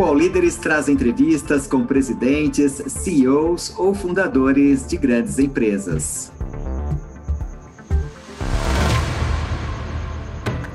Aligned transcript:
O 0.00 0.02
All 0.02 0.14
Líderes 0.14 0.56
traz 0.56 0.88
entrevistas 0.88 1.66
com 1.66 1.84
presidentes, 1.84 2.72
CEOs 2.86 3.78
ou 3.78 3.94
fundadores 3.94 4.88
de 4.88 4.96
grandes 4.96 5.38
empresas. 5.38 6.32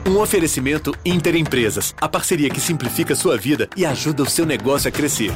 Um 0.07 0.19
oferecimento 0.19 0.93
Interempresas, 1.03 1.95
a 1.99 2.07
parceria 2.07 2.51
que 2.51 2.59
simplifica 2.59 3.15
sua 3.15 3.35
vida 3.35 3.67
e 3.75 3.83
ajuda 3.83 4.21
o 4.21 4.29
seu 4.29 4.45
negócio 4.45 4.89
a 4.89 4.91
crescer. 4.91 5.31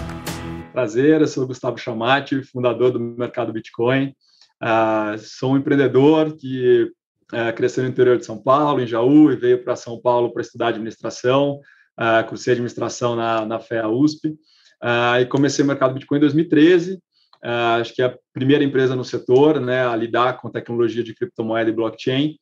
Prazer, 0.72 1.22
eu 1.22 1.28
sou 1.28 1.48
Gustavo 1.48 1.80
Chamati, 1.80 2.44
fundador 2.44 2.92
do 2.92 3.00
Mercado 3.00 3.52
Bitcoin. 3.52 4.14
Uh, 4.62 5.18
sou 5.18 5.54
um 5.54 5.58
empreendedor 5.58 6.38
que 6.38 6.92
uh, 7.34 7.56
cresceu 7.56 7.84
no 7.84 7.90
interior 7.90 8.20
de 8.20 8.26
São 8.26 8.38
Paulo, 8.38 8.82
em 8.82 8.86
Jaú, 8.86 9.32
e 9.32 9.36
veio 9.36 9.64
para 9.64 9.76
São 9.76 10.00
Paulo 10.00 10.32
para 10.32 10.44
estudar 10.44 10.68
administração 10.68 11.60
uh, 12.00 12.28
cursei 12.28 12.54
administração 12.54 13.16
na, 13.16 13.46
na 13.46 13.60
FEA 13.60 13.88
USP, 13.88 14.30
uh, 14.30 15.20
e 15.20 15.26
comecei 15.26 15.64
o 15.64 15.68
mercado 15.68 15.94
Bitcoin 15.94 16.18
em 16.18 16.22
2013, 16.22 16.94
uh, 16.94 17.00
ah, 17.44 17.76
acho 17.76 17.94
que 17.94 18.02
é 18.02 18.06
a 18.06 18.18
primeira 18.34 18.64
empresa 18.64 18.96
no 18.96 19.04
setor, 19.04 19.60
né, 19.60 19.86
a 19.86 19.96
lidar 19.96 20.38
com 20.38 20.50
tecnologia 20.50 21.04
de 21.04 21.14
criptomoeda 21.14 21.70
e 21.70 21.74
blockchain, 21.74 22.36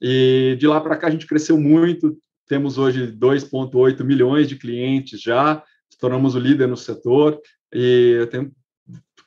e 0.00 0.56
de 0.58 0.66
lá 0.66 0.80
para 0.80 0.96
cá 0.96 1.08
a 1.08 1.10
gente 1.10 1.26
cresceu 1.26 1.58
muito, 1.58 2.16
temos 2.48 2.78
hoje 2.78 3.06
2,8 3.12 4.02
milhões 4.02 4.48
de 4.48 4.56
clientes 4.56 5.20
já, 5.20 5.62
tornamos 6.00 6.34
o 6.34 6.40
líder 6.40 6.66
no 6.66 6.76
setor, 6.76 7.40
e 7.72 8.16
eu 8.18 8.26
tenho, 8.26 8.50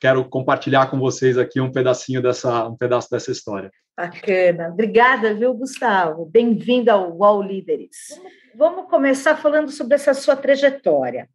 quero 0.00 0.24
compartilhar 0.28 0.90
com 0.90 0.98
vocês 0.98 1.38
aqui 1.38 1.60
um 1.60 1.72
pedacinho 1.72 2.22
dessa, 2.22 2.66
um 2.68 2.76
pedaço 2.76 3.10
dessa 3.10 3.30
história. 3.30 3.70
Bacana. 3.96 4.68
Obrigada, 4.68 5.34
viu, 5.34 5.54
Gustavo? 5.54 6.26
Bem-vindo 6.26 6.90
ao 6.90 7.16
UOL 7.16 7.42
Líderes. 7.42 8.20
Vamos 8.54 8.90
começar 8.90 9.36
falando 9.36 9.70
sobre 9.70 9.94
essa 9.94 10.12
sua 10.14 10.36
trajetória. 10.36 11.28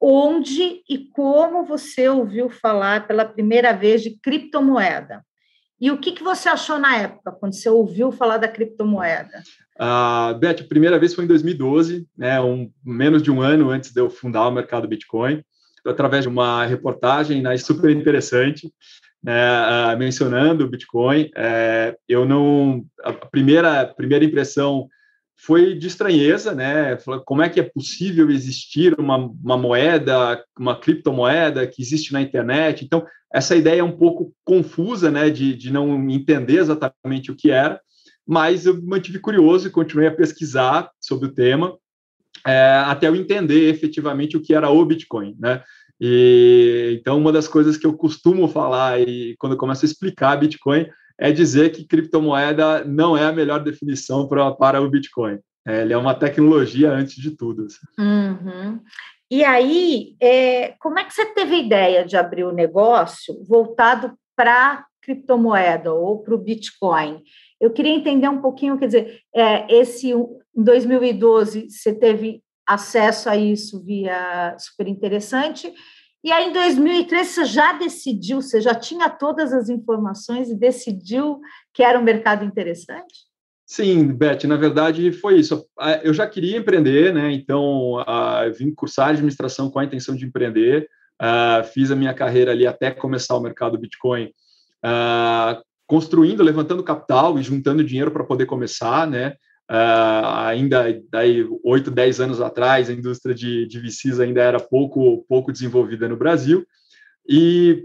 Onde 0.00 0.82
e 0.88 1.08
como 1.12 1.64
você 1.64 2.08
ouviu 2.08 2.48
falar 2.48 3.06
pela 3.06 3.24
primeira 3.24 3.72
vez 3.72 4.02
de 4.02 4.18
criptomoeda? 4.18 5.24
E 5.80 5.90
o 5.90 5.98
que, 5.98 6.12
que 6.12 6.22
você 6.22 6.48
achou 6.48 6.78
na 6.78 6.96
época, 6.96 7.32
quando 7.32 7.54
você 7.54 7.68
ouviu 7.68 8.12
falar 8.12 8.36
da 8.36 8.48
criptomoeda? 8.48 9.42
Uh, 9.80 10.38
Beth, 10.38 10.60
a 10.60 10.68
primeira 10.68 10.98
vez 10.98 11.14
foi 11.14 11.24
em 11.24 11.28
2012, 11.28 12.06
né, 12.16 12.38
um, 12.40 12.70
menos 12.84 13.22
de 13.22 13.30
um 13.30 13.40
ano 13.40 13.70
antes 13.70 13.92
de 13.92 14.00
eu 14.00 14.10
fundar 14.10 14.46
o 14.46 14.50
mercado 14.50 14.86
Bitcoin, 14.86 15.42
através 15.86 16.22
de 16.22 16.28
uma 16.28 16.64
reportagem 16.64 17.42
né, 17.42 17.56
super 17.56 17.90
interessante 17.90 18.70
né, 19.22 19.94
uh, 19.94 19.98
mencionando 19.98 20.64
o 20.64 20.68
Bitcoin. 20.68 21.30
É, 21.36 21.96
eu 22.08 22.24
não. 22.24 22.84
A 23.02 23.12
primeira, 23.12 23.86
primeira 23.86 24.24
impressão 24.24 24.88
foi 25.36 25.74
de 25.74 25.86
estranheza, 25.86 26.54
né? 26.54 26.96
Como 27.24 27.42
é 27.42 27.48
que 27.48 27.60
é 27.60 27.62
possível 27.62 28.30
existir 28.30 28.98
uma, 28.98 29.16
uma 29.16 29.56
moeda, 29.56 30.42
uma 30.58 30.78
criptomoeda 30.78 31.66
que 31.66 31.80
existe 31.80 32.12
na 32.12 32.20
internet? 32.20 32.84
Então, 32.84 33.06
essa 33.32 33.56
ideia 33.56 33.80
é 33.80 33.84
um 33.84 33.96
pouco 33.96 34.34
confusa, 34.44 35.10
né? 35.10 35.30
De, 35.30 35.54
de 35.54 35.72
não 35.72 36.10
entender 36.10 36.58
exatamente 36.58 37.30
o 37.30 37.36
que 37.36 37.50
era, 37.50 37.80
mas 38.26 38.66
eu 38.66 38.74
me 38.74 38.86
mantive 38.86 39.18
curioso 39.18 39.68
e 39.68 39.70
continuei 39.70 40.08
a 40.08 40.14
pesquisar 40.14 40.90
sobre 41.00 41.28
o 41.28 41.32
tema. 41.32 41.76
É, 42.46 42.82
até 42.86 43.08
eu 43.08 43.16
entender 43.16 43.68
efetivamente 43.68 44.36
o 44.36 44.42
que 44.42 44.54
era 44.54 44.70
o 44.70 44.84
Bitcoin, 44.84 45.36
né? 45.38 45.62
E, 46.00 46.96
então, 46.98 47.18
uma 47.18 47.30
das 47.30 47.46
coisas 47.46 47.76
que 47.76 47.86
eu 47.86 47.92
costumo 47.92 48.48
falar 48.48 49.00
e 49.00 49.36
quando 49.38 49.52
eu 49.52 49.58
começo 49.58 49.84
a 49.84 49.88
explicar 49.88 50.36
Bitcoin 50.36 50.86
é 51.18 51.30
dizer 51.30 51.70
que 51.70 51.86
criptomoeda 51.86 52.82
não 52.84 53.16
é 53.16 53.24
a 53.26 53.32
melhor 53.32 53.62
definição 53.62 54.26
pra, 54.26 54.50
para 54.52 54.80
o 54.80 54.88
Bitcoin. 54.88 55.38
É, 55.68 55.82
ele 55.82 55.92
é 55.92 55.96
uma 55.96 56.14
tecnologia 56.14 56.90
antes 56.90 57.16
de 57.16 57.36
tudo. 57.36 57.66
Assim. 57.66 57.86
Uhum. 57.98 58.80
E 59.30 59.44
aí, 59.44 60.16
é, 60.20 60.74
como 60.80 60.98
é 60.98 61.04
que 61.04 61.12
você 61.12 61.26
teve 61.26 61.54
a 61.54 61.58
ideia 61.58 62.04
de 62.04 62.16
abrir 62.16 62.44
o 62.44 62.48
um 62.48 62.54
negócio 62.54 63.44
voltado 63.44 64.14
para 64.34 64.86
criptomoeda 65.02 65.92
ou 65.92 66.22
para 66.22 66.34
o 66.34 66.38
Bitcoin? 66.38 67.22
Eu 67.60 67.70
queria 67.70 67.92
entender 67.92 68.28
um 68.28 68.40
pouquinho, 68.40 68.78
quer 68.78 68.86
dizer, 68.86 69.20
é, 69.34 69.72
esse 69.72 70.14
em 70.56 70.62
2012 70.62 71.70
você 71.70 71.94
teve 71.94 72.42
acesso 72.66 73.28
a 73.28 73.36
isso 73.36 73.82
via 73.84 74.56
super 74.58 74.86
interessante. 74.86 75.72
E 76.22 76.30
aí, 76.30 76.50
em 76.50 76.52
2013, 76.52 77.30
você 77.30 77.44
já 77.46 77.72
decidiu, 77.72 78.42
você 78.42 78.60
já 78.60 78.74
tinha 78.74 79.08
todas 79.08 79.54
as 79.54 79.68
informações 79.70 80.50
e 80.50 80.54
decidiu 80.54 81.40
que 81.72 81.82
era 81.82 81.98
um 81.98 82.02
mercado 82.02 82.44
interessante? 82.44 83.30
Sim, 83.66 84.08
Beth, 84.08 84.44
na 84.44 84.56
verdade 84.56 85.12
foi 85.12 85.38
isso. 85.38 85.64
Eu 86.02 86.12
já 86.12 86.26
queria 86.26 86.58
empreender, 86.58 87.14
né? 87.14 87.32
Então, 87.32 87.94
uh, 88.00 88.52
vim 88.52 88.74
cursar 88.74 89.10
administração 89.10 89.70
com 89.70 89.78
a 89.78 89.84
intenção 89.84 90.14
de 90.14 90.26
empreender. 90.26 90.88
Uh, 91.22 91.64
fiz 91.64 91.90
a 91.90 91.96
minha 91.96 92.12
carreira 92.12 92.50
ali 92.50 92.66
até 92.66 92.90
começar 92.90 93.36
o 93.36 93.40
mercado 93.40 93.78
Bitcoin, 93.78 94.26
uh, 94.84 95.62
construindo, 95.86 96.42
levantando 96.42 96.82
capital 96.82 97.38
e 97.38 97.42
juntando 97.42 97.84
dinheiro 97.84 98.10
para 98.10 98.24
poder 98.24 98.46
começar, 98.46 99.06
né? 99.06 99.36
Uh, 99.70 100.26
ainda 100.46 101.00
daí 101.08 101.46
oito, 101.62 101.92
dez 101.92 102.18
anos 102.20 102.40
atrás, 102.40 102.90
a 102.90 102.92
indústria 102.92 103.32
de, 103.32 103.68
de 103.68 103.78
VCs 103.78 104.18
ainda 104.18 104.42
era 104.42 104.58
pouco, 104.58 105.24
pouco 105.28 105.52
desenvolvida 105.52 106.08
no 106.08 106.16
Brasil. 106.16 106.66
E 107.28 107.84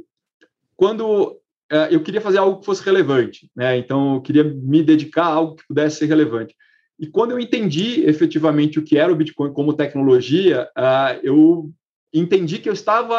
quando 0.76 1.34
uh, 1.72 1.88
eu 1.92 2.02
queria 2.02 2.20
fazer 2.20 2.40
algo 2.40 2.60
que 2.60 2.66
fosse 2.66 2.84
relevante, 2.84 3.52
né? 3.56 3.78
Então 3.78 4.16
eu 4.16 4.22
queria 4.22 4.44
me 4.44 4.82
dedicar 4.82 5.26
a 5.26 5.34
algo 5.34 5.56
que 5.58 5.68
pudesse 5.68 5.98
ser 5.98 6.08
relevante. 6.08 6.56
E 7.00 7.06
quando 7.06 7.32
eu 7.32 7.40
entendi 7.40 8.04
efetivamente 8.06 8.80
o 8.80 8.84
que 8.84 8.98
era 8.98 9.14
o 9.14 9.16
Bitcoin 9.16 9.54
como 9.54 9.74
tecnologia, 9.74 10.68
uh, 10.76 11.20
eu 11.22 11.70
entendi 12.12 12.58
que 12.58 12.70
eu 12.70 12.74
estava 12.74 13.16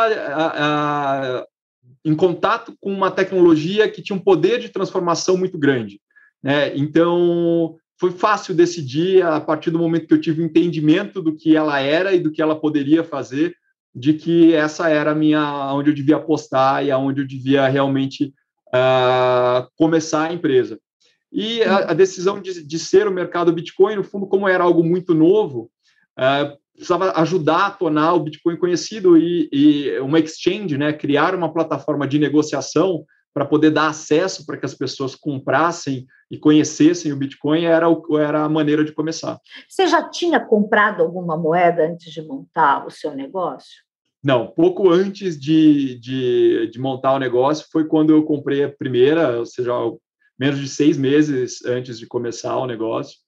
em 2.04 2.16
contato 2.16 2.74
com 2.80 2.92
uma 2.92 3.12
tecnologia 3.12 3.88
que 3.88 4.02
tinha 4.02 4.16
um 4.16 4.22
poder 4.22 4.58
de 4.58 4.70
transformação 4.70 5.36
muito 5.36 5.56
grande. 5.56 6.00
Né? 6.42 6.76
Então, 6.76 7.76
foi 7.98 8.10
fácil 8.10 8.54
decidir 8.54 9.22
a 9.22 9.40
partir 9.40 9.70
do 9.70 9.78
momento 9.78 10.06
que 10.06 10.14
eu 10.14 10.20
tive 10.20 10.42
entendimento 10.42 11.22
do 11.22 11.34
que 11.34 11.56
ela 11.56 11.80
era 11.80 12.12
e 12.12 12.20
do 12.20 12.30
que 12.30 12.42
ela 12.42 12.58
poderia 12.58 13.02
fazer, 13.02 13.54
de 13.94 14.12
que 14.12 14.52
essa 14.54 14.88
era 14.90 15.12
a 15.12 15.14
minha 15.14 15.72
onde 15.72 15.90
eu 15.90 15.94
devia 15.94 16.16
apostar 16.16 16.84
e 16.84 16.90
aonde 16.90 17.22
eu 17.22 17.26
devia 17.26 17.66
realmente 17.66 18.34
uh, 18.68 19.66
começar 19.76 20.28
a 20.28 20.32
empresa. 20.32 20.78
E 21.32 21.62
a, 21.62 21.90
a 21.90 21.94
decisão 21.94 22.40
de, 22.40 22.62
de, 22.62 22.78
ser 22.78 23.06
o 23.06 23.12
mercado 23.12 23.52
Bitcoin, 23.52 23.96
no 23.96 24.04
fundo, 24.04 24.26
como 24.26 24.46
era 24.46 24.64
algo 24.64 24.84
muito 24.84 25.14
novo, 25.14 25.70
uh, 26.18 26.56
precisava 26.74 27.12
ajudar 27.20 27.66
a 27.66 27.70
tornar 27.70 28.12
o 28.12 28.20
Bitcoin 28.20 28.56
conhecido 28.56 29.16
e, 29.16 29.48
e 29.50 29.98
uma 30.00 30.18
exchange, 30.18 30.76
né, 30.76 30.92
criar 30.92 31.34
uma 31.34 31.52
plataforma 31.52 32.06
de 32.06 32.18
negociação 32.18 33.04
para 33.36 33.44
poder 33.44 33.70
dar 33.70 33.88
acesso 33.88 34.46
para 34.46 34.56
que 34.56 34.64
as 34.64 34.72
pessoas 34.72 35.14
comprassem 35.14 36.06
e 36.30 36.38
conhecessem 36.38 37.12
o 37.12 37.16
Bitcoin 37.16 37.66
era, 37.66 37.86
o, 37.86 38.18
era 38.18 38.42
a 38.42 38.48
maneira 38.48 38.82
de 38.82 38.92
começar. 38.92 39.38
Você 39.68 39.86
já 39.86 40.08
tinha 40.08 40.40
comprado 40.40 41.02
alguma 41.02 41.36
moeda 41.36 41.86
antes 41.86 42.10
de 42.10 42.22
montar 42.22 42.86
o 42.86 42.90
seu 42.90 43.14
negócio? 43.14 43.84
Não, 44.24 44.46
pouco 44.46 44.88
antes 44.88 45.38
de, 45.38 46.00
de, 46.00 46.70
de 46.72 46.80
montar 46.80 47.12
o 47.12 47.18
negócio 47.18 47.66
foi 47.70 47.86
quando 47.86 48.08
eu 48.08 48.22
comprei 48.22 48.64
a 48.64 48.72
primeira, 48.72 49.38
ou 49.38 49.44
seja, 49.44 49.70
menos 50.40 50.58
de 50.58 50.68
seis 50.68 50.96
meses 50.96 51.62
antes 51.66 51.98
de 51.98 52.06
começar 52.06 52.56
o 52.56 52.66
negócio. 52.66 53.18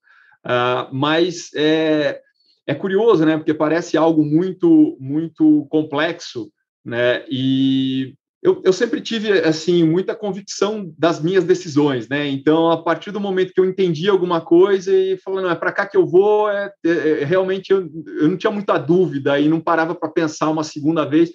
Uh, 0.42 0.88
mas 0.90 1.50
é, 1.54 2.18
é 2.66 2.74
curioso, 2.74 3.26
né? 3.26 3.36
Porque 3.36 3.52
parece 3.52 3.98
algo 3.98 4.24
muito, 4.24 4.96
muito 4.98 5.66
complexo, 5.68 6.50
né? 6.82 7.26
E 7.28 8.14
eu, 8.40 8.62
eu, 8.64 8.72
sempre 8.72 9.00
tive 9.00 9.32
assim 9.40 9.82
muita 9.82 10.14
convicção 10.14 10.92
das 10.96 11.20
minhas 11.20 11.42
decisões, 11.42 12.08
né? 12.08 12.28
Então, 12.28 12.70
a 12.70 12.80
partir 12.80 13.10
do 13.10 13.18
momento 13.18 13.52
que 13.52 13.60
eu 13.60 13.64
entendi 13.64 14.08
alguma 14.08 14.40
coisa 14.40 14.92
e 14.96 15.16
falando, 15.18 15.44
não 15.44 15.50
é 15.50 15.56
para 15.56 15.72
cá 15.72 15.86
que 15.86 15.96
eu 15.96 16.06
vou, 16.06 16.48
é, 16.48 16.72
é, 16.86 16.90
é, 16.90 17.24
realmente 17.24 17.72
eu, 17.72 17.90
eu 18.20 18.28
não 18.28 18.36
tinha 18.36 18.52
muita 18.52 18.78
dúvida 18.78 19.40
e 19.40 19.48
não 19.48 19.60
parava 19.60 19.94
para 19.94 20.08
pensar 20.08 20.50
uma 20.50 20.62
segunda 20.62 21.04
vez. 21.04 21.32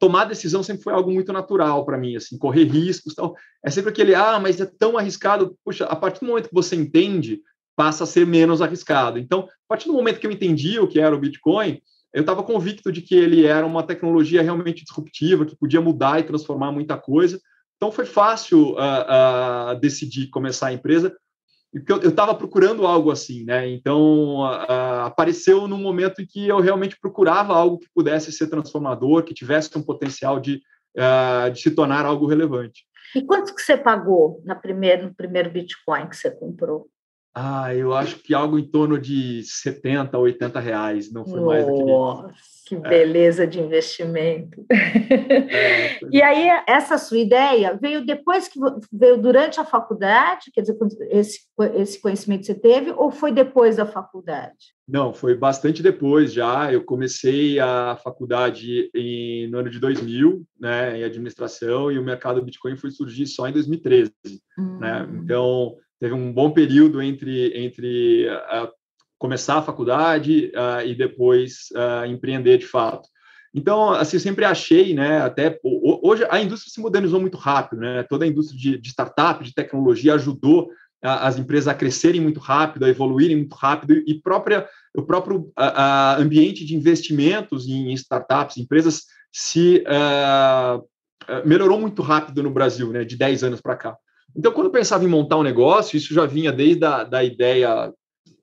Tomar 0.00 0.24
decisão 0.24 0.62
sempre 0.62 0.82
foi 0.82 0.94
algo 0.94 1.12
muito 1.12 1.32
natural 1.32 1.84
para 1.84 1.98
mim, 1.98 2.16
assim, 2.16 2.38
correr 2.38 2.64
riscos, 2.64 3.14
tal. 3.14 3.36
É 3.62 3.70
sempre 3.70 3.90
aquele, 3.90 4.14
ah, 4.14 4.40
mas 4.40 4.58
é 4.58 4.66
tão 4.66 4.96
arriscado. 4.96 5.56
Puxa, 5.62 5.84
a 5.84 5.94
partir 5.94 6.20
do 6.20 6.26
momento 6.26 6.48
que 6.48 6.54
você 6.54 6.74
entende, 6.74 7.42
passa 7.76 8.04
a 8.04 8.06
ser 8.06 8.26
menos 8.26 8.62
arriscado. 8.62 9.18
Então, 9.18 9.40
a 9.40 9.68
partir 9.68 9.88
do 9.88 9.92
momento 9.92 10.18
que 10.18 10.26
eu 10.26 10.32
entendi 10.32 10.80
o 10.80 10.88
que 10.88 10.98
era 10.98 11.14
o 11.14 11.20
Bitcoin, 11.20 11.80
eu 12.16 12.22
estava 12.22 12.42
convicto 12.42 12.90
de 12.90 13.02
que 13.02 13.14
ele 13.14 13.44
era 13.44 13.66
uma 13.66 13.82
tecnologia 13.82 14.40
realmente 14.40 14.82
disruptiva, 14.82 15.44
que 15.44 15.54
podia 15.54 15.82
mudar 15.82 16.18
e 16.18 16.22
transformar 16.22 16.72
muita 16.72 16.96
coisa. 16.96 17.38
Então 17.76 17.92
foi 17.92 18.06
fácil 18.06 18.70
uh, 18.70 19.74
uh, 19.74 19.78
decidir 19.78 20.30
começar 20.30 20.68
a 20.68 20.72
empresa, 20.72 21.14
porque 21.70 21.92
eu 21.92 22.08
estava 22.08 22.34
procurando 22.34 22.86
algo 22.86 23.10
assim, 23.10 23.44
né? 23.44 23.68
Então 23.68 24.38
uh, 24.40 25.04
apareceu 25.04 25.68
num 25.68 25.76
momento 25.76 26.22
em 26.22 26.26
que 26.26 26.48
eu 26.48 26.58
realmente 26.58 26.98
procurava 26.98 27.54
algo 27.54 27.78
que 27.78 27.88
pudesse 27.94 28.32
ser 28.32 28.46
transformador, 28.46 29.22
que 29.22 29.34
tivesse 29.34 29.76
um 29.76 29.82
potencial 29.82 30.40
de, 30.40 30.62
de 31.52 31.60
se 31.60 31.70
tornar 31.72 32.06
algo 32.06 32.26
relevante. 32.26 32.86
E 33.14 33.20
quanto 33.20 33.54
que 33.54 33.60
você 33.60 33.76
pagou 33.76 34.42
na 34.42 34.54
primeira, 34.54 35.02
no 35.02 35.14
primeiro 35.14 35.50
Bitcoin 35.50 36.08
que 36.08 36.16
você 36.16 36.30
comprou? 36.30 36.88
Ah, 37.38 37.74
eu 37.74 37.92
acho 37.92 38.16
que 38.20 38.32
algo 38.32 38.58
em 38.58 38.64
torno 38.64 38.98
de 38.98 39.42
70, 39.42 40.16
80 40.16 40.58
reais, 40.58 41.12
não 41.12 41.22
foi 41.22 41.38
mais 41.42 41.66
do 41.66 41.74
que 41.74 41.82
isso. 41.82 42.56
Que 42.66 42.76
beleza 42.76 43.44
é. 43.44 43.46
de 43.46 43.60
investimento. 43.60 44.64
É, 44.72 46.00
e 46.10 46.22
aí, 46.22 46.48
essa 46.66 46.96
sua 46.96 47.18
ideia 47.18 47.78
veio 47.78 48.06
depois 48.06 48.48
que 48.48 48.58
veio 48.90 49.18
durante 49.18 49.60
a 49.60 49.66
faculdade, 49.66 50.50
quer 50.50 50.62
dizer, 50.62 50.78
esse, 51.10 51.40
esse 51.74 52.00
conhecimento 52.00 52.46
você 52.46 52.54
teve, 52.54 52.90
ou 52.92 53.10
foi 53.10 53.30
depois 53.30 53.76
da 53.76 53.84
faculdade? 53.84 54.74
Não, 54.88 55.12
foi 55.12 55.36
bastante 55.36 55.82
depois 55.82 56.32
já. 56.32 56.72
Eu 56.72 56.84
comecei 56.84 57.60
a 57.60 57.98
faculdade 58.02 58.90
em, 58.94 59.46
no 59.50 59.58
ano 59.58 59.68
de 59.68 59.78
2000, 59.78 60.42
né, 60.58 60.98
em 60.98 61.04
administração, 61.04 61.92
e 61.92 61.98
o 61.98 62.02
mercado 62.02 62.42
Bitcoin 62.42 62.78
foi 62.78 62.90
surgir 62.90 63.26
só 63.26 63.46
em 63.46 63.52
2013. 63.52 64.10
Né? 64.24 64.40
Hum. 64.58 64.78
Né? 64.78 65.08
Então, 65.22 65.76
teve 66.00 66.14
um 66.14 66.32
bom 66.32 66.50
período 66.50 67.02
entre, 67.02 67.52
entre 67.56 68.28
uh, 68.28 68.68
começar 69.18 69.58
a 69.58 69.62
faculdade 69.62 70.52
uh, 70.54 70.86
e 70.86 70.94
depois 70.94 71.68
uh, 71.74 72.06
empreender 72.06 72.58
de 72.58 72.66
fato. 72.66 73.08
Então, 73.54 73.90
assim, 73.90 74.16
eu 74.16 74.20
sempre 74.20 74.44
achei, 74.44 74.92
né, 74.92 75.22
até 75.22 75.58
hoje 75.64 76.26
a 76.28 76.38
indústria 76.40 76.70
se 76.70 76.78
modernizou 76.78 77.18
muito 77.18 77.38
rápido, 77.38 77.80
né, 77.80 78.02
toda 78.02 78.26
a 78.26 78.28
indústria 78.28 78.58
de, 78.58 78.78
de 78.78 78.88
startup, 78.90 79.42
de 79.42 79.54
tecnologia 79.54 80.12
ajudou 80.14 80.68
a, 81.02 81.26
as 81.26 81.38
empresas 81.38 81.68
a 81.68 81.74
crescerem 81.74 82.20
muito 82.20 82.38
rápido, 82.38 82.84
a 82.84 82.88
evoluírem 82.90 83.36
muito 83.36 83.54
rápido 83.54 83.94
e 84.06 84.20
própria, 84.20 84.68
o 84.94 85.02
próprio 85.02 85.50
a, 85.56 86.16
a 86.16 86.18
ambiente 86.18 86.66
de 86.66 86.76
investimentos 86.76 87.66
em, 87.66 87.94
startups, 87.94 88.58
empresas 88.58 89.04
se 89.32 89.82
uh, 89.86 90.86
melhorou 91.46 91.80
muito 91.80 92.02
rápido 92.02 92.42
no 92.42 92.50
Brasil, 92.50 92.92
né, 92.92 93.04
de 93.04 93.16
10 93.16 93.42
anos 93.42 93.60
para 93.62 93.76
cá. 93.76 93.96
Então, 94.36 94.52
quando 94.52 94.66
eu 94.66 94.72
pensava 94.72 95.04
em 95.04 95.08
montar 95.08 95.36
um 95.36 95.42
negócio, 95.42 95.96
isso 95.96 96.12
já 96.12 96.26
vinha 96.26 96.52
desde 96.52 96.84
a 96.84 97.04
da 97.04 97.24
ideia 97.24 97.92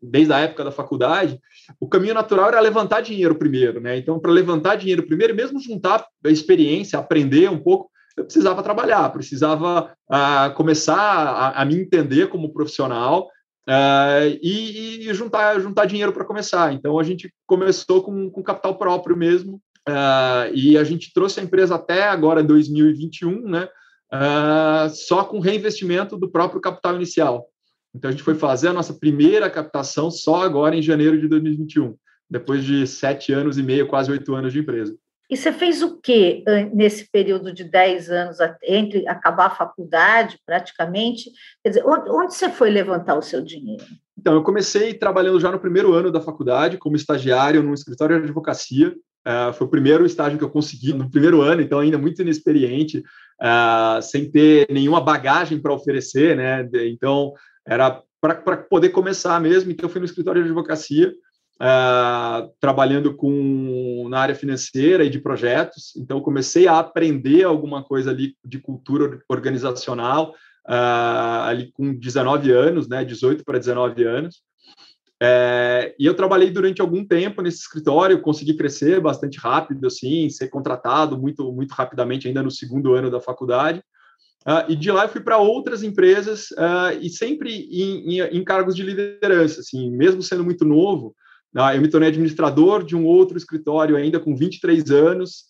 desde 0.04 0.34
a 0.34 0.40
época 0.40 0.66
da 0.66 0.72
faculdade, 0.72 1.40
o 1.80 1.88
caminho 1.88 2.13
natural 2.13 2.50
era 2.50 2.60
levantar 2.60 3.01
dinheiro 3.01 3.36
primeiro, 3.36 3.80
né? 3.80 3.98
Então, 3.98 4.19
para 4.19 4.31
levantar 4.31 4.75
dinheiro 4.75 5.06
primeiro, 5.06 5.34
mesmo 5.34 5.62
juntar 5.62 6.06
a 6.25 6.30
experiência, 6.30 7.00
aprender 7.00 7.50
um 7.50 7.57
pouco, 7.57 7.90
eu 8.18 8.25
precisava 8.25 8.62
trabalhar, 8.62 9.10
precisava 9.12 9.94
uh, 10.12 10.54
começar 10.56 10.98
a, 10.98 11.62
a, 11.62 11.66
me 11.66 11.75
entender 11.75 12.28
como 12.28 12.54
profissional 12.54 13.30
uh, 13.68 14.28
e, 14.42 15.07
e, 15.07 15.13
juntar, 15.13 15.60
juntar 15.60 15.86
dinheiro 15.86 16.12
para 16.12 16.25
começar. 16.25 16.74
Então, 16.74 17.00
a 17.00 17.04
gente 17.04 17.34
começou 17.48 18.04
com, 18.04 18.30
com 18.30 18.44
capital 18.44 18.78
próprio 18.78 19.16
mesmo 19.16 19.56
uh, 19.88 20.54
e 20.54 20.78
a 20.78 20.84
gente 20.84 21.13
trouxe 21.13 21.39
a 21.39 21.44
empresa 21.44 21.75
até 21.75 22.04
agora, 22.04 22.44
2021, 22.44 23.42
né? 23.50 23.69
Só 24.92 25.24
com 25.24 25.39
reinvestimento 25.39 26.18
do 26.18 26.30
próprio 26.30 26.62
capital 26.62 26.95
inicial. 26.95 27.48
Então, 27.95 28.10
a 28.10 28.12
gente 28.12 28.24
foi 28.24 28.36
fazer 28.36 28.69
a 28.69 28.74
nossa 28.74 28.94
primeira 28.94 29.50
captação 29.50 30.10
só 30.10 30.42
agora 30.44 30.75
em 30.75 30.81
janeiro 30.81 31.19
de 31.19 31.27
2021, 31.27 31.95
depois 32.30 32.63
de 32.63 32.88
sete 32.88 33.31
anos 33.31 33.57
e 33.57 33.63
meio, 33.63 33.88
quase 33.88 34.12
oito 34.12 34.33
anos 34.33 34.51
de 34.51 34.60
empresa. 34.60 34.95
E 35.30 35.38
você 35.38 35.51
fez 35.51 35.81
o 35.81 36.00
que 36.00 36.44
nesse 36.74 37.10
período 37.10 37.54
de 37.54 37.63
dez 37.63 38.10
anos, 38.10 38.38
entre 38.63 39.07
acabar 39.07 39.48
a 39.48 39.56
faculdade, 39.56 40.39
praticamente? 40.45 41.31
Quer 41.63 41.69
dizer, 41.69 41.83
onde 41.86 42.36
você 42.36 42.50
foi 42.50 42.69
levantar 42.69 43.15
o 43.15 43.21
seu 43.21 43.42
dinheiro? 43.42 43.83
Então, 44.18 44.33
eu 44.33 44.44
comecei 44.44 44.94
trabalhando 44.94 45.39
já 45.39 45.51
no 45.51 45.60
primeiro 45.60 45.94
ano 45.94 46.12
da 46.12 46.21
faculdade, 46.21 46.77
como 46.77 46.95
estagiário 46.95 47.63
num 47.63 47.74
escritório 47.74 48.18
de 48.18 48.24
advocacia. 48.24 48.95
Uh, 49.25 49.54
foi 49.54 49.65
o 49.65 49.69
primeiro 49.69 50.06
estágio 50.06 50.38
que 50.38 50.44
eu 50.44 50.50
consegui 50.50 50.94
no 50.94 51.10
primeiro 51.10 51.42
ano, 51.42 51.62
então 51.62 51.80
ainda 51.80 51.98
muito 51.98 52.21
inexperiente, 52.21 53.01
uh, 53.44 54.01
sem 54.01 54.31
ter 54.31 54.68
nenhuma 54.69 55.01
bagagem 55.01 55.60
para 55.60 55.74
oferecer, 55.74 56.36
né? 56.36 56.68
Então, 56.86 57.34
era 57.68 58.01
para 58.22 58.57
poder 58.57 58.90
começar 58.90 59.40
mesmo. 59.42 59.69
Então, 59.69 59.88
eu 59.88 59.92
fui 59.92 60.00
no 60.00 60.06
escritório 60.06 60.42
de 60.42 60.48
advocacia, 60.48 61.13
uh, 61.62 62.50
trabalhando 62.60 63.13
com 63.16 64.07
na 64.10 64.19
área 64.19 64.36
financeira 64.36 65.04
e 65.04 65.10
de 65.10 65.19
projetos. 65.19 65.94
Então, 65.98 66.22
comecei 66.22 66.68
a 66.68 66.80
aprender 66.80 67.44
alguma 67.44 67.84
coisa 67.84 68.12
ali 68.12 68.36
de 68.45 68.60
cultura 68.60 69.19
organizacional, 69.28 70.34
uh, 70.68 71.44
ali 71.44 71.69
com 71.74 71.94
19 71.94 72.51
anos, 72.51 72.88
né, 72.88 73.04
18 73.04 73.44
para 73.44 73.60
19 73.60 74.04
anos. 74.06 74.42
É, 75.21 75.95
e 75.98 76.06
eu 76.06 76.13
trabalhei 76.13 76.50
durante 76.50 76.81
algum 76.81 77.06
tempo 77.06 77.42
nesse 77.42 77.60
escritório, 77.60 78.21
consegui 78.21 78.56
crescer 78.56 79.00
bastante 79.00 79.39
rápido, 79.39 79.88
assim, 79.88 80.30
ser 80.30 80.50
contratado 80.50 81.18
muito, 81.18 81.51
muito 81.51 81.71
rapidamente, 81.71 82.27
ainda 82.27 82.44
no 82.44 82.51
segundo 82.51 82.94
ano 82.94 83.10
da 83.10 83.21
faculdade. 83.21 83.81
Uh, 84.45 84.69
e 84.69 84.75
de 84.75 84.92
lá 84.92 85.04
eu 85.04 85.10
fui 85.10 85.21
para 85.21 85.38
outras 85.38 85.83
empresas 85.83 86.51
uh, 86.51 87.00
e 87.01 87.10
sempre 87.10 87.50
em, 87.71 88.18
em, 88.18 88.19
em, 88.19 88.44
cargos 88.44 88.75
de 88.75 88.83
liderança, 88.83 89.62
assim, 89.62 89.89
mesmo 89.89 90.21
sendo 90.21 90.44
muito 90.44 90.65
novo, 90.65 91.15
uh, 91.56 91.74
eu 91.74 91.81
me 91.81 91.88
tornei 91.88 92.10
administrador 92.10 92.83
de 92.83 92.94
um 92.94 93.06
outro 93.06 93.38
escritório 93.38 93.95
ainda 93.95 94.19
com 94.19 94.36
23 94.36 94.92
anos, 94.92 95.45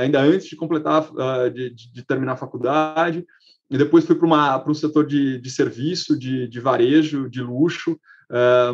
ainda 0.00 0.22
antes 0.22 0.46
de 0.46 0.56
completar, 0.56 1.06
de, 1.52 1.68
de, 1.74 2.02
terminar 2.06 2.32
a 2.32 2.36
faculdade, 2.36 3.26
e 3.70 3.76
depois 3.76 4.06
fui 4.06 4.14
para 4.14 4.64
um 4.66 4.72
setor 4.72 5.06
de, 5.06 5.38
de 5.38 5.50
serviço, 5.50 6.18
de, 6.18 6.48
de 6.48 6.60
varejo, 6.60 7.28
de 7.28 7.42
luxo, 7.42 7.98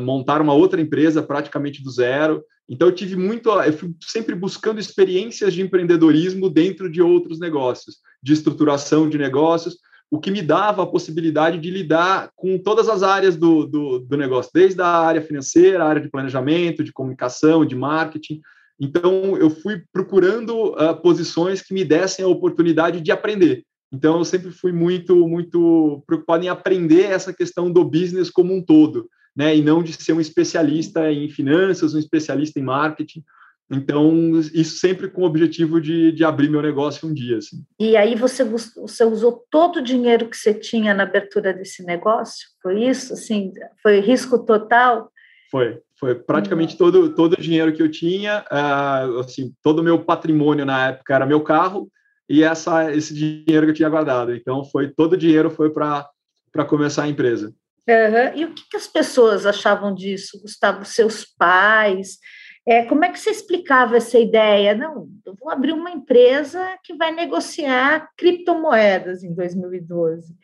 montar 0.02 0.40
uma 0.40 0.54
outra 0.54 0.80
empresa 0.80 1.22
praticamente 1.22 1.82
do 1.82 1.90
zero, 1.90 2.42
então 2.70 2.86
eu 2.86 2.94
tive 2.94 3.16
muito, 3.16 3.50
eu 3.50 3.72
fui 3.72 3.92
sempre 4.00 4.32
buscando 4.36 4.78
experiências 4.78 5.52
de 5.52 5.60
empreendedorismo 5.60 6.48
dentro 6.48 6.88
de 6.88 7.02
outros 7.02 7.40
negócios, 7.40 7.96
de 8.22 8.32
estruturação 8.32 9.08
de 9.08 9.18
negócios, 9.18 9.76
o 10.08 10.20
que 10.20 10.30
me 10.30 10.40
dava 10.40 10.84
a 10.84 10.86
possibilidade 10.86 11.58
de 11.58 11.68
lidar 11.68 12.30
com 12.36 12.56
todas 12.58 12.88
as 12.88 13.02
áreas 13.02 13.36
do, 13.36 13.66
do, 13.66 13.98
do 13.98 14.16
negócio, 14.16 14.52
desde 14.54 14.80
a 14.80 14.86
área 14.86 15.20
financeira, 15.20 15.82
a 15.82 15.88
área 15.88 16.00
de 16.00 16.08
planejamento, 16.08 16.84
de 16.84 16.92
comunicação, 16.92 17.66
de 17.66 17.74
marketing. 17.74 18.40
Então 18.78 19.36
eu 19.36 19.50
fui 19.50 19.82
procurando 19.92 20.70
uh, 20.72 20.94
posições 21.02 21.60
que 21.60 21.74
me 21.74 21.84
dessem 21.84 22.24
a 22.24 22.28
oportunidade 22.28 23.00
de 23.00 23.10
aprender. 23.10 23.64
Então 23.92 24.18
eu 24.18 24.24
sempre 24.24 24.52
fui 24.52 24.70
muito, 24.70 25.26
muito 25.26 26.04
preocupado 26.06 26.44
em 26.44 26.48
aprender 26.48 27.02
essa 27.02 27.32
questão 27.32 27.68
do 27.70 27.84
business 27.84 28.30
como 28.30 28.54
um 28.54 28.62
todo 28.62 29.08
né, 29.36 29.56
e 29.56 29.62
não 29.62 29.82
de 29.82 29.92
ser 29.92 30.12
um 30.12 30.20
especialista 30.20 31.10
em 31.10 31.28
finanças, 31.28 31.94
um 31.94 31.98
especialista 31.98 32.58
em 32.58 32.62
marketing. 32.62 33.22
Então, 33.70 34.40
isso 34.52 34.78
sempre 34.78 35.08
com 35.08 35.22
o 35.22 35.26
objetivo 35.26 35.80
de, 35.80 36.10
de 36.10 36.24
abrir 36.24 36.50
meu 36.50 36.60
negócio 36.60 37.08
um 37.08 37.14
dia. 37.14 37.38
Assim. 37.38 37.64
E 37.78 37.96
aí 37.96 38.16
você, 38.16 38.42
você 38.42 39.04
usou 39.04 39.44
todo 39.48 39.76
o 39.76 39.82
dinheiro 39.82 40.28
que 40.28 40.36
você 40.36 40.52
tinha 40.52 40.92
na 40.92 41.04
abertura 41.04 41.54
desse 41.54 41.84
negócio? 41.84 42.48
Foi 42.60 42.82
isso? 42.82 43.12
Assim, 43.12 43.52
foi 43.80 44.00
risco 44.00 44.44
total? 44.44 45.12
Foi, 45.52 45.78
foi 45.98 46.16
praticamente 46.16 46.76
todo, 46.76 47.14
todo 47.14 47.34
o 47.34 47.40
dinheiro 47.40 47.72
que 47.72 47.82
eu 47.82 47.90
tinha, 47.90 48.44
uh, 48.50 49.20
assim, 49.20 49.52
todo 49.62 49.78
o 49.78 49.84
meu 49.84 50.04
patrimônio 50.04 50.64
na 50.64 50.88
época 50.88 51.14
era 51.14 51.26
meu 51.26 51.40
carro 51.40 51.88
e 52.28 52.42
essa, 52.42 52.92
esse 52.92 53.14
dinheiro 53.14 53.66
que 53.66 53.70
eu 53.70 53.74
tinha 53.74 53.88
guardado. 53.88 54.34
Então, 54.34 54.64
foi 54.64 54.88
todo 54.88 55.12
o 55.12 55.16
dinheiro 55.16 55.48
foi 55.48 55.70
para 55.70 56.64
começar 56.66 57.04
a 57.04 57.08
empresa. 57.08 57.54
Uhum. 57.90 58.36
E 58.36 58.44
o 58.44 58.54
que, 58.54 58.68
que, 58.70 58.76
as 58.76 58.86
pessoas 58.86 59.44
achavam 59.44 59.92
disso, 59.92 60.40
Gustavo? 60.40 60.84
Seus 60.84 61.24
pais? 61.24 62.18
É, 62.66 62.84
como 62.84 63.04
é 63.04 63.10
que 63.10 63.18
você 63.18 63.30
explicava 63.30 63.96
essa 63.96 64.18
ideia? 64.18 64.76
Não, 64.76 65.08
eu 65.26 65.34
vou 65.34 65.50
abrir 65.50 65.72
uma 65.72 65.90
empresa 65.90 66.76
que 66.84 66.94
vai 66.94 67.10
negociar 67.10 68.08
criptomoedas 68.16 69.24
em 69.24 69.34
2012. 69.34 70.34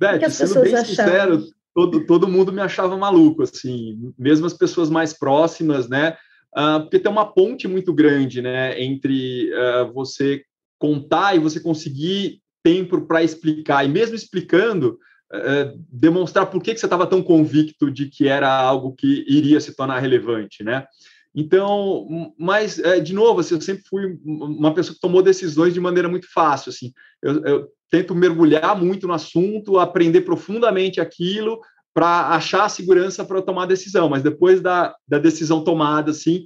Beth, 0.00 0.18
que 0.18 0.24
as 0.24 0.34
sendo 0.34 0.48
pessoas 0.48 0.64
bem 0.64 0.74
achavam? 0.74 1.12
sincero, 1.12 1.44
todo, 1.74 2.06
todo 2.06 2.28
mundo 2.28 2.52
me 2.52 2.62
achava 2.62 2.96
maluco, 2.96 3.42
assim, 3.42 4.12
mesmo 4.18 4.46
as 4.46 4.54
pessoas 4.54 4.88
mais 4.88 5.12
próximas, 5.12 5.88
né? 5.88 6.16
Uh, 6.56 6.80
porque 6.82 7.00
tem 7.00 7.10
uma 7.10 7.26
ponte 7.26 7.66
muito 7.66 7.92
grande, 7.92 8.40
né, 8.40 8.80
entre 8.80 9.50
uh, 9.52 9.92
você 9.92 10.44
contar 10.78 11.34
e 11.34 11.40
você 11.40 11.58
conseguir 11.58 12.40
tempo 12.62 13.02
para 13.06 13.24
explicar, 13.24 13.84
e 13.84 13.88
mesmo 13.88 14.14
explicando, 14.14 14.96
é, 15.32 15.74
demonstrar 15.90 16.46
por 16.46 16.62
que, 16.62 16.74
que 16.74 16.80
você 16.80 16.86
estava 16.86 17.06
tão 17.06 17.22
convicto 17.22 17.90
de 17.90 18.06
que 18.08 18.28
era 18.28 18.48
algo 18.48 18.94
que 18.94 19.24
iria 19.28 19.60
se 19.60 19.74
tornar 19.74 19.98
relevante, 19.98 20.62
né? 20.62 20.86
Então, 21.34 22.06
mas, 22.38 22.78
é, 22.78 23.00
de 23.00 23.12
novo, 23.12 23.40
assim, 23.40 23.54
eu 23.54 23.60
sempre 23.60 23.82
fui 23.88 24.16
uma 24.24 24.72
pessoa 24.72 24.94
que 24.94 25.00
tomou 25.00 25.20
decisões 25.20 25.74
de 25.74 25.80
maneira 25.80 26.08
muito 26.08 26.32
fácil, 26.32 26.70
assim, 26.70 26.92
eu, 27.20 27.44
eu 27.44 27.68
tento 27.90 28.14
mergulhar 28.14 28.80
muito 28.80 29.06
no 29.06 29.12
assunto, 29.12 29.78
aprender 29.78 30.20
profundamente 30.20 31.00
aquilo 31.00 31.60
para 31.92 32.28
achar 32.28 32.64
a 32.64 32.68
segurança 32.68 33.24
para 33.24 33.42
tomar 33.42 33.64
a 33.64 33.66
decisão, 33.66 34.08
mas 34.08 34.22
depois 34.22 34.60
da, 34.60 34.94
da 35.06 35.18
decisão 35.18 35.62
tomada, 35.62 36.10
assim, 36.12 36.44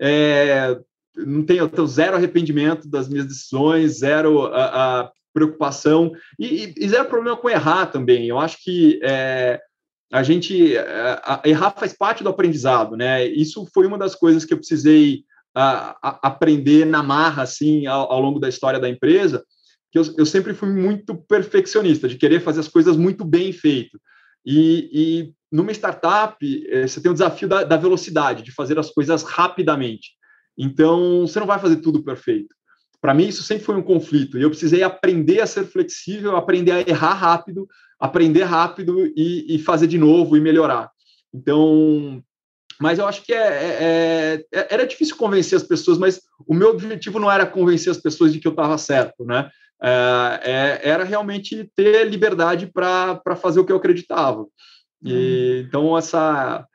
é, 0.00 0.78
não 1.16 1.42
tenho, 1.42 1.60
eu 1.60 1.68
tenho 1.68 1.86
zero 1.86 2.16
arrependimento 2.16 2.88
das 2.88 3.08
minhas 3.08 3.26
decisões, 3.26 3.98
zero 3.98 4.46
a, 4.46 5.00
a 5.00 5.12
preocupação 5.32 6.12
e, 6.38 6.74
e 6.76 6.88
zero 6.88 7.08
problema 7.08 7.36
com 7.36 7.48
errar 7.48 7.86
também. 7.86 8.26
Eu 8.26 8.38
acho 8.38 8.62
que 8.62 9.00
é, 9.02 9.60
a 10.12 10.22
gente 10.22 10.76
é, 10.76 11.20
a, 11.22 11.40
errar 11.44 11.70
faz 11.70 11.92
parte 11.92 12.22
do 12.22 12.28
aprendizado, 12.28 12.96
né? 12.96 13.24
Isso 13.26 13.66
foi 13.72 13.86
uma 13.86 13.98
das 13.98 14.14
coisas 14.14 14.44
que 14.44 14.52
eu 14.52 14.58
precisei 14.58 15.24
a, 15.54 15.96
a, 16.02 16.28
aprender 16.28 16.84
na 16.84 17.02
marra, 17.02 17.42
assim, 17.42 17.86
ao, 17.86 18.12
ao, 18.12 18.20
longo 18.20 18.38
da 18.38 18.48
história 18.48 18.80
da 18.80 18.88
empresa, 18.88 19.44
que 19.90 19.98
eu, 19.98 20.04
eu, 20.18 20.26
sempre 20.26 20.54
fui 20.54 20.68
muito 20.68 21.14
perfeccionista, 21.14 22.08
de 22.08 22.16
querer 22.16 22.40
fazer 22.40 22.60
as 22.60 22.68
coisas 22.68 22.96
muito 22.96 23.24
bem 23.24 23.52
feito. 23.52 24.00
E, 24.44 25.32
numa 25.50 25.72
startup, 25.72 26.36
é, 26.68 26.86
você 26.86 27.00
tem 27.00 27.10
o 27.10 27.14
desafio 27.14 27.48
da, 27.48 27.64
da, 27.64 27.76
velocidade, 27.76 28.42
de 28.42 28.52
fazer 28.52 28.78
as 28.78 28.90
coisas 28.90 29.22
rapidamente. 29.22 30.12
Então, 30.56 31.22
você 31.22 31.40
não 31.40 31.46
vai 31.46 31.58
fazer 31.58 31.76
tudo 31.76 32.02
perfeito. 32.02 32.54
Para 33.00 33.14
mim, 33.14 33.28
isso 33.28 33.42
sempre 33.42 33.64
foi 33.64 33.76
um 33.76 33.82
conflito. 33.82 34.38
E 34.38 34.42
eu 34.42 34.50
precisei 34.50 34.82
aprender 34.82 35.40
a 35.40 35.46
ser 35.46 35.64
flexível, 35.64 36.36
aprender 36.36 36.72
a 36.72 36.80
errar 36.80 37.14
rápido, 37.14 37.66
aprender 37.98 38.44
rápido 38.44 39.06
e, 39.16 39.54
e 39.54 39.58
fazer 39.58 39.86
de 39.86 39.98
novo 39.98 40.36
e 40.36 40.40
melhorar. 40.40 40.90
Então, 41.32 42.22
mas 42.80 42.98
eu 42.98 43.06
acho 43.06 43.22
que 43.22 43.32
é, 43.32 43.36
é, 43.36 44.44
é, 44.52 44.74
era 44.74 44.86
difícil 44.86 45.16
convencer 45.16 45.56
as 45.56 45.62
pessoas, 45.62 45.98
mas 45.98 46.22
o 46.46 46.54
meu 46.54 46.70
objetivo 46.70 47.18
não 47.18 47.30
era 47.30 47.44
convencer 47.44 47.90
as 47.90 47.98
pessoas 47.98 48.32
de 48.32 48.40
que 48.40 48.48
eu 48.48 48.52
estava 48.52 48.78
certo, 48.78 49.24
né? 49.24 49.50
É, 49.82 50.40
é, 50.42 50.88
era 50.88 51.04
realmente 51.04 51.70
ter 51.76 52.08
liberdade 52.08 52.66
para 52.66 53.36
fazer 53.36 53.60
o 53.60 53.64
que 53.64 53.72
eu 53.72 53.76
acreditava. 53.76 54.46
E, 55.02 55.12
uhum. 55.12 55.66
Então, 55.66 55.98
essa, 55.98 56.66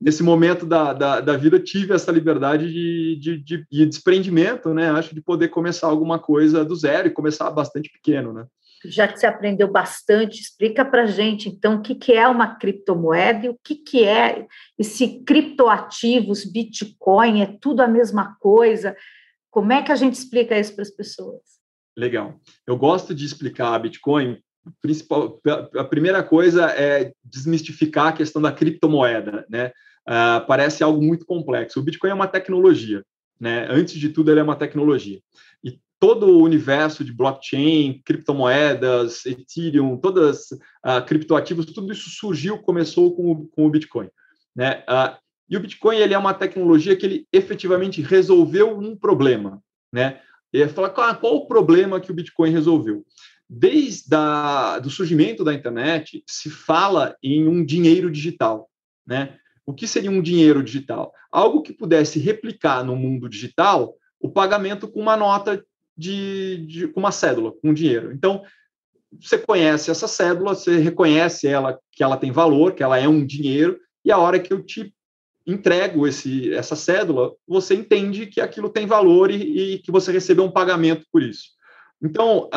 nesse 0.00 0.22
momento 0.22 0.66
da, 0.66 0.92
da, 0.92 1.20
da, 1.20 1.36
vida, 1.36 1.58
tive 1.58 1.94
essa 1.94 2.12
liberdade 2.12 2.72
de, 2.72 3.16
de, 3.16 3.38
de, 3.38 3.66
de 3.70 3.86
desprendimento, 3.86 4.74
né? 4.74 4.90
Acho 4.90 5.14
de 5.14 5.20
poder 5.20 5.48
começar 5.48 5.86
alguma 5.86 6.18
coisa 6.18 6.64
do 6.64 6.76
zero 6.76 7.08
e 7.08 7.12
começar 7.12 7.50
bastante 7.50 7.90
pequeno, 7.90 8.32
né? 8.32 8.46
já 8.84 9.08
que 9.08 9.18
você 9.18 9.26
aprendeu 9.26 9.70
bastante, 9.70 10.40
explica 10.40 10.84
para 10.84 11.06
gente, 11.06 11.48
então, 11.48 11.76
o 11.76 11.82
que, 11.82 11.94
que 11.94 12.12
é 12.12 12.26
uma 12.28 12.56
criptomoeda 12.56 13.46
e 13.46 13.48
o 13.48 13.58
que, 13.62 13.76
que 13.76 14.04
é 14.04 14.46
esse 14.78 15.20
criptoativos, 15.24 16.44
Bitcoin, 16.44 17.42
é 17.42 17.56
tudo 17.60 17.80
a 17.80 17.88
mesma 17.88 18.36
coisa? 18.38 18.96
Como 19.50 19.72
é 19.72 19.82
que 19.82 19.92
a 19.92 19.96
gente 19.96 20.14
explica 20.14 20.58
isso 20.58 20.74
para 20.74 20.82
as 20.82 20.90
pessoas? 20.90 21.40
Legal. 21.96 22.38
Eu 22.66 22.76
gosto 22.76 23.14
de 23.14 23.24
explicar 23.24 23.74
a 23.74 23.78
Bitcoin. 23.78 24.38
Principal, 24.80 25.40
a 25.76 25.84
primeira 25.84 26.22
coisa 26.22 26.66
é 26.70 27.12
desmistificar 27.24 28.08
a 28.08 28.12
questão 28.12 28.42
da 28.42 28.52
criptomoeda, 28.52 29.46
né? 29.48 29.70
Uh, 30.08 30.46
parece 30.46 30.84
algo 30.84 31.02
muito 31.02 31.26
complexo. 31.26 31.80
O 31.80 31.82
Bitcoin 31.82 32.10
é 32.10 32.14
uma 32.14 32.28
tecnologia, 32.28 33.02
né? 33.40 33.66
Antes 33.70 33.94
de 33.94 34.08
tudo, 34.08 34.30
ele 34.30 34.40
é 34.40 34.42
uma 34.42 34.56
tecnologia 34.56 35.20
todo 35.98 36.26
o 36.26 36.42
universo 36.42 37.04
de 37.04 37.12
blockchain, 37.12 38.02
criptomoedas, 38.04 39.24
Ethereum, 39.24 39.96
todas 39.96 40.50
uh, 40.52 41.04
criptoativos, 41.06 41.66
tudo 41.66 41.92
isso 41.92 42.10
surgiu, 42.10 42.58
começou 42.58 43.14
com 43.14 43.32
o, 43.32 43.48
com 43.48 43.66
o 43.66 43.70
Bitcoin. 43.70 44.08
Né? 44.54 44.84
Uh, 44.88 45.16
e 45.48 45.56
o 45.56 45.60
Bitcoin 45.60 45.96
ele 45.96 46.14
é 46.14 46.18
uma 46.18 46.34
tecnologia 46.34 46.96
que 46.96 47.06
ele 47.06 47.26
efetivamente 47.32 48.02
resolveu 48.02 48.78
um 48.78 48.96
problema. 48.96 49.62
Né? 49.92 50.20
E 50.52 50.66
fala 50.68 50.90
qual, 50.90 51.14
qual 51.16 51.36
o 51.36 51.46
problema 51.46 52.00
que 52.00 52.10
o 52.10 52.14
Bitcoin 52.14 52.50
resolveu? 52.50 53.04
Desde 53.48 54.14
a, 54.14 54.78
do 54.80 54.90
surgimento 54.90 55.44
da 55.44 55.54
internet, 55.54 56.22
se 56.26 56.50
fala 56.50 57.16
em 57.22 57.46
um 57.46 57.64
dinheiro 57.64 58.10
digital. 58.10 58.68
Né? 59.06 59.38
O 59.64 59.72
que 59.72 59.86
seria 59.86 60.10
um 60.10 60.22
dinheiro 60.22 60.62
digital? 60.62 61.12
Algo 61.30 61.62
que 61.62 61.72
pudesse 61.72 62.18
replicar 62.18 62.84
no 62.84 62.96
mundo 62.96 63.28
digital 63.28 63.94
o 64.20 64.30
pagamento 64.30 64.88
com 64.88 65.00
uma 65.00 65.16
nota 65.16 65.64
de, 65.96 66.66
de 66.66 66.92
uma 66.96 67.12
cédula, 67.12 67.52
com 67.52 67.72
dinheiro. 67.72 68.12
Então, 68.12 68.42
você 69.20 69.38
conhece 69.38 69.90
essa 69.90 70.08
cédula, 70.08 70.54
você 70.54 70.78
reconhece 70.78 71.46
ela 71.46 71.78
que 71.92 72.02
ela 72.02 72.16
tem 72.16 72.30
valor, 72.30 72.74
que 72.74 72.82
ela 72.82 72.98
é 72.98 73.08
um 73.08 73.24
dinheiro, 73.24 73.78
e 74.04 74.10
a 74.10 74.18
hora 74.18 74.38
que 74.38 74.52
eu 74.52 74.62
te 74.62 74.92
entrego 75.46 76.06
esse, 76.06 76.52
essa 76.52 76.74
cédula, 76.74 77.32
você 77.46 77.74
entende 77.74 78.26
que 78.26 78.40
aquilo 78.40 78.68
tem 78.68 78.86
valor 78.86 79.30
e, 79.30 79.74
e 79.74 79.78
que 79.78 79.92
você 79.92 80.10
recebeu 80.10 80.44
um 80.44 80.50
pagamento 80.50 81.06
por 81.12 81.22
isso. 81.22 81.55
Então, 82.02 82.48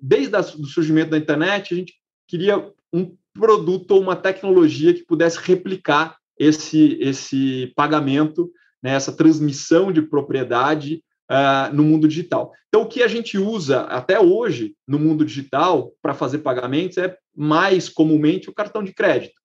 desde 0.00 0.36
o 0.36 0.66
surgimento 0.66 1.10
da 1.10 1.18
internet, 1.18 1.72
a 1.72 1.76
gente 1.76 1.94
queria 2.26 2.72
um 2.92 3.16
produto 3.32 3.92
ou 3.92 4.00
uma 4.00 4.16
tecnologia 4.16 4.92
que 4.92 5.04
pudesse 5.04 5.38
replicar 5.40 6.16
esse, 6.38 6.98
esse 7.00 7.72
pagamento, 7.76 8.50
né, 8.82 8.92
essa 8.92 9.12
transmissão 9.12 9.92
de 9.92 10.02
propriedade 10.02 11.02
uh, 11.30 11.74
no 11.74 11.82
mundo 11.82 12.08
digital. 12.08 12.52
Então, 12.68 12.82
o 12.82 12.86
que 12.86 13.02
a 13.02 13.08
gente 13.08 13.38
usa 13.38 13.82
até 13.82 14.20
hoje 14.20 14.74
no 14.86 14.98
mundo 14.98 15.24
digital 15.24 15.92
para 16.02 16.14
fazer 16.14 16.38
pagamentos 16.38 16.98
é 16.98 17.16
mais 17.36 17.88
comumente 17.88 18.50
o 18.50 18.54
cartão 18.54 18.82
de 18.82 18.92
crédito, 18.92 19.40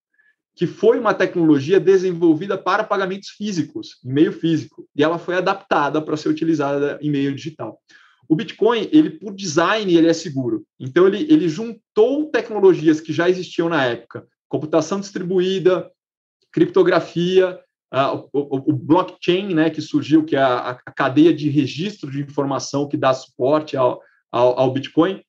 que 0.56 0.68
foi 0.68 1.00
uma 1.00 1.14
tecnologia 1.14 1.80
desenvolvida 1.80 2.58
para 2.58 2.84
pagamentos 2.84 3.30
físicos, 3.30 4.00
em 4.06 4.14
meio 4.14 4.32
físico, 4.32 4.88
e 4.96 5.04
ela 5.04 5.18
foi 5.18 5.36
adaptada 5.36 6.02
para 6.02 6.18
ser 6.18 6.30
utilizada 6.30 7.00
em 7.02 7.10
meio 7.10 7.34
digital. 7.34 7.80
O 8.28 8.36
Bitcoin, 8.36 8.90
ele 8.92 9.12
por 9.12 9.34
design, 9.34 9.94
ele 9.94 10.08
é 10.08 10.14
seguro. 10.14 10.66
Então, 10.80 11.08
ele, 11.08 11.28
ele 11.30 11.48
juntou 11.48 12.30
tecnologias 12.30 13.02
que 13.02 13.14
já 13.14 13.30
existiam 13.30 13.70
na 13.70 13.84
época, 13.86 14.26
computação 14.48 15.00
distribuída, 15.00 15.92
criptografia, 16.52 17.60
uh, 17.94 18.30
o, 18.32 18.72
o, 18.72 18.74
blockchain, 18.74 19.54
né, 19.54 19.70
que 19.70 19.82
surgiu, 19.82 20.24
que 20.24 20.36
é 20.36 20.40
a, 20.40 20.72
a, 20.86 20.92
cadeia 20.92 21.34
de 21.34 21.50
registro 21.50 22.10
de 22.10 22.22
informação 22.22 22.88
que 22.88 22.96
dá 22.96 23.14
suporte 23.14 23.76
ao, 23.76 24.02
ao, 24.32 24.60
ao 24.60 24.72
Bitcoin, 24.72 25.22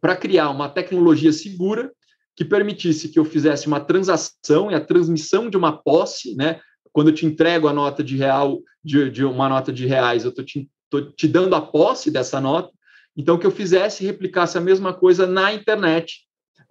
para 0.00 0.16
criar 0.16 0.50
uma 0.50 0.68
tecnologia 0.68 1.32
segura 1.32 1.92
que 2.36 2.44
permitisse 2.44 3.08
que 3.08 3.18
eu 3.18 3.24
fizesse 3.24 3.66
uma 3.66 3.80
transação 3.80 4.70
e 4.70 4.74
a 4.74 4.84
transmissão 4.84 5.48
de 5.48 5.56
uma 5.56 5.72
posse, 5.72 6.34
né? 6.34 6.60
Quando 6.92 7.08
eu 7.08 7.14
te 7.14 7.26
entrego 7.26 7.68
a 7.68 7.72
nota 7.72 8.02
de 8.04 8.16
real, 8.16 8.60
de, 8.82 9.10
de 9.10 9.24
uma 9.24 9.48
nota 9.48 9.72
de 9.72 9.86
reais, 9.86 10.24
eu 10.24 10.30
estou 10.30 10.44
te, 10.44 10.68
te 11.02 11.28
dando 11.28 11.54
a 11.54 11.60
posse 11.60 12.10
dessa 12.10 12.40
nota, 12.40 12.70
então 13.16 13.38
que 13.38 13.46
eu 13.46 13.50
fizesse 13.50 14.02
e 14.02 14.06
replicasse 14.06 14.58
a 14.58 14.60
mesma 14.60 14.92
coisa 14.92 15.26
na 15.26 15.52
internet, 15.52 16.24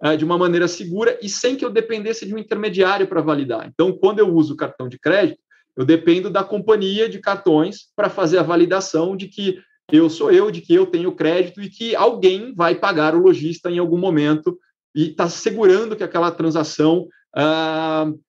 uh, 0.04 0.16
de 0.16 0.24
uma 0.24 0.36
maneira 0.36 0.68
segura 0.68 1.18
e 1.22 1.28
sem 1.28 1.56
que 1.56 1.64
eu 1.64 1.70
dependesse 1.70 2.26
de 2.26 2.34
um 2.34 2.38
intermediário 2.38 3.06
para 3.06 3.20
validar. 3.20 3.66
Então, 3.66 3.92
quando 3.92 4.18
eu 4.18 4.28
uso 4.34 4.54
o 4.54 4.56
cartão 4.56 4.88
de 4.88 4.98
crédito, 4.98 5.40
eu 5.76 5.84
dependo 5.84 6.30
da 6.30 6.44
companhia 6.44 7.08
de 7.08 7.18
cartões 7.18 7.88
para 7.96 8.08
fazer 8.08 8.38
a 8.38 8.42
validação 8.42 9.16
de 9.16 9.26
que 9.26 9.60
eu 9.90 10.08
sou 10.08 10.30
eu, 10.32 10.50
de 10.50 10.60
que 10.60 10.72
eu 10.72 10.86
tenho 10.86 11.14
crédito 11.14 11.60
e 11.60 11.68
que 11.68 11.94
alguém 11.94 12.54
vai 12.54 12.74
pagar 12.74 13.14
o 13.14 13.20
lojista 13.20 13.70
em 13.70 13.78
algum 13.78 13.98
momento 13.98 14.58
e 14.94 15.10
está 15.10 15.28
segurando 15.28 15.96
que 15.96 16.04
aquela 16.04 16.30
transação 16.30 17.08
uh, 17.36 18.20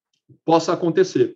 possa 0.43 0.73
acontecer. 0.73 1.35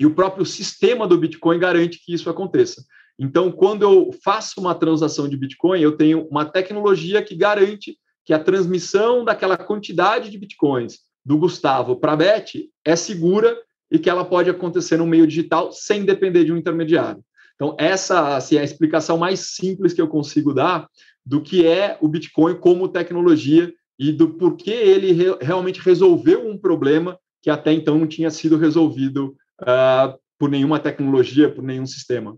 E 0.00 0.06
o 0.06 0.14
próprio 0.14 0.44
sistema 0.44 1.06
do 1.06 1.18
Bitcoin 1.18 1.58
garante 1.58 2.00
que 2.04 2.14
isso 2.14 2.28
aconteça. 2.28 2.84
Então, 3.18 3.50
quando 3.52 3.82
eu 3.82 4.10
faço 4.24 4.60
uma 4.60 4.74
transação 4.74 5.28
de 5.28 5.36
Bitcoin, 5.36 5.80
eu 5.80 5.96
tenho 5.96 6.26
uma 6.28 6.44
tecnologia 6.44 7.22
que 7.22 7.36
garante 7.36 7.96
que 8.24 8.32
a 8.32 8.38
transmissão 8.38 9.24
daquela 9.24 9.56
quantidade 9.56 10.30
de 10.30 10.38
bitcoins 10.38 11.00
do 11.24 11.38
Gustavo 11.38 11.96
para 11.96 12.12
a 12.12 12.16
Beth 12.16 12.68
é 12.84 12.96
segura 12.96 13.56
e 13.90 13.98
que 13.98 14.08
ela 14.08 14.24
pode 14.24 14.48
acontecer 14.50 14.96
no 14.96 15.06
meio 15.06 15.26
digital 15.26 15.70
sem 15.72 16.04
depender 16.04 16.44
de 16.44 16.52
um 16.52 16.56
intermediário. 16.56 17.22
Então, 17.54 17.76
essa 17.78 18.36
assim, 18.36 18.56
é 18.56 18.60
a 18.60 18.64
explicação 18.64 19.16
mais 19.16 19.54
simples 19.54 19.92
que 19.92 20.00
eu 20.00 20.08
consigo 20.08 20.52
dar 20.52 20.88
do 21.24 21.40
que 21.40 21.66
é 21.66 21.96
o 22.00 22.08
Bitcoin 22.08 22.56
como 22.56 22.88
tecnologia 22.88 23.72
e 23.98 24.10
do 24.10 24.30
porquê 24.30 24.72
ele 24.72 25.12
re 25.12 25.36
realmente 25.40 25.80
resolveu 25.80 26.48
um 26.48 26.58
problema 26.58 27.18
que 27.40 27.48
até 27.48 27.72
então 27.72 27.98
não 27.98 28.06
tinha 28.06 28.30
sido 28.30 28.56
resolvido 28.56 29.36
uh, 29.62 30.18
por 30.38 30.50
nenhuma 30.50 30.80
tecnologia, 30.80 31.48
por 31.48 31.62
nenhum 31.62 31.86
sistema. 31.86 32.36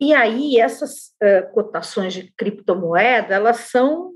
E 0.00 0.14
aí, 0.14 0.58
essas 0.58 1.12
uh, 1.22 1.52
cotações 1.52 2.14
de 2.14 2.32
criptomoeda, 2.32 3.34
elas 3.34 3.58
são 3.70 4.12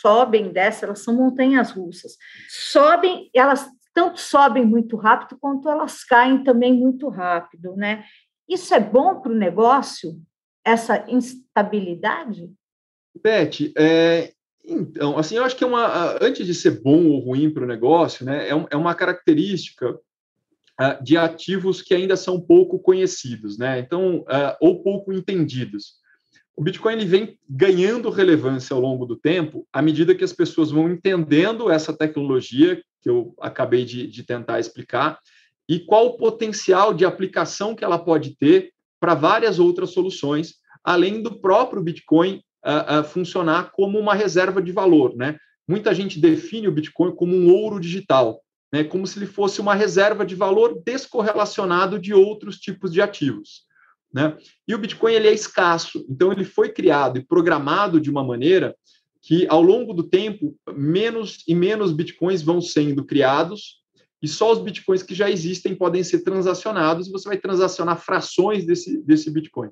sobem, 0.00 0.52
descem, 0.52 0.86
elas 0.86 1.00
são 1.00 1.14
montanhas 1.14 1.70
russas. 1.70 2.16
Sobem, 2.48 3.30
elas 3.34 3.68
tanto 3.92 4.20
sobem 4.20 4.64
muito 4.64 4.96
rápido 4.96 5.38
quanto 5.40 5.68
elas 5.68 6.04
caem 6.04 6.44
também 6.44 6.72
muito 6.72 7.08
rápido, 7.08 7.74
né? 7.74 8.04
Isso 8.48 8.72
é 8.72 8.80
bom 8.80 9.20
para 9.20 9.32
o 9.32 9.34
negócio, 9.34 10.20
essa 10.64 11.04
instabilidade? 11.08 12.48
Beth, 13.20 13.72
é, 13.76 14.32
então, 14.64 15.18
assim, 15.18 15.36
eu 15.36 15.44
acho 15.44 15.56
que 15.56 15.64
é 15.64 15.66
uma, 15.66 16.16
antes 16.22 16.46
de 16.46 16.54
ser 16.54 16.80
bom 16.80 17.08
ou 17.08 17.18
ruim 17.18 17.50
para 17.50 17.64
o 17.64 17.66
negócio, 17.66 18.24
né, 18.24 18.48
é, 18.48 18.52
é 18.70 18.76
uma 18.76 18.94
característica 18.94 19.98
de 21.02 21.16
ativos 21.16 21.82
que 21.82 21.94
ainda 21.94 22.16
são 22.16 22.40
pouco 22.40 22.78
conhecidos, 22.78 23.58
né? 23.58 23.78
Então, 23.80 24.20
uh, 24.20 24.56
ou 24.60 24.82
pouco 24.82 25.12
entendidos 25.12 25.98
o 26.58 26.60
Bitcoin 26.60 26.94
ele 26.94 27.04
vem 27.04 27.38
ganhando 27.48 28.10
relevância 28.10 28.74
ao 28.74 28.80
longo 28.80 29.06
do 29.06 29.14
tempo, 29.14 29.64
à 29.72 29.80
medida 29.80 30.12
que 30.12 30.24
as 30.24 30.32
pessoas 30.32 30.72
vão 30.72 30.90
entendendo 30.90 31.70
essa 31.70 31.96
tecnologia 31.96 32.82
que 33.00 33.08
eu 33.08 33.32
acabei 33.40 33.84
de, 33.84 34.08
de 34.08 34.24
tentar 34.24 34.58
explicar 34.58 35.20
e 35.68 35.78
qual 35.78 36.06
o 36.06 36.16
potencial 36.16 36.92
de 36.92 37.04
aplicação 37.04 37.76
que 37.76 37.84
ela 37.84 37.96
pode 37.96 38.36
ter 38.36 38.72
para 38.98 39.14
várias 39.14 39.60
outras 39.60 39.90
soluções, 39.90 40.54
além 40.82 41.22
do 41.22 41.40
próprio 41.40 41.80
Bitcoin 41.80 42.42
uh, 42.66 43.02
uh, 43.02 43.04
funcionar 43.04 43.70
como 43.70 43.96
uma 43.96 44.14
reserva 44.14 44.60
de 44.60 44.72
valor, 44.72 45.14
né? 45.14 45.38
Muita 45.68 45.94
gente 45.94 46.18
define 46.18 46.66
o 46.66 46.72
Bitcoin 46.72 47.14
como 47.14 47.36
um 47.36 47.54
ouro 47.54 47.78
digital, 47.78 48.40
né? 48.72 48.84
Como 48.84 49.06
se 49.06 49.18
ele 49.18 49.26
fosse 49.26 49.60
uma 49.60 49.74
reserva 49.74 50.24
de 50.24 50.34
valor 50.34 50.80
descorrelacionado 50.84 51.98
de 51.98 52.12
outros 52.14 52.58
tipos 52.58 52.92
de 52.92 53.00
ativos. 53.00 53.66
Né? 54.12 54.36
E 54.66 54.74
o 54.74 54.78
Bitcoin 54.78 55.12
ele 55.12 55.28
é 55.28 55.32
escasso, 55.32 56.04
então 56.08 56.32
ele 56.32 56.44
foi 56.44 56.70
criado 56.70 57.18
e 57.18 57.24
programado 57.24 58.00
de 58.00 58.10
uma 58.10 58.24
maneira 58.24 58.74
que, 59.20 59.46
ao 59.48 59.60
longo 59.60 59.92
do 59.92 60.02
tempo, 60.02 60.56
menos 60.74 61.44
e 61.46 61.54
menos 61.54 61.92
Bitcoins 61.92 62.40
vão 62.40 62.60
sendo 62.60 63.04
criados 63.04 63.78
e 64.22 64.26
só 64.26 64.52
os 64.52 64.58
bitcoins 64.58 65.02
que 65.02 65.14
já 65.14 65.30
existem 65.30 65.74
podem 65.74 66.02
ser 66.02 66.20
transacionados 66.20 67.06
e 67.06 67.12
você 67.12 67.28
vai 67.28 67.38
transacionar 67.38 68.00
frações 68.00 68.66
desse, 68.66 69.00
desse 69.02 69.30
bitcoin. 69.30 69.70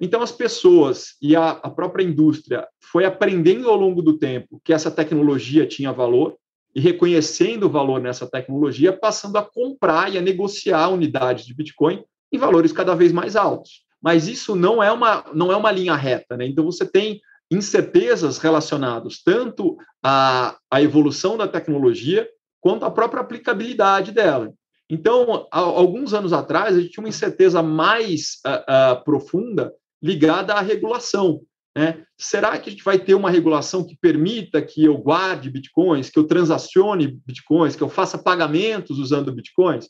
Então, 0.00 0.22
as 0.22 0.32
pessoas 0.32 1.16
e 1.20 1.36
a, 1.36 1.50
a 1.50 1.70
própria 1.70 2.02
indústria 2.02 2.66
foi 2.80 3.04
aprendendo 3.04 3.68
ao 3.68 3.76
longo 3.76 4.02
do 4.02 4.18
tempo 4.18 4.60
que 4.64 4.72
essa 4.72 4.90
tecnologia 4.90 5.66
tinha 5.66 5.92
valor 5.92 6.36
e 6.74 6.80
reconhecendo 6.80 7.64
o 7.64 7.70
valor 7.70 8.00
nessa 8.00 8.26
tecnologia, 8.26 8.92
passando 8.92 9.36
a 9.36 9.42
comprar 9.42 10.12
e 10.12 10.18
a 10.18 10.22
negociar 10.22 10.88
unidades 10.88 11.44
de 11.44 11.54
Bitcoin 11.54 12.02
em 12.32 12.38
valores 12.38 12.72
cada 12.72 12.94
vez 12.94 13.12
mais 13.12 13.36
altos. 13.36 13.84
Mas 14.00 14.26
isso 14.26 14.56
não 14.56 14.82
é 14.82 14.90
uma, 14.90 15.24
não 15.34 15.52
é 15.52 15.56
uma 15.56 15.70
linha 15.70 15.94
reta, 15.94 16.36
né? 16.36 16.46
Então, 16.46 16.64
você 16.64 16.84
tem 16.84 17.20
incertezas 17.50 18.38
relacionadas 18.38 19.22
tanto 19.22 19.76
à, 20.02 20.56
à 20.70 20.82
evolução 20.82 21.36
da 21.36 21.46
tecnologia 21.46 22.26
quanto 22.60 22.84
à 22.84 22.90
própria 22.90 23.20
aplicabilidade 23.20 24.10
dela. 24.10 24.52
Então, 24.88 25.46
há, 25.50 25.58
alguns 25.58 26.14
anos 26.14 26.32
atrás, 26.32 26.76
a 26.76 26.80
gente 26.80 26.92
tinha 26.92 27.02
uma 27.02 27.08
incerteza 27.08 27.62
mais 27.62 28.38
uh, 28.46 28.98
uh, 28.98 29.04
profunda 29.04 29.72
ligada 30.02 30.54
à 30.54 30.60
regulação. 30.60 31.42
Né? 31.76 32.04
Será 32.18 32.58
que 32.58 32.68
a 32.68 32.72
gente 32.72 32.84
vai 32.84 32.98
ter 32.98 33.14
uma 33.14 33.30
regulação 33.30 33.84
que 33.84 33.96
permita 34.00 34.60
que 34.60 34.84
eu 34.84 34.96
guarde 34.98 35.50
bitcoins, 35.50 36.10
que 36.10 36.18
eu 36.18 36.24
transacione 36.24 37.18
bitcoins, 37.26 37.74
que 37.74 37.82
eu 37.82 37.88
faça 37.88 38.18
pagamentos 38.18 38.98
usando 38.98 39.32
bitcoins? 39.32 39.86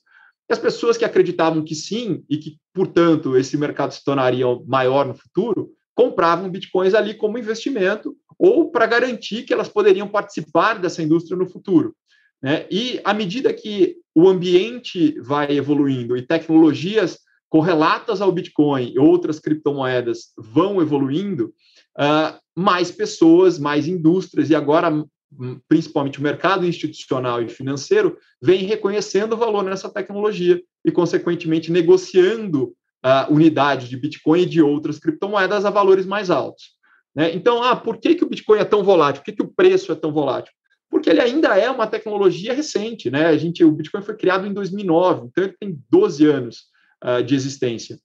E 0.48 0.52
as 0.52 0.58
pessoas 0.58 0.96
que 0.96 1.04
acreditavam 1.04 1.64
que 1.64 1.74
sim, 1.74 2.24
e 2.28 2.36
que, 2.36 2.56
portanto, 2.72 3.36
esse 3.36 3.56
mercado 3.56 3.92
se 3.92 4.04
tornaria 4.04 4.46
maior 4.66 5.06
no 5.06 5.14
futuro, 5.14 5.70
compravam 5.94 6.50
bitcoins 6.50 6.94
ali 6.94 7.14
como 7.14 7.38
investimento 7.38 8.16
ou 8.38 8.70
para 8.70 8.86
garantir 8.86 9.42
que 9.42 9.52
elas 9.52 9.68
poderiam 9.68 10.08
participar 10.08 10.78
dessa 10.78 11.02
indústria 11.02 11.36
no 11.36 11.48
futuro. 11.48 11.94
Né? 12.42 12.66
E 12.70 13.00
à 13.04 13.14
medida 13.14 13.52
que 13.52 13.96
o 14.14 14.28
ambiente 14.28 15.18
vai 15.20 15.52
evoluindo 15.56 16.16
e 16.16 16.26
tecnologias 16.26 17.18
correlatas 17.48 18.20
ao 18.20 18.32
Bitcoin 18.32 18.92
e 18.94 18.98
outras 18.98 19.38
criptomoedas 19.38 20.32
vão 20.36 20.80
evoluindo, 20.80 21.52
uh, 21.99 22.38
mais 22.56 22.90
pessoas, 22.90 23.58
mais 23.58 23.87
indústrias 23.87 24.50
e 24.50 24.54
agora 24.54 24.90
hum, 24.90 25.61
principalmente 25.68 26.18
o 26.18 26.22
mercado 26.22 26.66
institucional 26.66 27.42
e 27.42 27.49
financeiro 27.49 28.18
vem 28.40 28.64
reconhecendo 28.64 29.32
o 29.32 29.38
valor 29.38 29.64
nessa 29.64 29.88
tecnologia 29.88 30.62
e 30.84 30.92
consequentemente 30.92 31.72
negociando 31.72 32.75
uh, 33.04 33.32
unidades 33.32 33.88
de 33.88 33.96
Bitcoin 33.96 34.42
e 34.42 34.46
de 34.46 34.62
outras 34.62 34.99
criptomoedas 34.99 35.64
a 35.64 35.70
valores 35.70 36.06
mais 36.06 36.30
altos. 36.30 36.72
Né? 37.14 37.34
Então, 37.34 37.62
ah, 37.62 37.76
por 37.76 37.99
que, 37.99 38.14
que 38.14 38.25
o 38.25 38.28
Bitcoin 38.28 38.58
é 38.58 38.64
tão 38.64 38.82
volátil? 38.82 39.22
Por 39.22 39.26
que, 39.26 39.37
que 39.37 39.42
o 39.42 39.52
preço 39.54 39.92
é 39.92 39.94
tão 39.94 40.12
volátil? 40.12 40.52
porque 40.92 41.08
ele 41.08 41.22
ainda 41.22 41.56
é 41.58 41.70
uma 41.70 41.87
tecnologia 41.87 42.52
recente, 42.52 43.11
né? 43.11 43.25
A 43.25 43.37
gente, 43.38 43.64
o 43.64 43.72
Bitcoin 43.72 44.02
foi 44.02 44.14
criado 44.14 44.46
em 44.46 44.52
2009, 44.52 45.26
então 45.26 45.44
ele 45.44 45.56
tem 45.58 45.82
12 45.88 46.26
anos 46.26 46.64
uh, 47.02 47.22
de 47.25 47.34
existência. 47.34 47.99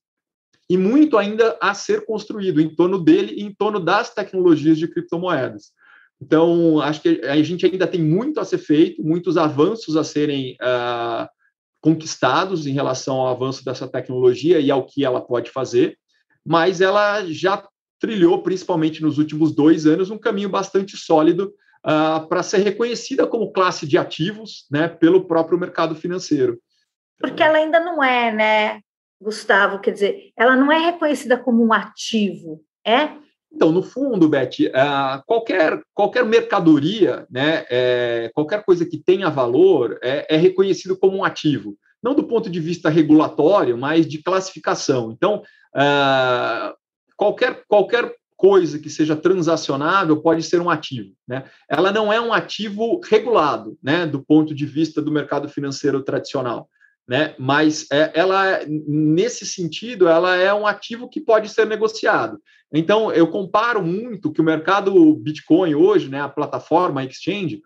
E 0.69 0.77
muito 0.77 1.17
ainda 1.17 1.57
a 1.61 1.73
ser 1.73 2.05
construído 2.05 2.59
em 2.59 2.73
torno 2.73 2.99
dele 2.99 3.33
e 3.37 3.43
em 3.43 3.53
torno 3.53 3.79
das 3.79 4.13
tecnologias 4.13 4.77
de 4.77 4.87
criptomoedas. 4.87 5.71
Então, 6.21 6.81
acho 6.81 7.01
que 7.01 7.21
a 7.23 7.41
gente 7.43 7.65
ainda 7.65 7.87
tem 7.87 8.01
muito 8.01 8.39
a 8.39 8.45
ser 8.45 8.57
feito, 8.57 9.03
muitos 9.03 9.37
avanços 9.37 9.95
a 9.95 10.03
serem 10.03 10.53
uh, 10.55 11.27
conquistados 11.79 12.65
em 12.65 12.73
relação 12.73 13.15
ao 13.17 13.27
avanço 13.27 13.63
dessa 13.63 13.87
tecnologia 13.87 14.59
e 14.59 14.71
ao 14.71 14.85
que 14.85 15.05
ela 15.05 15.21
pode 15.21 15.51
fazer, 15.51 15.97
mas 16.45 16.81
ela 16.81 17.23
já 17.25 17.65
trilhou, 17.99 18.41
principalmente 18.41 19.01
nos 19.01 19.17
últimos 19.17 19.53
dois 19.53 19.85
anos, 19.85 20.09
um 20.09 20.17
caminho 20.17 20.49
bastante 20.49 20.97
sólido 20.97 21.53
uh, 21.85 22.27
para 22.27 22.43
ser 22.43 22.59
reconhecida 22.59 23.27
como 23.27 23.51
classe 23.51 23.87
de 23.87 23.97
ativos 23.97 24.65
né, 24.71 24.87
pelo 24.87 25.25
próprio 25.25 25.57
mercado 25.57 25.95
financeiro. 25.95 26.59
Porque 27.19 27.41
ela 27.41 27.57
ainda 27.57 27.79
não 27.79 28.03
é, 28.03 28.31
né, 28.31 28.81
Gustavo? 29.21 29.79
Quer 29.79 29.91
dizer, 29.91 30.31
ela 30.35 30.55
não 30.55 30.71
é 30.71 30.77
reconhecida 30.77 31.37
como 31.37 31.65
um 31.65 31.73
ativo, 31.73 32.61
é? 32.85 33.11
Então, 33.51 33.71
no 33.71 33.81
fundo, 33.81 34.29
Beth, 34.29 34.49
uh, 34.67 35.23
qualquer, 35.25 35.81
qualquer 35.93 36.25
mercadoria, 36.25 37.25
né, 37.29 37.65
é, 37.69 38.29
qualquer 38.33 38.63
coisa 38.63 38.85
que 38.85 38.97
tenha 38.97 39.29
valor 39.29 39.97
é, 40.03 40.35
é, 40.35 40.37
reconhecido 40.37 40.97
como 40.97 41.17
um 41.17 41.23
ativo. 41.23 41.75
Não 42.03 42.13
do 42.13 42.23
ponto 42.23 42.49
de 42.49 42.59
vista 42.59 42.89
regulatório, 42.89 43.77
mas 43.77 44.05
de 44.05 44.21
classificação. 44.21 45.11
Então, 45.11 45.41
uh, 45.73 46.75
qualquer, 47.15 47.63
qualquer 47.67 48.13
coisa 48.35 48.77
que 48.77 48.89
seja 48.89 49.15
transacionável 49.15 50.21
pode 50.21 50.43
ser 50.43 50.61
um 50.61 50.69
ativo. 50.69 51.11
Né? 51.27 51.43
Ela 51.67 51.91
não 51.91 52.13
é 52.13 52.21
um 52.21 52.31
ativo 52.31 53.01
regulado, 53.03 53.75
né, 53.81 54.05
do 54.05 54.21
ponto 54.23 54.53
de 54.53 54.65
vista 54.65 55.01
do 55.01 55.11
mercado 55.11 55.49
financeiro 55.49 56.03
tradicional. 56.03 56.69
Né? 57.07 57.33
Mas 57.39 57.85
é, 57.91 58.11
ela, 58.13 58.59
nesse 58.67 59.45
sentido, 59.45 60.07
ela 60.07 60.35
é 60.35 60.53
um 60.53 60.67
ativo 60.67 61.07
que 61.09 61.21
pode 61.21 61.49
ser 61.49 61.65
negociado. 61.65 62.37
Então, 62.73 63.11
eu 63.13 63.27
comparo 63.27 63.81
muito 63.81 64.31
que 64.31 64.41
o 64.41 64.43
mercado 64.43 65.15
Bitcoin 65.15 65.73
hoje, 65.73 66.09
né, 66.09 66.19
a 66.19 66.27
plataforma 66.27 67.03
exchange, 67.03 67.61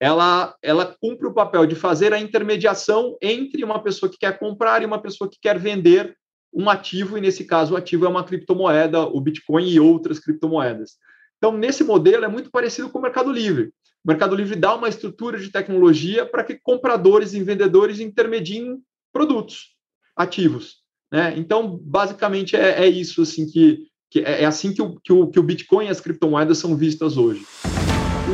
ela, 0.00 0.54
ela 0.62 0.96
cumpre 1.00 1.26
o 1.26 1.34
papel 1.34 1.66
de 1.66 1.74
fazer 1.74 2.12
a 2.12 2.18
intermediação 2.18 3.16
entre 3.20 3.64
uma 3.64 3.82
pessoa 3.82 4.10
que 4.10 4.18
quer 4.18 4.38
comprar 4.38 4.82
e 4.82 4.86
uma 4.86 5.00
pessoa 5.00 5.28
que 5.28 5.38
quer 5.40 5.58
vender 5.58 6.16
um 6.52 6.70
ativo, 6.70 7.18
e 7.18 7.20
nesse 7.20 7.44
caso 7.44 7.74
o 7.74 7.76
ativo 7.76 8.06
é 8.06 8.08
uma 8.08 8.24
criptomoeda, 8.24 9.02
o 9.02 9.20
Bitcoin 9.20 9.68
e 9.68 9.78
outras 9.78 10.18
criptomoedas. 10.18 10.92
Então, 11.36 11.52
nesse 11.52 11.84
modelo 11.84 12.24
é 12.24 12.28
muito 12.28 12.50
parecido 12.50 12.88
com 12.88 12.98
o 12.98 13.02
Mercado 13.02 13.30
Livre. 13.30 13.72
O 14.02 14.08
Mercado 14.08 14.34
Livre 14.34 14.56
dá 14.56 14.74
uma 14.74 14.88
estrutura 14.88 15.38
de 15.38 15.50
tecnologia 15.50 16.24
para 16.24 16.44
que 16.44 16.58
compradores 16.58 17.34
e 17.34 17.42
vendedores 17.42 18.00
intermediem 18.00 18.78
produtos 19.16 19.68
ativos. 20.14 20.76
Né? 21.10 21.32
Então, 21.38 21.80
basicamente, 21.82 22.54
é, 22.54 22.84
é 22.84 22.86
isso 22.86 23.22
assim 23.22 23.46
que, 23.46 23.78
que 24.10 24.20
é, 24.20 24.42
é 24.42 24.44
assim 24.44 24.74
que 24.74 24.82
o, 24.82 25.00
que, 25.02 25.10
o, 25.10 25.26
que 25.28 25.40
o 25.40 25.42
Bitcoin 25.42 25.86
e 25.86 25.88
as 25.88 26.00
criptomoedas 26.00 26.58
são 26.58 26.76
vistas 26.76 27.16
hoje. 27.16 27.46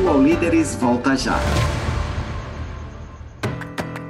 O 0.03 0.09
All 0.09 0.21
Líderes 0.21 0.75
volta 0.75 1.15
já. 1.15 1.39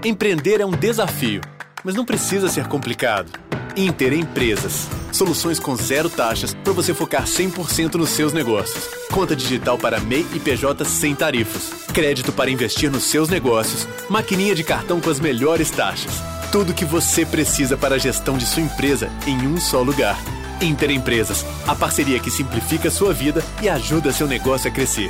Empreender 0.03 0.61
é 0.61 0.65
um 0.65 0.71
desafio, 0.71 1.41
mas 1.83 1.93
não 1.93 2.03
precisa 2.03 2.49
ser 2.49 2.67
complicado. 2.67 3.31
Inter 3.77 4.13
Empresas. 4.13 4.87
Soluções 5.11 5.59
com 5.59 5.75
zero 5.75 6.09
taxas 6.09 6.55
para 6.55 6.73
você 6.73 6.91
focar 6.91 7.25
100% 7.25 7.95
nos 7.95 8.09
seus 8.09 8.33
negócios. 8.33 8.87
Conta 9.11 9.35
digital 9.35 9.77
para 9.77 9.99
MEI 9.99 10.25
e 10.33 10.39
PJ 10.39 10.83
sem 10.85 11.13
tarifas. 11.13 11.85
Crédito 11.93 12.31
para 12.31 12.49
investir 12.49 12.91
nos 12.91 13.03
seus 13.03 13.29
negócios. 13.29 13.87
Maquininha 14.09 14.55
de 14.55 14.63
cartão 14.63 14.99
com 14.99 15.11
as 15.11 15.19
melhores 15.19 15.69
taxas. 15.69 16.32
Tudo 16.53 16.71
que 16.71 16.85
você 16.85 17.25
precisa 17.25 17.75
para 17.75 17.95
a 17.95 17.97
gestão 17.97 18.37
de 18.37 18.45
sua 18.45 18.61
empresa 18.61 19.07
em 19.27 19.47
um 19.47 19.57
só 19.57 19.81
lugar. 19.81 20.15
Inter 20.61 20.91
Empresas, 20.91 21.43
a 21.67 21.75
parceria 21.75 22.19
que 22.19 22.29
simplifica 22.29 22.91
sua 22.91 23.11
vida 23.11 23.41
e 23.63 23.67
ajuda 23.67 24.11
seu 24.11 24.27
negócio 24.27 24.69
a 24.69 24.71
crescer. 24.71 25.09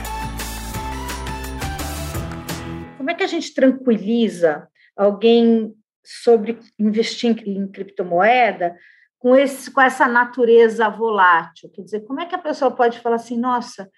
Como 2.97 3.11
é 3.11 3.13
que 3.13 3.23
a 3.23 3.27
gente 3.27 3.53
tranquiliza 3.53 4.69
alguém 4.95 5.75
sobre 6.01 6.59
investir 6.79 7.37
em 7.45 7.67
criptomoeda 7.67 8.77
com, 9.19 9.35
esse, 9.35 9.69
com 9.69 9.81
essa 9.81 10.07
natureza 10.07 10.87
volátil. 10.87 11.69
Quer 11.71 11.81
dizer, 11.81 11.99
como 12.05 12.21
é 12.21 12.25
que 12.25 12.35
a 12.35 12.39
pessoa 12.39 12.71
pode 12.71 13.01
falar 13.01 13.17
assim, 13.17 13.37
nossa, 13.37 13.91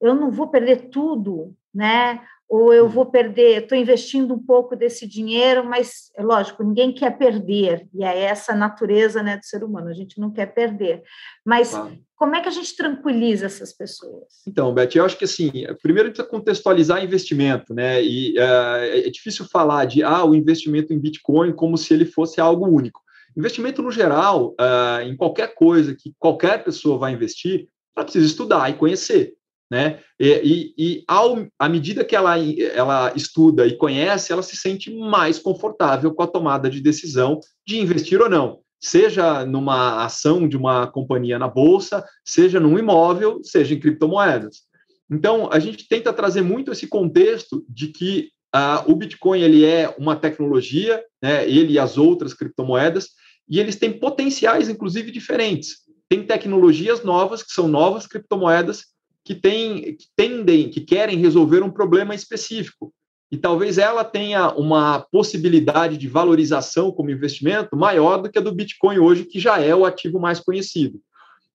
eu 0.00 0.14
não 0.14 0.30
vou 0.30 0.48
perder 0.48 0.88
tudo, 0.88 1.54
né? 1.74 2.22
Ou 2.48 2.72
eu 2.72 2.88
vou 2.88 3.06
perder, 3.06 3.62
estou 3.62 3.76
investindo 3.76 4.32
um 4.32 4.38
pouco 4.38 4.76
desse 4.76 5.06
dinheiro, 5.06 5.64
mas 5.64 6.12
é 6.16 6.22
lógico, 6.22 6.62
ninguém 6.62 6.92
quer 6.92 7.18
perder, 7.18 7.88
e 7.92 8.04
é 8.04 8.20
essa 8.20 8.54
natureza 8.54 9.20
né, 9.20 9.36
do 9.36 9.44
ser 9.44 9.64
humano, 9.64 9.88
a 9.88 9.92
gente 9.92 10.20
não 10.20 10.30
quer 10.30 10.46
perder. 10.46 11.02
Mas 11.44 11.74
como 12.16 12.34
é 12.34 12.40
que 12.40 12.48
a 12.48 12.52
gente 12.52 12.74
tranquiliza 12.76 13.46
essas 13.46 13.72
pessoas? 13.72 14.24
Então, 14.46 14.72
Beth, 14.72 14.90
eu 14.94 15.04
acho 15.04 15.18
que 15.18 15.24
assim, 15.24 15.50
primeiro 15.82 16.06
a 16.06 16.10
gente 16.10 16.16
precisa 16.16 16.28
contextualizar 16.28 17.04
investimento, 17.04 17.74
né? 17.74 18.02
E 18.02 18.38
uh, 18.38 19.06
é 19.06 19.10
difícil 19.10 19.44
falar 19.44 19.84
de 19.84 20.02
ah, 20.02 20.24
o 20.24 20.34
investimento 20.34 20.92
em 20.92 20.98
Bitcoin 20.98 21.52
como 21.52 21.76
se 21.76 21.92
ele 21.92 22.06
fosse 22.06 22.40
algo 22.40 22.66
único. 22.66 23.00
Investimento 23.36 23.82
no 23.82 23.90
geral, 23.90 24.54
uh, 24.58 25.02
em 25.02 25.14
qualquer 25.14 25.54
coisa 25.54 25.94
que 25.94 26.14
qualquer 26.18 26.64
pessoa 26.64 26.96
vai 26.96 27.12
investir, 27.12 27.68
ela 27.94 28.04
precisa 28.04 28.26
estudar 28.26 28.70
e 28.70 28.74
conhecer 28.74 29.35
né? 29.70 30.00
E, 30.18 30.28
e, 30.28 30.74
e 30.78 31.04
ao, 31.06 31.46
à 31.58 31.68
medida 31.68 32.04
que 32.04 32.14
ela, 32.14 32.38
ela 32.38 33.12
estuda 33.16 33.66
e 33.66 33.76
conhece, 33.76 34.32
ela 34.32 34.42
se 34.42 34.56
sente 34.56 34.94
mais 34.94 35.38
confortável 35.38 36.14
com 36.14 36.22
a 36.22 36.26
tomada 36.26 36.70
de 36.70 36.80
decisão 36.80 37.40
de 37.66 37.78
investir 37.78 38.20
ou 38.20 38.30
não, 38.30 38.60
seja 38.80 39.44
numa 39.44 40.04
ação 40.04 40.48
de 40.48 40.56
uma 40.56 40.86
companhia 40.86 41.38
na 41.38 41.48
bolsa, 41.48 42.04
seja 42.24 42.60
num 42.60 42.78
imóvel, 42.78 43.40
seja 43.42 43.74
em 43.74 43.80
criptomoedas. 43.80 44.62
Então, 45.10 45.48
a 45.52 45.58
gente 45.58 45.88
tenta 45.88 46.12
trazer 46.12 46.42
muito 46.42 46.72
esse 46.72 46.86
contexto 46.86 47.64
de 47.68 47.88
que 47.88 48.30
uh, 48.54 48.90
o 48.90 48.96
Bitcoin 48.96 49.40
ele 49.40 49.64
é 49.64 49.94
uma 49.98 50.16
tecnologia, 50.16 51.02
né, 51.22 51.48
ele 51.48 51.74
e 51.74 51.78
as 51.78 51.96
outras 51.96 52.34
criptomoedas, 52.34 53.10
e 53.48 53.60
eles 53.60 53.76
têm 53.76 53.92
potenciais, 53.92 54.68
inclusive, 54.68 55.12
diferentes. 55.12 55.86
Tem 56.08 56.24
tecnologias 56.24 57.04
novas, 57.04 57.42
que 57.42 57.52
são 57.52 57.68
novas 57.68 58.06
criptomoedas, 58.06 58.95
que, 59.26 59.34
tem, 59.34 59.96
que 59.96 60.06
tendem, 60.14 60.70
que 60.70 60.80
querem 60.80 61.18
resolver 61.18 61.60
um 61.60 61.70
problema 61.70 62.14
específico. 62.14 62.94
e 63.28 63.36
talvez 63.36 63.76
ela 63.76 64.04
tenha 64.04 64.52
uma 64.52 65.00
possibilidade 65.00 65.98
de 65.98 66.06
valorização 66.06 66.92
como 66.92 67.10
investimento 67.10 67.76
maior 67.76 68.22
do 68.22 68.30
que 68.30 68.38
a 68.38 68.40
do 68.40 68.54
Bitcoin 68.54 69.00
hoje, 69.00 69.24
que 69.24 69.40
já 69.40 69.58
é 69.60 69.74
o 69.74 69.84
ativo 69.84 70.20
mais 70.20 70.38
conhecido. 70.38 71.00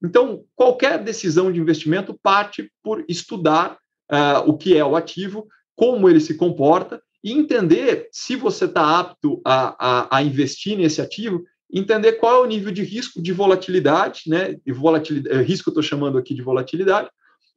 Então, 0.03 0.43
qualquer 0.53 1.01
decisão 1.01 1.49
de 1.49 1.61
investimento 1.61 2.13
parte 2.21 2.69
por 2.83 3.05
estudar 3.07 3.77
uh, 4.11 4.49
o 4.49 4.57
que 4.57 4.75
é 4.75 4.83
o 4.83 4.97
ativo, 4.97 5.47
como 5.73 6.09
ele 6.09 6.19
se 6.19 6.33
comporta 6.33 7.01
e 7.23 7.31
entender 7.31 8.09
se 8.11 8.35
você 8.35 8.65
está 8.65 8.99
apto 8.99 9.39
a, 9.45 9.75
a, 9.79 10.17
a, 10.17 10.21
investir 10.21 10.77
nesse 10.77 10.99
ativo, 10.99 11.45
entender 11.71 12.13
qual 12.13 12.35
é 12.35 12.45
o 12.45 12.49
nível 12.49 12.73
de 12.73 12.83
risco 12.83 13.21
de 13.21 13.31
volatilidade, 13.31 14.23
né? 14.27 14.57
De 14.65 14.73
volatilidade, 14.73 15.37
eh, 15.37 15.41
risco 15.41 15.69
eu 15.69 15.71
estou 15.71 15.83
chamando 15.83 16.17
aqui 16.17 16.33
de 16.33 16.41
volatilidade, 16.41 17.09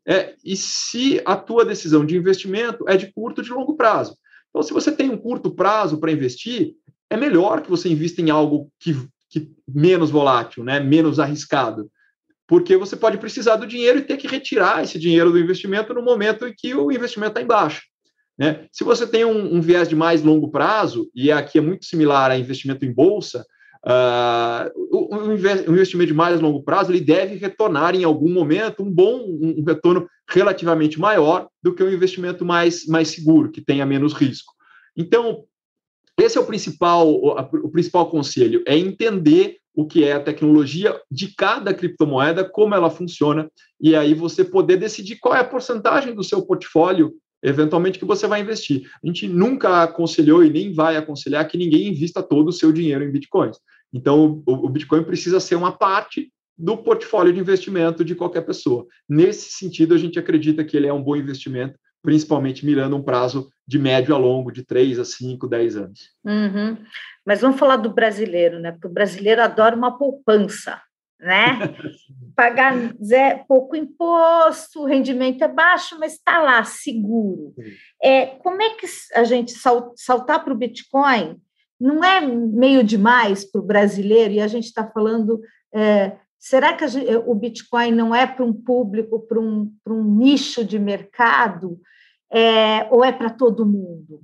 é, 0.07 0.35
e 0.45 0.57
se 0.57 1.21
a 1.25 1.37
tua 1.37 1.65
decisão 1.65 2.05
de 2.05 2.17
investimento 2.17 2.89
é 2.89 2.97
de 2.97 3.13
curto 3.13 3.39
ou 3.39 3.45
de 3.45 3.51
longo 3.51 3.77
prazo. 3.77 4.17
Então, 4.51 4.63
se 4.63 4.73
você 4.73 4.93
tem 4.93 5.11
um 5.11 5.17
curto 5.17 5.51
prazo 5.51 5.99
para 5.99 6.13
investir, 6.13 6.75
é 7.11 7.17
melhor 7.17 7.63
que 7.63 7.71
você 7.71 7.89
invista 7.89 8.21
em 8.21 8.31
algo 8.31 8.71
que, 8.79 8.95
que 9.31 9.51
menos 9.67 10.11
volátil, 10.11 10.63
né? 10.63 10.81
menos 10.81 11.19
arriscado 11.19 11.91
porque 12.47 12.77
você 12.77 12.97
pode 12.97 13.19
precisar 13.19 13.57
do 13.57 13.67
dinheiro 13.67 13.99
e 13.99 14.03
ter 14.03 14.17
que 14.17 14.27
retirar 14.27 14.83
esse 14.83 14.99
dinheiro 14.99 15.31
do 15.31 15.39
investimento 15.39 15.95
no 15.95 16.03
momento 16.03 16.47
em 16.47 16.55
que 16.57 16.75
o 16.75 16.93
investimento 16.93 17.31
está 17.31 17.43
em 17.43 17.47
baixa. 17.47 17.83
Né? 18.37 18.67
Se 18.71 18.85
você 18.85 19.07
tem 19.07 19.25
um, 19.25 19.55
um, 19.55 19.61
viés 19.61 19.89
de 19.89 19.97
mais 19.97 20.23
longo 20.23 20.51
prazo, 20.51 21.09
e 21.15 21.31
aqui 21.31 21.59
é 21.59 21.61
muito 21.61 21.87
similar 21.87 22.31
a 22.31 22.39
investimento 22.39 22.85
em 22.85 22.93
bolsa, 22.93 23.45
uh, 23.87 24.71
o, 24.91 25.33
investimento 25.73 26.09
de 26.09 26.15
mais 26.15 26.41
longo 26.41 26.63
prazo 26.63 26.91
ele 26.91 27.01
deve 27.01 27.37
retornar 27.37 27.95
em 27.95 28.05
algum 28.05 28.33
momento 28.33 28.83
um 28.83 28.91
bom 28.91 29.21
um, 29.25 29.63
retorno 29.67 30.09
relativamente 30.29 30.99
maior 30.99 31.49
do 31.63 31.75
que 31.75 31.83
um 31.83 31.93
investimento 31.93 32.45
mais, 32.45 32.87
mais 32.87 33.09
seguro, 33.09 33.51
que 33.51 33.61
tenha 33.61 33.85
menos 33.85 34.13
risco. 34.13 34.53
Então, 34.97 35.45
esse 36.19 36.39
é 36.39 36.41
o 36.41 36.47
principal, 36.47 37.13
o 37.13 37.69
principal 37.71 38.09
conselho, 38.09 38.63
é 38.67 38.77
entender 38.77 39.59
o 39.75 39.85
que 39.85 40.05
é 40.05 40.13
a 40.13 40.23
tecnologia 40.23 40.99
de 41.11 41.35
cada 41.35 41.75
criptomoeda, 41.75 42.45
como 42.45 42.75
ela 42.75 42.89
funciona, 42.89 43.51
e 43.81 43.97
aí 43.97 44.15
você 44.15 44.45
poder 44.45 44.77
decidir 44.77 45.17
qual 45.17 45.35
é 45.35 45.41
a 45.41 45.45
porcentagem 45.45 46.15
do 46.15 46.23
seu 46.23 46.43
portfólio, 46.47 47.13
eventualmente, 47.43 47.99
que 47.99 48.05
você 48.05 48.29
vai 48.29 48.41
investir. 48.41 48.89
A 49.03 49.07
gente 49.07 49.27
nunca 49.27 49.83
aconselhou 49.83 50.45
e 50.45 50.51
nem 50.51 50.73
vai 50.73 50.97
aconselhar 50.97 51.47
que 51.49 51.59
ninguém 51.59 51.89
invista 51.89 52.23
todo 52.23 52.49
o 52.49 52.53
seu 52.53 52.71
dinheiro 52.71 53.03
em 53.03 53.11
bitcoins. 53.11 53.59
Então, 53.95 54.43
o, 54.45 54.67
o 54.67 54.69
Bitcoin 54.69 55.05
precisa 55.05 55.39
ser 55.39 55.55
uma 55.55 55.71
parte 55.71 56.33
do 56.59 56.77
portfólio 56.77 57.33
de 57.33 57.39
investimento 57.39 58.05
de 58.05 58.15
qualquer 58.15 58.43
pessoa. 58.43 58.87
Nesse 59.09 59.53
sentido, 59.53 59.95
a 59.95 59.99
gente 59.99 60.19
acredita 60.19 60.65
que 60.65 60.77
ele 60.77 60.89
é 60.89 60.93
um 60.93 61.03
bom 61.03 61.15
investimento, 61.15 61.79
principalmente 62.03 62.67
mirando 62.67 62.97
um 62.97 63.03
prazo 63.03 63.49
de 63.67 63.79
médio 63.79 64.15
a 64.15 64.19
longo, 64.19 64.51
de 64.51 64.65
3 64.65 64.99
a 64.99 65.05
5, 65.05 65.47
10 65.49 65.77
anos. 65.77 66.11
Uhum. 66.25 66.77
Mas 67.25 67.41
vamos 67.41 67.59
falar 67.59 67.77
do 67.77 67.93
brasileiro, 67.93 68.59
né? 68.59 68.73
Porque 68.73 68.89
o 68.89 68.93
brasileiro 68.93 69.43
adora 69.43 69.75
uma 69.75 69.97
poupança, 69.97 70.81
né? 71.19 71.75
Pagar 72.37 72.75
zé, 73.03 73.45
pouco 73.49 73.75
imposto, 73.75 74.83
o 74.83 74.87
rendimento 74.87 75.43
é 75.43 75.49
baixo, 75.49 75.97
mas 75.99 76.15
está 76.15 76.43
lá, 76.43 76.63
seguro. 76.65 77.55
É, 78.03 78.27
como 78.27 78.61
é 78.61 78.71
que 78.71 78.87
a 79.15 79.25
gente 79.25 79.53
saltar 79.97 80.45
para 80.45 80.53
o 80.53 80.57
Bitcoin 80.57 81.41
não 81.81 82.03
é 82.05 82.21
meio 82.21 82.83
demais 82.85 83.45
para 83.45 83.61
o 83.61 83.65
brasileiro? 83.65 84.35
E 84.35 84.41
a 84.41 84.49
gente 84.49 84.65
está 84.65 84.87
falando. 84.87 85.41
É, 85.75 86.17
será 86.39 86.73
que 86.73 86.87
gente, 86.87 87.15
o 87.27 87.35
Bitcoin 87.35 87.93
não 87.93 88.15
é 88.15 88.27
para 88.27 88.45
um 88.45 88.53
público, 88.53 89.21
para 89.21 89.41
um, 89.41 89.73
um 89.87 90.05
nicho 90.17 90.65
de 90.65 90.79
mercado? 90.79 91.81
É, 92.33 92.89
ou 92.91 93.05
é 93.05 93.13
para 93.13 93.31
todo 93.31 93.67
mundo? 93.67 94.23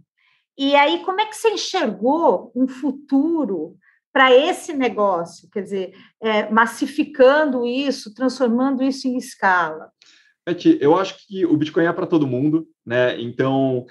E 0.59 0.75
aí, 0.75 1.03
como 1.05 1.21
é 1.21 1.27
que 1.27 1.37
você 1.37 1.51
enxergou 1.51 2.53
um 2.55 2.69
futuro 2.69 3.77
para 4.13 4.35
esse 4.35 4.73
negócio? 4.73 5.49
Quer 5.51 5.63
dizer, 5.63 5.93
é, 6.21 6.51
massificando 6.51 7.65
isso, 7.65 8.13
transformando 8.13 8.83
isso 8.83 9.09
em 9.09 9.17
escala? 9.17 9.91
Beth, 10.47 10.79
eu 10.81 10.97
acho 10.97 11.27
que 11.27 11.47
o 11.47 11.57
Bitcoin 11.57 11.85
é 11.85 11.93
para 11.93 12.07
todo 12.07 12.27
mundo, 12.27 12.67
né? 12.85 13.21
Então, 13.21 13.87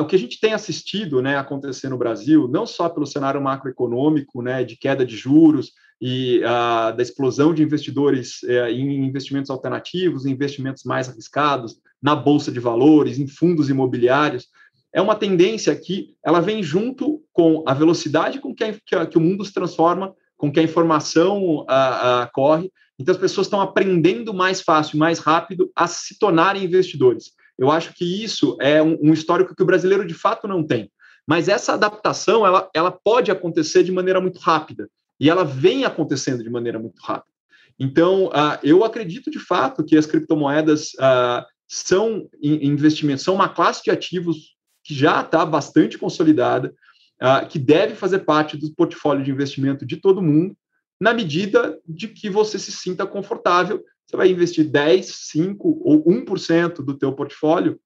o 0.00 0.06
que 0.06 0.16
a 0.16 0.18
gente 0.18 0.40
tem 0.40 0.52
assistido, 0.52 1.20
né, 1.20 1.36
acontecer 1.36 1.88
no 1.88 1.98
Brasil, 1.98 2.48
não 2.48 2.66
só 2.66 2.88
pelo 2.88 3.06
cenário 3.06 3.40
macroeconômico, 3.40 4.42
né, 4.42 4.64
de 4.64 4.76
queda 4.76 5.04
de 5.04 5.16
juros 5.16 5.72
e 6.00 6.42
a, 6.44 6.92
da 6.92 7.02
explosão 7.02 7.52
de 7.52 7.62
investidores 7.62 8.42
é, 8.44 8.70
em 8.70 9.04
investimentos 9.04 9.50
alternativos, 9.50 10.24
em 10.24 10.30
investimentos 10.30 10.84
mais 10.84 11.08
arriscados, 11.08 11.76
na 12.00 12.14
bolsa 12.14 12.52
de 12.52 12.60
valores, 12.60 13.18
em 13.18 13.26
fundos 13.26 13.68
imobiliários, 13.68 14.46
é 14.92 15.02
uma 15.02 15.14
tendência 15.14 15.74
que 15.76 16.14
ela 16.24 16.40
vem 16.40 16.62
junto 16.62 17.22
com 17.32 17.62
a 17.66 17.74
velocidade 17.74 18.40
com 18.40 18.54
que, 18.54 18.64
a, 18.64 18.72
que, 18.72 18.94
a, 18.94 19.06
que 19.06 19.18
o 19.18 19.20
mundo 19.20 19.44
se 19.44 19.52
transforma, 19.52 20.14
com 20.36 20.50
que 20.50 20.60
a 20.60 20.62
informação 20.62 21.66
corre. 22.32 22.70
Então, 22.98 23.12
as 23.12 23.20
pessoas 23.20 23.46
estão 23.46 23.60
aprendendo 23.60 24.32
mais 24.32 24.60
fácil, 24.60 24.98
mais 24.98 25.18
rápido 25.18 25.70
a 25.74 25.86
se 25.86 26.18
tornarem 26.18 26.64
investidores. 26.64 27.32
Eu 27.58 27.70
acho 27.70 27.92
que 27.92 28.24
isso 28.24 28.56
é 28.60 28.82
um, 28.82 28.96
um 29.02 29.12
histórico 29.12 29.54
que 29.54 29.62
o 29.62 29.66
brasileiro 29.66 30.06
de 30.06 30.14
fato 30.14 30.46
não 30.46 30.62
tem. 30.64 30.90
Mas 31.26 31.48
essa 31.48 31.74
adaptação, 31.74 32.46
ela, 32.46 32.70
ela 32.72 32.90
pode 32.90 33.30
acontecer 33.30 33.82
de 33.82 33.92
maneira 33.92 34.20
muito 34.20 34.38
rápida. 34.38 34.88
E 35.20 35.28
ela 35.28 35.44
vem 35.44 35.84
acontecendo 35.84 36.42
de 36.42 36.48
maneira 36.48 36.78
muito 36.78 37.00
rápida. 37.02 37.34
Então, 37.78 38.26
uh, 38.26 38.58
eu 38.62 38.84
acredito 38.84 39.30
de 39.30 39.38
fato 39.38 39.84
que 39.84 39.96
as 39.96 40.06
criptomoedas 40.06 40.92
uh, 40.94 41.44
são 41.66 42.28
investimentos, 42.42 43.24
são 43.24 43.34
uma 43.34 43.48
classe 43.48 43.84
de 43.84 43.90
ativos 43.90 44.56
que 44.82 44.94
já 44.94 45.20
está 45.20 45.44
bastante 45.44 45.98
consolidada, 45.98 46.74
uh, 47.22 47.46
que 47.46 47.58
deve 47.58 47.94
fazer 47.94 48.20
parte 48.20 48.56
do 48.56 48.72
portfólio 48.74 49.22
de 49.22 49.30
investimento 49.30 49.84
de 49.84 49.96
todo 49.96 50.22
mundo, 50.22 50.56
na 51.00 51.12
medida 51.12 51.78
de 51.86 52.08
que 52.08 52.30
você 52.30 52.58
se 52.58 52.72
sinta 52.72 53.06
confortável. 53.06 53.84
Você 54.08 54.16
vai 54.16 54.30
investir 54.30 54.64
10, 54.64 55.06
5 55.06 55.82
ou 55.84 56.04
1% 56.04 56.82
do 56.82 56.94
teu 56.94 57.12
portfólio 57.12 57.78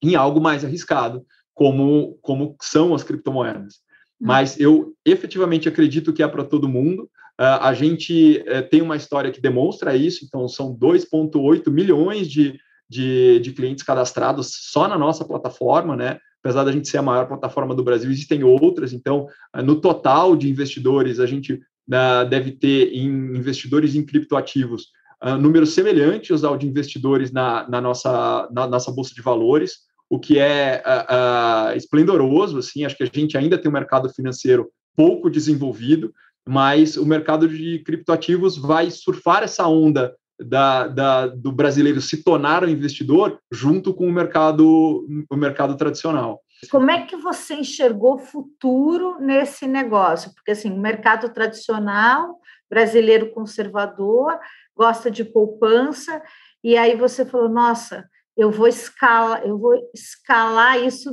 em 0.00 0.14
algo 0.14 0.40
mais 0.40 0.64
arriscado, 0.64 1.26
como, 1.52 2.16
como 2.22 2.56
são 2.62 2.94
as 2.94 3.02
criptomoedas. 3.02 3.74
Hum. 4.20 4.26
Mas 4.26 4.58
eu 4.60 4.94
efetivamente 5.04 5.68
acredito 5.68 6.12
que 6.12 6.22
é 6.22 6.28
para 6.28 6.44
todo 6.44 6.68
mundo. 6.68 7.10
Uh, 7.40 7.58
a 7.60 7.74
gente 7.74 8.44
uh, 8.46 8.68
tem 8.68 8.82
uma 8.82 8.96
história 8.96 9.32
que 9.32 9.40
demonstra 9.40 9.96
isso, 9.96 10.24
então 10.24 10.48
são 10.48 10.72
2,8 10.76 11.70
milhões 11.70 12.28
de, 12.28 12.58
de, 12.88 13.40
de, 13.40 13.52
clientes 13.52 13.84
cadastrados 13.84 14.50
só 14.70 14.86
na 14.86 14.98
nossa 14.98 15.24
plataforma, 15.24 15.96
né? 15.96 16.18
apesar 16.42 16.64
da 16.64 16.72
gente 16.72 16.88
ser 16.88 16.98
a 16.98 17.02
maior 17.02 17.26
plataforma 17.26 17.74
do 17.74 17.82
Brasil, 17.82 18.10
existem 18.10 18.44
outras. 18.44 18.92
Então, 18.92 19.26
eh, 19.54 19.62
no 19.62 19.80
total 19.80 20.36
de 20.36 20.48
investidores, 20.48 21.18
a 21.20 21.26
gente 21.26 21.54
uh, 21.54 22.28
deve 22.28 22.52
ter 22.52 22.92
em 22.92 23.06
investidores 23.36 23.94
em 23.94 24.04
criptoativos 24.04 24.88
uh, 25.22 25.36
números 25.36 25.74
semelhantes 25.74 26.44
ao 26.44 26.56
de 26.56 26.66
investidores 26.66 27.32
na, 27.32 27.68
na, 27.68 27.80
nossa, 27.80 28.48
na 28.52 28.66
nossa 28.66 28.90
bolsa 28.90 29.14
de 29.14 29.22
valores, 29.22 29.78
o 30.10 30.18
que 30.18 30.38
é 30.38 30.82
uh, 30.86 31.76
esplendoroso. 31.76 32.58
Assim, 32.58 32.84
acho 32.84 32.96
que 32.96 33.04
a 33.04 33.10
gente 33.12 33.36
ainda 33.36 33.58
tem 33.58 33.70
um 33.70 33.74
mercado 33.74 34.08
financeiro 34.10 34.70
pouco 34.96 35.30
desenvolvido, 35.30 36.12
mas 36.46 36.96
o 36.96 37.06
mercado 37.06 37.48
de 37.48 37.80
criptoativos 37.80 38.56
vai 38.56 38.90
surfar 38.90 39.42
essa 39.42 39.66
onda 39.66 40.14
da, 40.40 40.86
da, 40.86 41.26
do 41.26 41.50
brasileiro 41.50 42.00
se 42.00 42.22
tornar 42.22 42.64
um 42.64 42.68
investidor 42.68 43.38
junto 43.50 43.92
com 43.92 44.06
o 44.06 44.12
mercado, 44.12 45.06
o 45.30 45.36
mercado 45.36 45.76
tradicional. 45.76 46.40
Como 46.70 46.90
é 46.90 47.04
que 47.04 47.16
você 47.16 47.54
enxergou 47.54 48.18
futuro 48.18 49.18
nesse 49.20 49.66
negócio? 49.66 50.32
Porque 50.34 50.52
assim, 50.52 50.70
o 50.70 50.80
mercado 50.80 51.28
tradicional, 51.32 52.36
brasileiro 52.68 53.30
conservador, 53.30 54.38
gosta 54.78 55.10
de 55.10 55.24
poupança, 55.24 56.22
e 56.62 56.76
aí 56.76 56.94
você 56.94 57.26
falou, 57.26 57.48
nossa, 57.48 58.08
eu 58.36 58.52
vou 58.52 58.68
escalar, 58.68 59.44
eu 59.44 59.58
vou 59.58 59.74
escalar 59.92 60.80
isso 60.84 61.10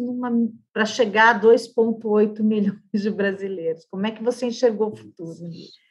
para 0.71 0.85
chegar 0.85 1.35
a 1.35 1.41
2,8 1.41 2.43
milhões 2.43 2.77
de 2.93 3.09
brasileiros. 3.09 3.83
Como 3.89 4.05
é 4.05 4.11
que 4.11 4.23
você 4.23 4.45
enxergou 4.45 4.91
o 4.91 4.95
futuro? 4.95 5.33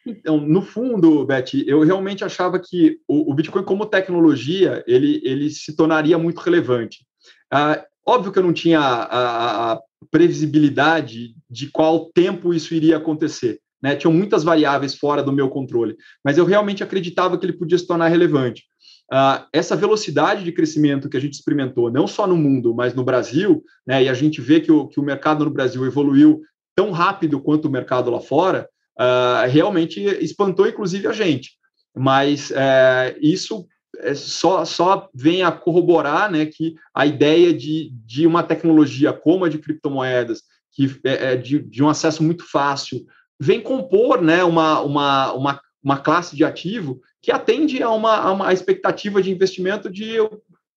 Então, 0.06 0.38
no 0.38 0.62
fundo, 0.62 1.26
Beth, 1.26 1.64
eu 1.66 1.80
realmente 1.80 2.24
achava 2.24 2.60
que 2.60 3.00
o, 3.08 3.32
o 3.32 3.34
Bitcoin 3.34 3.64
como 3.64 3.84
tecnologia 3.84 4.84
ele, 4.87 5.20
ele 5.24 5.50
se 5.50 5.74
tornaria 5.74 6.16
muito 6.16 6.38
relevante. 6.38 7.04
Ah, 7.50 7.84
óbvio 8.06 8.30
que 8.30 8.38
eu 8.38 8.44
não 8.44 8.52
tinha 8.52 8.78
a, 8.78 9.72
a, 9.72 9.80
previsibilidade 10.12 11.34
de 11.50 11.68
qual 11.68 12.12
tempo 12.12 12.54
isso 12.54 12.74
iria 12.74 12.98
acontecer. 12.98 13.58
Né? 13.84 13.94
Tinham 13.94 14.14
muitas 14.14 14.42
variáveis 14.42 14.94
fora 14.94 15.22
do 15.22 15.30
meu 15.30 15.50
controle, 15.50 15.94
mas 16.24 16.38
eu 16.38 16.46
realmente 16.46 16.82
acreditava 16.82 17.36
que 17.36 17.44
ele 17.44 17.52
podia 17.52 17.76
se 17.76 17.86
tornar 17.86 18.08
relevante. 18.08 18.64
Uh, 19.12 19.44
essa 19.52 19.76
velocidade 19.76 20.42
de 20.42 20.52
crescimento 20.52 21.06
que 21.06 21.18
a 21.18 21.20
gente 21.20 21.34
experimentou, 21.34 21.92
não 21.92 22.06
só 22.06 22.26
no 22.26 22.34
mundo, 22.34 22.74
mas 22.74 22.94
no 22.94 23.04
Brasil, 23.04 23.62
né, 23.86 24.04
e 24.04 24.08
a 24.08 24.14
gente 24.14 24.40
vê 24.40 24.58
que 24.58 24.72
o, 24.72 24.88
que 24.88 24.98
o 24.98 25.02
mercado 25.02 25.44
no 25.44 25.50
Brasil 25.50 25.84
evoluiu 25.84 26.40
tão 26.74 26.92
rápido 26.92 27.38
quanto 27.38 27.68
o 27.68 27.70
mercado 27.70 28.10
lá 28.10 28.20
fora, 28.20 28.66
uh, 28.98 29.46
realmente 29.50 30.00
espantou 30.00 30.66
inclusive 30.66 31.06
a 31.06 31.12
gente. 31.12 31.50
Mas 31.94 32.50
uh, 32.52 33.18
isso 33.20 33.66
é, 33.98 34.14
só, 34.14 34.64
só 34.64 35.10
vem 35.14 35.42
a 35.42 35.52
corroborar 35.52 36.32
né, 36.32 36.46
que 36.46 36.74
a 36.94 37.04
ideia 37.04 37.52
de, 37.52 37.90
de 38.06 38.26
uma 38.26 38.42
tecnologia 38.42 39.12
como 39.12 39.44
a 39.44 39.50
de 39.50 39.58
criptomoedas, 39.58 40.40
que 40.72 40.86
é, 41.04 41.34
é 41.34 41.36
de, 41.36 41.58
de 41.58 41.82
um 41.82 41.88
acesso 41.90 42.22
muito 42.22 42.50
fácil, 42.50 43.04
vem 43.40 43.60
compor 43.60 44.22
né, 44.22 44.44
uma, 44.44 44.80
uma, 44.80 45.32
uma, 45.32 45.60
uma 45.82 45.98
classe 45.98 46.36
de 46.36 46.44
ativo 46.44 47.00
que 47.20 47.32
atende 47.32 47.82
a 47.82 47.90
uma, 47.90 48.16
a 48.16 48.32
uma 48.32 48.52
expectativa 48.52 49.22
de 49.22 49.30
investimento 49.30 49.90
de 49.90 50.16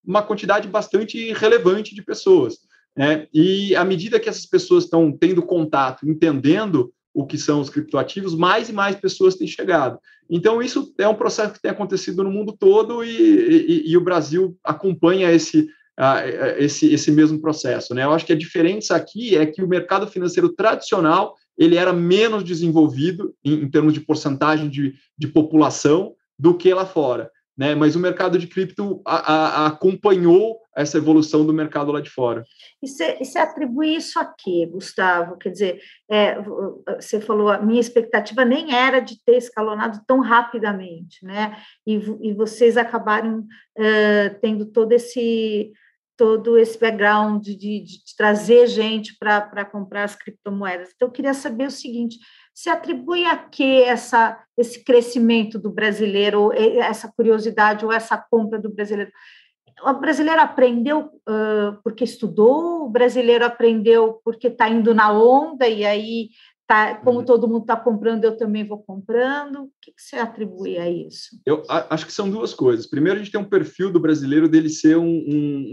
uma 0.05 0.23
quantidade 0.23 0.67
bastante 0.67 1.33
relevante 1.33 1.93
de 1.93 2.01
pessoas. 2.01 2.59
Né? 2.95 3.27
E 3.33 3.75
à 3.75 3.83
medida 3.83 4.19
que 4.19 4.29
essas 4.29 4.45
pessoas 4.45 4.85
estão 4.85 5.11
tendo 5.11 5.43
contato, 5.43 6.09
entendendo 6.09 6.91
o 7.13 7.25
que 7.25 7.37
são 7.37 7.59
os 7.59 7.69
criptoativos, 7.69 8.35
mais 8.35 8.69
e 8.69 8.73
mais 8.73 8.95
pessoas 8.95 9.35
têm 9.35 9.47
chegado. 9.47 9.99
Então, 10.29 10.61
isso 10.61 10.93
é 10.99 11.07
um 11.07 11.15
processo 11.15 11.53
que 11.53 11.61
tem 11.61 11.71
acontecido 11.71 12.23
no 12.23 12.31
mundo 12.31 12.55
todo 12.57 13.03
e, 13.03 13.09
e, 13.09 13.91
e 13.91 13.97
o 13.97 14.03
Brasil 14.03 14.57
acompanha 14.63 15.31
esse, 15.31 15.67
esse, 16.57 16.93
esse 16.93 17.11
mesmo 17.11 17.41
processo. 17.41 17.93
Né? 17.93 18.03
Eu 18.03 18.11
acho 18.11 18.25
que 18.25 18.33
a 18.33 18.37
diferença 18.37 18.95
aqui 18.95 19.35
é 19.35 19.45
que 19.45 19.63
o 19.63 19.67
mercado 19.67 20.07
financeiro 20.07 20.49
tradicional 20.49 21.35
ele 21.57 21.75
era 21.75 21.91
menos 21.91 22.43
desenvolvido 22.43 23.33
em, 23.43 23.63
em 23.63 23.69
termos 23.69 23.93
de 23.93 24.01
porcentagem 24.01 24.69
de, 24.69 24.93
de 25.17 25.27
população 25.27 26.13
do 26.37 26.55
que 26.55 26.73
lá 26.73 26.85
fora 26.85 27.31
né? 27.57 27.73
Mas 27.73 27.95
o 27.95 27.99
mercado 27.99 28.37
de 28.37 28.45
cripto 28.45 29.01
a, 29.03 29.33
a, 29.33 29.67
acompanhou 29.67 30.59
essa 30.75 30.99
evolução 30.99 31.43
do 31.43 31.51
mercado 31.51 31.91
lá 31.91 31.99
de 31.99 32.09
fora. 32.09 32.43
E 32.83 32.87
você 32.87 33.39
atribui 33.39 33.95
isso 33.95 34.19
a 34.19 34.25
quê, 34.25 34.69
Gustavo? 34.71 35.37
Quer 35.37 35.49
dizer, 35.49 35.79
é, 36.09 36.39
você 36.99 37.19
falou, 37.19 37.49
a 37.49 37.59
minha 37.59 37.81
expectativa 37.81 38.45
nem 38.45 38.75
era 38.75 38.99
de 38.99 39.19
ter 39.25 39.37
escalonado 39.37 39.99
tão 40.05 40.19
rapidamente, 40.19 41.25
né? 41.25 41.57
E, 41.85 41.95
e 42.21 42.33
vocês 42.33 42.77
acabaram 42.77 43.43
tendo 44.39 44.65
todo 44.67 44.91
esse 44.91 45.71
todo 46.17 46.57
esse 46.57 46.79
background 46.79 47.43
de, 47.43 47.55
de, 47.55 47.83
de 47.83 48.15
trazer 48.17 48.67
gente 48.67 49.15
para 49.17 49.63
comprar 49.63 50.03
as 50.03 50.15
criptomoedas. 50.15 50.89
Então, 50.95 51.07
eu 51.07 51.11
queria 51.11 51.33
saber 51.33 51.67
o 51.67 51.71
seguinte: 51.71 52.17
se 52.53 52.69
atribui 52.69 53.23
a 53.23 53.37
que 53.37 53.83
essa, 53.83 54.43
esse 54.57 54.83
crescimento 54.83 55.59
do 55.59 55.69
brasileiro, 55.69 56.51
essa 56.53 57.11
curiosidade 57.15 57.85
ou 57.85 57.91
essa 57.91 58.17
compra 58.17 58.59
do 58.59 58.73
brasileiro? 58.73 59.11
O 59.83 59.93
brasileiro 59.93 60.41
aprendeu 60.41 61.11
uh, 61.29 61.79
porque 61.83 62.03
estudou, 62.03 62.85
o 62.85 62.89
brasileiro 62.89 63.45
aprendeu 63.45 64.19
porque 64.23 64.47
está 64.47 64.67
indo 64.67 64.91
na 64.95 65.11
onda 65.11 65.67
e 65.67 65.85
aí 65.85 66.29
tá, 66.67 66.95
como 66.95 67.19
uhum. 67.19 67.25
todo 67.25 67.47
mundo 67.47 67.61
está 67.61 67.77
comprando, 67.77 68.25
eu 68.25 68.35
também 68.35 68.67
vou 68.67 68.83
comprando. 68.83 69.63
O 69.63 69.71
que, 69.81 69.91
que, 69.91 70.01
você 70.01 70.17
atribui 70.17 70.77
a 70.77 70.89
isso? 70.89 71.39
Eu 71.45 71.63
acho 71.67 72.05
que 72.05 72.11
são 72.13 72.29
duas 72.29 72.53
coisas. 72.53 72.85
Primeiro, 72.85 73.17
a 73.17 73.23
gente 73.23 73.31
tem 73.31 73.39
um 73.39 73.49
perfil 73.49 73.91
do 73.91 73.99
brasileiro 73.99 74.49
dele 74.49 74.69
ser 74.69 74.97
um, 74.97 75.07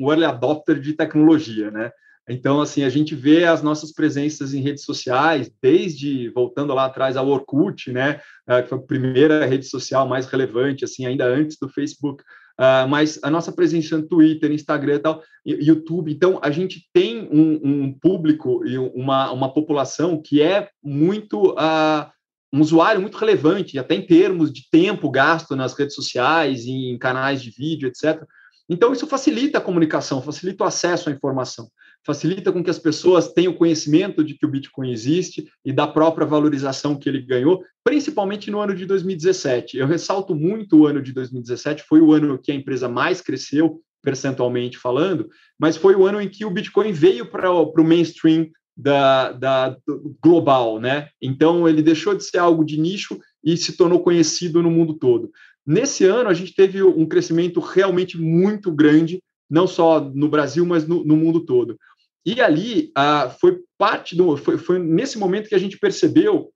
um 0.00 0.10
early 0.10 0.24
adopter 0.24 0.80
de 0.80 0.92
tecnologia, 0.92 1.70
né? 1.70 1.90
Então, 2.28 2.60
assim, 2.60 2.84
a 2.84 2.88
gente 2.88 3.14
vê 3.14 3.44
as 3.44 3.62
nossas 3.62 3.92
presenças 3.92 4.54
em 4.54 4.62
redes 4.62 4.84
sociais, 4.84 5.50
desde 5.60 6.30
voltando 6.30 6.72
lá 6.72 6.86
atrás 6.86 7.16
ao 7.16 7.28
Orkut, 7.28 7.92
né, 7.92 8.18
ah, 8.46 8.62
que 8.62 8.70
foi 8.70 8.78
a 8.78 8.82
primeira 8.82 9.44
rede 9.44 9.66
social 9.66 10.08
mais 10.08 10.24
relevante, 10.24 10.84
assim, 10.84 11.04
ainda 11.04 11.26
antes 11.26 11.58
do 11.58 11.68
Facebook, 11.68 12.24
uh, 12.60 12.88
mas 12.88 13.18
a 13.22 13.30
nossa 13.30 13.52
presença 13.52 13.96
no 13.96 14.06
Twitter, 14.06 14.50
Instagram 14.50 14.96
e 14.96 14.98
tal, 14.98 15.22
YouTube. 15.44 16.12
Então, 16.12 16.38
a 16.42 16.50
gente 16.50 16.88
tem 16.92 17.28
um, 17.30 17.60
um 17.62 17.92
público 17.92 18.66
e 18.66 18.78
uma, 18.78 19.30
uma 19.32 19.52
população 19.52 20.20
que 20.20 20.42
é 20.42 20.68
muito 20.82 21.52
uh, 21.52 22.10
um 22.52 22.60
usuário 22.60 23.00
muito 23.00 23.18
relevante, 23.18 23.78
até 23.78 23.94
em 23.94 24.06
termos 24.06 24.52
de 24.52 24.68
tempo 24.70 25.10
gasto 25.10 25.56
nas 25.56 25.74
redes 25.74 25.94
sociais, 25.94 26.66
em 26.66 26.96
canais 26.98 27.42
de 27.42 27.50
vídeo, 27.50 27.88
etc. 27.88 28.22
Então, 28.68 28.92
isso 28.92 29.06
facilita 29.06 29.58
a 29.58 29.60
comunicação, 29.60 30.22
facilita 30.22 30.64
o 30.64 30.66
acesso 30.66 31.08
à 31.08 31.12
informação 31.12 31.68
facilita 32.04 32.52
com 32.52 32.62
que 32.62 32.70
as 32.70 32.78
pessoas 32.78 33.32
tenham 33.32 33.54
conhecimento 33.54 34.22
de 34.22 34.34
que 34.34 34.44
o 34.44 34.48
Bitcoin 34.48 34.92
existe 34.92 35.48
e 35.64 35.72
da 35.72 35.86
própria 35.86 36.26
valorização 36.26 36.96
que 36.96 37.08
ele 37.08 37.22
ganhou, 37.22 37.62
principalmente 37.82 38.50
no 38.50 38.60
ano 38.60 38.74
de 38.74 38.84
2017. 38.84 39.78
Eu 39.78 39.86
ressalto 39.86 40.34
muito 40.34 40.78
o 40.78 40.86
ano 40.86 41.00
de 41.00 41.12
2017, 41.12 41.84
foi 41.88 42.00
o 42.00 42.12
ano 42.12 42.38
que 42.38 42.52
a 42.52 42.54
empresa 42.54 42.88
mais 42.88 43.20
cresceu, 43.20 43.80
percentualmente 44.02 44.76
falando, 44.76 45.28
mas 45.58 45.76
foi 45.76 45.96
o 45.96 46.06
ano 46.06 46.20
em 46.20 46.28
que 46.28 46.44
o 46.44 46.50
Bitcoin 46.50 46.92
veio 46.92 47.30
para 47.30 47.50
o 47.50 47.84
mainstream 47.84 48.50
da, 48.76 49.32
da 49.32 49.76
global, 50.22 50.80
né? 50.80 51.08
Então 51.22 51.68
ele 51.68 51.82
deixou 51.82 52.14
de 52.14 52.24
ser 52.24 52.38
algo 52.38 52.64
de 52.64 52.78
nicho 52.78 53.18
e 53.42 53.56
se 53.56 53.76
tornou 53.76 54.00
conhecido 54.00 54.62
no 54.62 54.70
mundo 54.70 54.94
todo. 54.94 55.30
Nesse 55.66 56.04
ano 56.04 56.28
a 56.28 56.34
gente 56.34 56.54
teve 56.54 56.82
um 56.82 57.06
crescimento 57.06 57.60
realmente 57.60 58.18
muito 58.18 58.70
grande, 58.70 59.22
não 59.48 59.66
só 59.66 60.00
no 60.00 60.28
Brasil, 60.28 60.66
mas 60.66 60.86
no, 60.86 61.04
no 61.04 61.16
mundo 61.16 61.40
todo. 61.40 61.78
E 62.24 62.40
ali 62.40 62.92
foi 63.40 63.58
parte 63.76 64.16
do. 64.16 64.36
Foi, 64.36 64.56
foi, 64.58 64.78
nesse 64.78 65.18
momento 65.18 65.48
que 65.48 65.54
a 65.54 65.58
gente 65.58 65.78
percebeu 65.78 66.52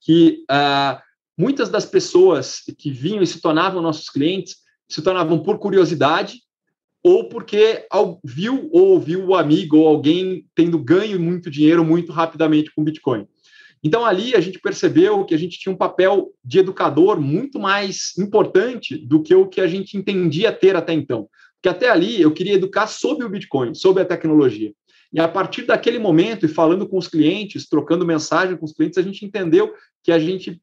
que 0.00 0.44
muitas 1.38 1.68
das 1.68 1.86
pessoas 1.86 2.62
que 2.78 2.90
vinham 2.90 3.22
e 3.22 3.26
se 3.26 3.40
tornavam 3.40 3.80
nossos 3.82 4.10
clientes 4.10 4.56
se 4.88 5.00
tornavam 5.02 5.38
por 5.38 5.58
curiosidade 5.58 6.40
ou 7.02 7.28
porque 7.28 7.86
viu 8.24 8.68
ou 8.72 8.88
ouviu 8.88 9.24
o 9.24 9.34
amigo 9.34 9.78
ou 9.78 9.86
alguém 9.86 10.44
tendo 10.54 10.78
ganho 10.78 11.18
muito 11.18 11.50
dinheiro 11.50 11.84
muito 11.84 12.12
rapidamente 12.12 12.70
com 12.74 12.84
Bitcoin. 12.84 13.26
Então, 13.82 14.04
ali 14.04 14.34
a 14.34 14.40
gente 14.40 14.60
percebeu 14.60 15.24
que 15.24 15.34
a 15.34 15.38
gente 15.38 15.58
tinha 15.58 15.72
um 15.72 15.78
papel 15.78 16.34
de 16.44 16.58
educador 16.58 17.18
muito 17.18 17.58
mais 17.58 18.12
importante 18.18 18.98
do 18.98 19.22
que 19.22 19.34
o 19.34 19.46
que 19.46 19.60
a 19.62 19.66
gente 19.66 19.96
entendia 19.96 20.52
ter 20.52 20.76
até 20.76 20.92
então. 20.92 21.26
Porque 21.54 21.68
até 21.68 21.88
ali 21.88 22.20
eu 22.20 22.30
queria 22.32 22.54
educar 22.54 22.86
sobre 22.86 23.24
o 23.24 23.30
Bitcoin, 23.30 23.74
sobre 23.74 24.02
a 24.02 24.06
tecnologia. 24.06 24.74
E 25.12 25.18
a 25.18 25.26
partir 25.26 25.62
daquele 25.62 25.98
momento, 25.98 26.46
e 26.46 26.48
falando 26.48 26.88
com 26.88 26.96
os 26.96 27.08
clientes, 27.08 27.68
trocando 27.68 28.06
mensagem 28.06 28.56
com 28.56 28.64
os 28.64 28.72
clientes, 28.72 28.98
a 28.98 29.02
gente 29.02 29.24
entendeu 29.24 29.72
que 30.04 30.12
a 30.12 30.18
gente 30.18 30.60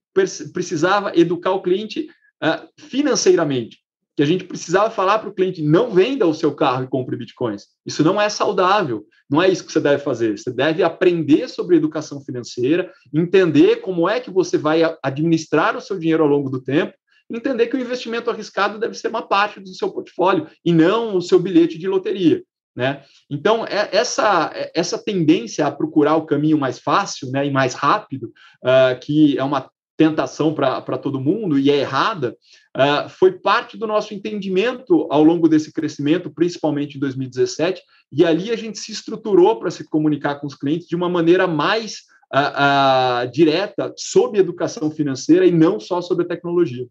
precisava 0.53 1.12
educar 1.15 1.51
o 1.51 1.62
cliente 1.62 2.10
uh, 2.43 2.67
financeiramente, 2.79 3.79
que 4.15 4.23
a 4.23 4.25
gente 4.25 4.45
precisava 4.45 4.89
falar 4.89 5.19
para 5.19 5.29
o 5.29 5.33
cliente: 5.33 5.62
não 5.62 5.91
venda 5.91 6.25
o 6.25 6.33
seu 6.33 6.55
carro 6.55 6.83
e 6.83 6.88
compre 6.88 7.17
bitcoins. 7.17 7.65
Isso 7.86 8.03
não 8.03 8.19
é 8.19 8.29
saudável, 8.29 9.05
não 9.29 9.41
é 9.41 9.49
isso 9.49 9.65
que 9.65 9.71
você 9.71 9.81
deve 9.81 10.01
fazer. 10.01 10.38
Você 10.38 10.51
deve 10.51 10.81
aprender 10.81 11.49
sobre 11.49 11.75
educação 11.75 12.21
financeira, 12.23 12.91
entender 13.13 13.77
como 13.77 14.07
é 14.07 14.19
que 14.19 14.31
você 14.31 14.57
vai 14.57 14.81
administrar 15.03 15.75
o 15.75 15.81
seu 15.81 15.99
dinheiro 15.99 16.23
ao 16.23 16.29
longo 16.29 16.49
do 16.49 16.62
tempo 16.62 16.93
entender 17.29 17.67
que 17.67 17.75
o 17.75 17.79
investimento 17.79 18.29
arriscado 18.29 18.79
deve 18.79 18.93
ser 18.95 19.10
uma 19.10 19.21
parte 19.21 19.60
do 19.60 19.73
seu 19.73 19.91
portfólio 19.91 20.47
e 20.63 20.71
não 20.71 21.15
o 21.15 21.21
seu 21.21 21.39
bilhete 21.39 21.77
de 21.77 21.88
loteria. 21.88 22.41
Né? 22.78 23.02
Então, 23.28 23.66
é, 23.66 23.90
essa, 23.92 24.52
é, 24.54 24.72
essa 24.76 25.00
tendência 25.00 25.66
a 25.66 25.72
procurar 25.72 26.16
o 26.16 26.28
caminho 26.28 26.60
mais 26.60 26.78
fácil 26.78 27.32
né, 27.32 27.48
e 27.48 27.50
mais 27.50 27.74
rápido, 27.74 28.32
uh, 28.63 29.00
que 29.02 29.36
é 29.36 29.44
uma 29.44 29.68
tentação 29.98 30.54
para 30.54 30.98
todo 31.00 31.20
mundo 31.20 31.58
e 31.58 31.72
é 31.72 31.78
errada, 31.78 32.38
uh, 32.78 33.10
foi 33.10 33.32
parte 33.32 33.76
do 33.76 33.88
nosso 33.88 34.13
entendimento 34.13 35.08
ao 35.10 35.24
longo 35.24 35.50
desse 35.50 35.74
crescimento, 35.74 36.30
principalmente 36.30 36.98
em 36.98 37.00
2017, 37.00 37.82
e 38.12 38.24
ali 38.24 38.52
a 38.52 38.56
gente 38.56 38.78
se 38.78 38.92
estruturou 38.92 39.60
para 39.60 39.72
se 39.72 39.84
comunicar 39.90 40.36
com 40.36 40.46
os 40.46 40.54
clientes 40.54 40.88
de 40.88 40.96
uma 40.96 41.10
maneira 41.10 41.48
mais 41.48 42.04
uh, 42.32 43.28
direta 43.32 43.92
sobre 43.98 44.40
educação 44.40 44.92
financeira 44.92 45.48
e 45.48 45.52
não 45.52 45.80
só 45.80 46.00
sobre 46.00 46.26
a 46.26 46.28
tecnologia. 46.28 46.86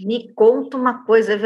Me 0.00 0.32
conta 0.32 0.76
uma 0.76 1.04
coisa, 1.04 1.38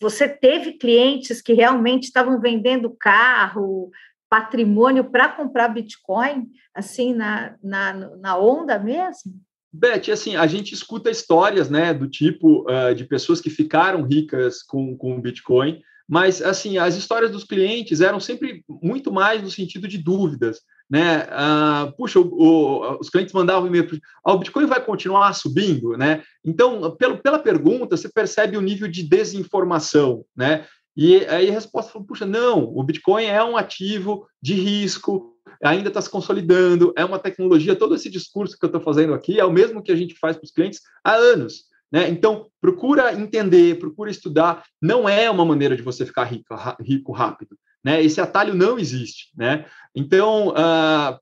você 0.00 0.28
teve 0.28 0.72
clientes 0.72 1.40
que 1.40 1.52
realmente 1.52 2.04
estavam 2.04 2.40
vendendo 2.40 2.90
carro, 2.90 3.90
patrimônio 4.28 5.04
para 5.04 5.28
comprar 5.28 5.68
Bitcoin, 5.68 6.48
assim, 6.74 7.14
na, 7.14 7.54
na, 7.62 7.92
na 7.92 8.38
onda 8.38 8.78
mesmo? 8.78 9.34
Beth, 9.72 10.10
assim, 10.12 10.36
a 10.36 10.46
gente 10.46 10.74
escuta 10.74 11.10
histórias, 11.10 11.70
né, 11.70 11.94
do 11.94 12.08
tipo 12.08 12.66
uh, 12.70 12.94
de 12.94 13.04
pessoas 13.04 13.40
que 13.40 13.50
ficaram 13.50 14.02
ricas 14.02 14.62
com, 14.62 14.96
com 14.96 15.16
o 15.16 15.20
Bitcoin, 15.20 15.80
mas, 16.08 16.42
assim, 16.42 16.76
as 16.76 16.96
histórias 16.96 17.30
dos 17.30 17.44
clientes 17.44 18.00
eram 18.00 18.20
sempre 18.20 18.64
muito 18.68 19.12
mais 19.12 19.42
no 19.42 19.50
sentido 19.50 19.88
de 19.88 19.96
dúvidas 19.96 20.60
né? 20.90 21.26
Ah, 21.30 21.92
puxa, 21.96 22.20
o, 22.20 22.24
o, 22.24 22.98
os 22.98 23.08
clientes 23.08 23.32
mandavam 23.32 23.66
e-mail, 23.66 23.88
ah, 24.24 24.32
o 24.32 24.38
Bitcoin 24.38 24.66
vai 24.66 24.84
continuar 24.84 25.32
subindo, 25.32 25.96
né? 25.96 26.22
Então, 26.44 26.94
pelo, 26.96 27.18
pela 27.18 27.38
pergunta, 27.38 27.96
você 27.96 28.08
percebe 28.08 28.56
o 28.56 28.62
nível 28.62 28.88
de 28.88 29.02
desinformação, 29.02 30.24
né? 30.36 30.66
E 30.96 31.24
aí 31.26 31.48
a 31.48 31.52
resposta 31.52 31.90
foi, 31.92 32.02
puxa, 32.04 32.26
não, 32.26 32.64
o 32.64 32.82
Bitcoin 32.82 33.24
é 33.24 33.42
um 33.42 33.56
ativo 33.56 34.26
de 34.42 34.54
risco, 34.54 35.34
ainda 35.62 35.88
está 35.88 36.00
se 36.00 36.10
consolidando, 36.10 36.92
é 36.96 37.04
uma 37.04 37.18
tecnologia, 37.18 37.76
todo 37.76 37.94
esse 37.94 38.10
discurso 38.10 38.58
que 38.58 38.64
eu 38.64 38.68
estou 38.68 38.80
fazendo 38.80 39.14
aqui 39.14 39.40
é 39.40 39.44
o 39.44 39.52
mesmo 39.52 39.82
que 39.82 39.92
a 39.92 39.96
gente 39.96 40.14
faz 40.18 40.36
para 40.36 40.44
os 40.44 40.50
clientes 40.50 40.80
há 41.02 41.14
anos. 41.14 41.64
Né? 41.90 42.08
Então, 42.08 42.48
procura 42.60 43.12
entender, 43.12 43.78
procura 43.78 44.10
estudar. 44.10 44.64
Não 44.80 45.06
é 45.06 45.30
uma 45.30 45.44
maneira 45.44 45.76
de 45.76 45.82
você 45.82 46.06
ficar 46.06 46.24
rico, 46.24 46.54
rico 46.80 47.12
rápido. 47.12 47.56
Né? 47.84 48.02
Esse 48.02 48.20
atalho 48.20 48.54
não 48.54 48.78
existe. 48.78 49.28
Né? 49.36 49.66
Então, 49.94 50.48
uh, 50.48 51.18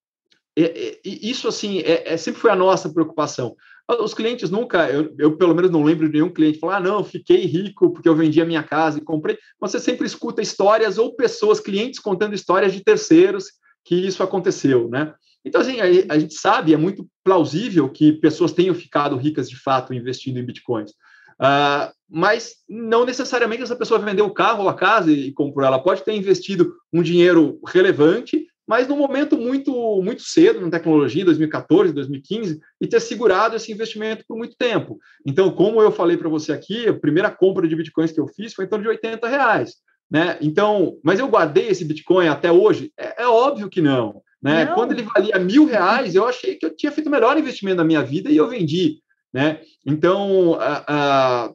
é, 0.56 0.62
é, 0.62 1.00
isso 1.04 1.48
assim 1.48 1.78
é, 1.80 2.12
é, 2.12 2.16
sempre 2.16 2.40
foi 2.40 2.50
a 2.50 2.56
nossa 2.56 2.92
preocupação. 2.92 3.56
Os 4.00 4.14
clientes 4.14 4.50
nunca, 4.50 4.88
eu, 4.88 5.12
eu, 5.18 5.36
pelo 5.36 5.54
menos 5.54 5.70
não 5.70 5.82
lembro 5.82 6.06
de 6.06 6.12
nenhum 6.12 6.32
cliente 6.32 6.60
falar, 6.60 6.76
ah, 6.76 6.80
não, 6.80 7.02
fiquei 7.02 7.44
rico 7.44 7.92
porque 7.92 8.08
eu 8.08 8.14
vendi 8.14 8.40
a 8.40 8.44
minha 8.44 8.62
casa 8.62 8.98
e 8.98 9.04
comprei. 9.04 9.36
Você 9.58 9.80
sempre 9.80 10.06
escuta 10.06 10.40
histórias 10.40 10.96
ou 10.96 11.16
pessoas, 11.16 11.58
clientes 11.58 11.98
contando 11.98 12.34
histórias 12.34 12.72
de 12.72 12.84
terceiros 12.84 13.46
que 13.84 13.96
isso 13.96 14.22
aconteceu, 14.22 14.88
né? 14.88 15.12
Então, 15.44 15.60
assim, 15.60 15.80
a, 15.80 16.14
a 16.14 16.18
gente 16.18 16.34
sabe, 16.34 16.72
é 16.72 16.76
muito 16.76 17.08
plausível 17.24 17.88
que 17.88 18.12
pessoas 18.12 18.52
tenham 18.52 18.74
ficado 18.74 19.16
ricas 19.16 19.48
de 19.48 19.56
fato 19.56 19.92
investindo 19.92 20.38
em 20.38 20.44
bitcoins. 20.44 20.92
Uh, 21.40 21.90
mas 22.10 22.56
não 22.68 23.04
necessariamente 23.04 23.62
essa 23.62 23.76
pessoa 23.76 24.00
vendeu 24.00 24.26
o 24.26 24.34
carro 24.34 24.64
ou 24.64 24.68
a 24.68 24.74
casa 24.74 25.12
e, 25.12 25.32
comprou. 25.32 25.66
Ela 25.66 25.78
pode 25.78 26.02
ter 26.02 26.12
investido 26.12 26.74
um 26.92 27.02
dinheiro 27.02 27.60
relevante, 27.66 28.46
mas 28.66 28.88
num 28.88 28.96
momento 28.96 29.36
muito 29.38 29.72
muito 30.02 30.22
cedo 30.22 30.60
na 30.60 30.70
tecnologia, 30.70 31.24
2014, 31.24 31.92
2015, 31.92 32.60
e 32.80 32.86
ter 32.86 33.00
segurado 33.00 33.56
esse 33.56 33.70
investimento 33.72 34.24
por 34.26 34.36
muito 34.36 34.56
tempo. 34.56 34.98
Então, 35.24 35.50
como 35.50 35.80
eu 35.80 35.92
falei 35.92 36.16
para 36.16 36.28
você 36.28 36.52
aqui, 36.52 36.88
a 36.88 36.94
primeira 36.94 37.30
compra 37.30 37.66
de 37.68 37.76
bitcoins 37.76 38.12
que 38.12 38.20
eu 38.20 38.26
fiz 38.26 38.54
foi 38.54 38.64
em 38.64 38.68
torno 38.68 38.82
de 38.82 38.88
80 38.88 39.28
reais. 39.28 39.74
Né? 40.10 40.36
Então, 40.40 40.98
mas 41.04 41.20
eu 41.20 41.28
guardei 41.28 41.68
esse 41.68 41.84
Bitcoin 41.84 42.26
até 42.26 42.50
hoje? 42.50 42.92
É, 42.98 43.22
é 43.22 43.28
óbvio 43.28 43.70
que 43.70 43.80
não. 43.80 44.20
Né? 44.42 44.64
Não. 44.64 44.74
Quando 44.74 44.92
ele 44.92 45.02
valia 45.02 45.38
mil 45.38 45.66
reais, 45.66 46.14
eu 46.14 46.26
achei 46.26 46.56
que 46.56 46.66
eu 46.66 46.74
tinha 46.74 46.90
feito 46.90 47.06
o 47.06 47.10
melhor 47.10 47.38
investimento 47.38 47.76
da 47.76 47.84
minha 47.84 48.02
vida 48.02 48.28
e 48.28 48.36
eu 48.36 48.48
vendi. 48.48 48.98
Né? 49.32 49.60
Então, 49.86 50.54
a, 50.54 50.84
a, 50.88 51.52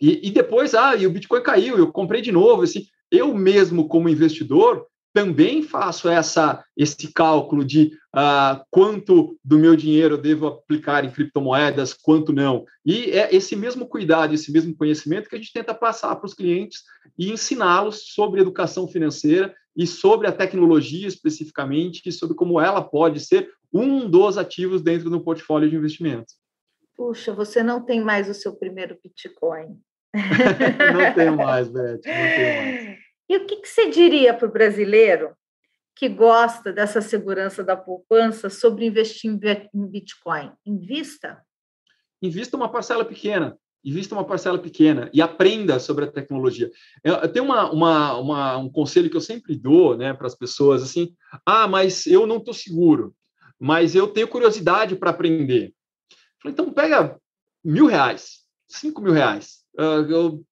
e, 0.00 0.28
e, 0.28 0.30
depois, 0.30 0.74
ah, 0.74 0.94
e 0.94 1.06
o 1.06 1.10
Bitcoin 1.10 1.42
caiu, 1.42 1.78
eu 1.78 1.90
comprei 1.90 2.20
de 2.20 2.32
novo. 2.32 2.62
Assim, 2.62 2.86
eu 3.10 3.34
mesmo, 3.34 3.88
como 3.88 4.08
investidor, 4.08 4.86
também 5.16 5.62
faço 5.62 6.10
essa, 6.10 6.62
esse 6.76 7.10
cálculo 7.10 7.64
de 7.64 7.92
uh, 8.14 8.62
quanto 8.70 9.38
do 9.42 9.58
meu 9.58 9.74
dinheiro 9.74 10.16
eu 10.16 10.20
devo 10.20 10.46
aplicar 10.46 11.06
em 11.06 11.10
criptomoedas, 11.10 11.94
quanto 11.94 12.34
não. 12.34 12.66
E 12.84 13.10
é 13.12 13.34
esse 13.34 13.56
mesmo 13.56 13.86
cuidado, 13.86 14.34
esse 14.34 14.52
mesmo 14.52 14.76
conhecimento 14.76 15.30
que 15.30 15.34
a 15.34 15.38
gente 15.38 15.54
tenta 15.54 15.72
passar 15.72 16.14
para 16.16 16.26
os 16.26 16.34
clientes 16.34 16.82
e 17.18 17.32
ensiná-los 17.32 18.12
sobre 18.12 18.42
educação 18.42 18.86
financeira 18.86 19.54
e 19.74 19.86
sobre 19.86 20.26
a 20.26 20.32
tecnologia 20.32 21.08
especificamente, 21.08 22.02
e 22.04 22.12
sobre 22.12 22.36
como 22.36 22.60
ela 22.60 22.82
pode 22.82 23.20
ser 23.20 23.50
um 23.72 24.08
dos 24.08 24.36
ativos 24.36 24.82
dentro 24.82 25.08
do 25.08 25.20
portfólio 25.20 25.70
de 25.70 25.76
investimentos. 25.76 26.34
Puxa, 26.96 27.32
você 27.32 27.62
não 27.62 27.84
tem 27.84 28.00
mais 28.00 28.28
o 28.28 28.34
seu 28.34 28.56
primeiro 28.56 28.98
Bitcoin. 29.02 29.78
não 30.94 31.14
tenho 31.14 31.36
mais, 31.36 31.68
Beth, 31.68 31.96
não 31.96 32.00
tenho 32.02 32.56
mais. 32.56 32.98
E 33.28 33.36
o 33.36 33.46
que, 33.46 33.56
que 33.56 33.68
você 33.68 33.90
diria 33.90 34.32
para 34.32 34.48
o 34.48 34.52
brasileiro 34.52 35.34
que 35.94 36.08
gosta 36.08 36.72
dessa 36.72 37.00
segurança 37.00 37.64
da 37.64 37.76
poupança 37.76 38.48
sobre 38.48 38.86
investir 38.86 39.30
em 39.30 39.86
Bitcoin? 39.86 40.52
Invista? 40.64 41.42
Invista 42.22 42.56
uma 42.56 42.70
parcela 42.70 43.04
pequena. 43.04 43.58
Invista 43.84 44.14
uma 44.14 44.24
parcela 44.24 44.58
pequena 44.58 45.08
e 45.12 45.22
aprenda 45.22 45.78
sobre 45.78 46.04
a 46.04 46.10
tecnologia. 46.10 46.70
Tenho 47.32 47.44
uma, 47.44 47.70
uma, 47.70 48.18
uma, 48.18 48.56
um 48.56 48.68
conselho 48.68 49.08
que 49.08 49.16
eu 49.16 49.20
sempre 49.20 49.54
dou 49.56 49.96
né, 49.96 50.12
para 50.12 50.26
as 50.26 50.34
pessoas, 50.34 50.82
assim, 50.82 51.14
ah, 51.44 51.68
mas 51.68 52.04
eu 52.04 52.26
não 52.26 52.38
estou 52.38 52.52
seguro, 52.52 53.14
mas 53.60 53.94
eu 53.94 54.08
tenho 54.08 54.26
curiosidade 54.26 54.96
para 54.96 55.10
aprender. 55.10 55.72
Então, 56.50 56.72
pega 56.72 57.18
mil 57.64 57.86
reais, 57.86 58.40
cinco 58.68 59.02
mil 59.02 59.12
reais, 59.12 59.58
uh, 59.78 60.44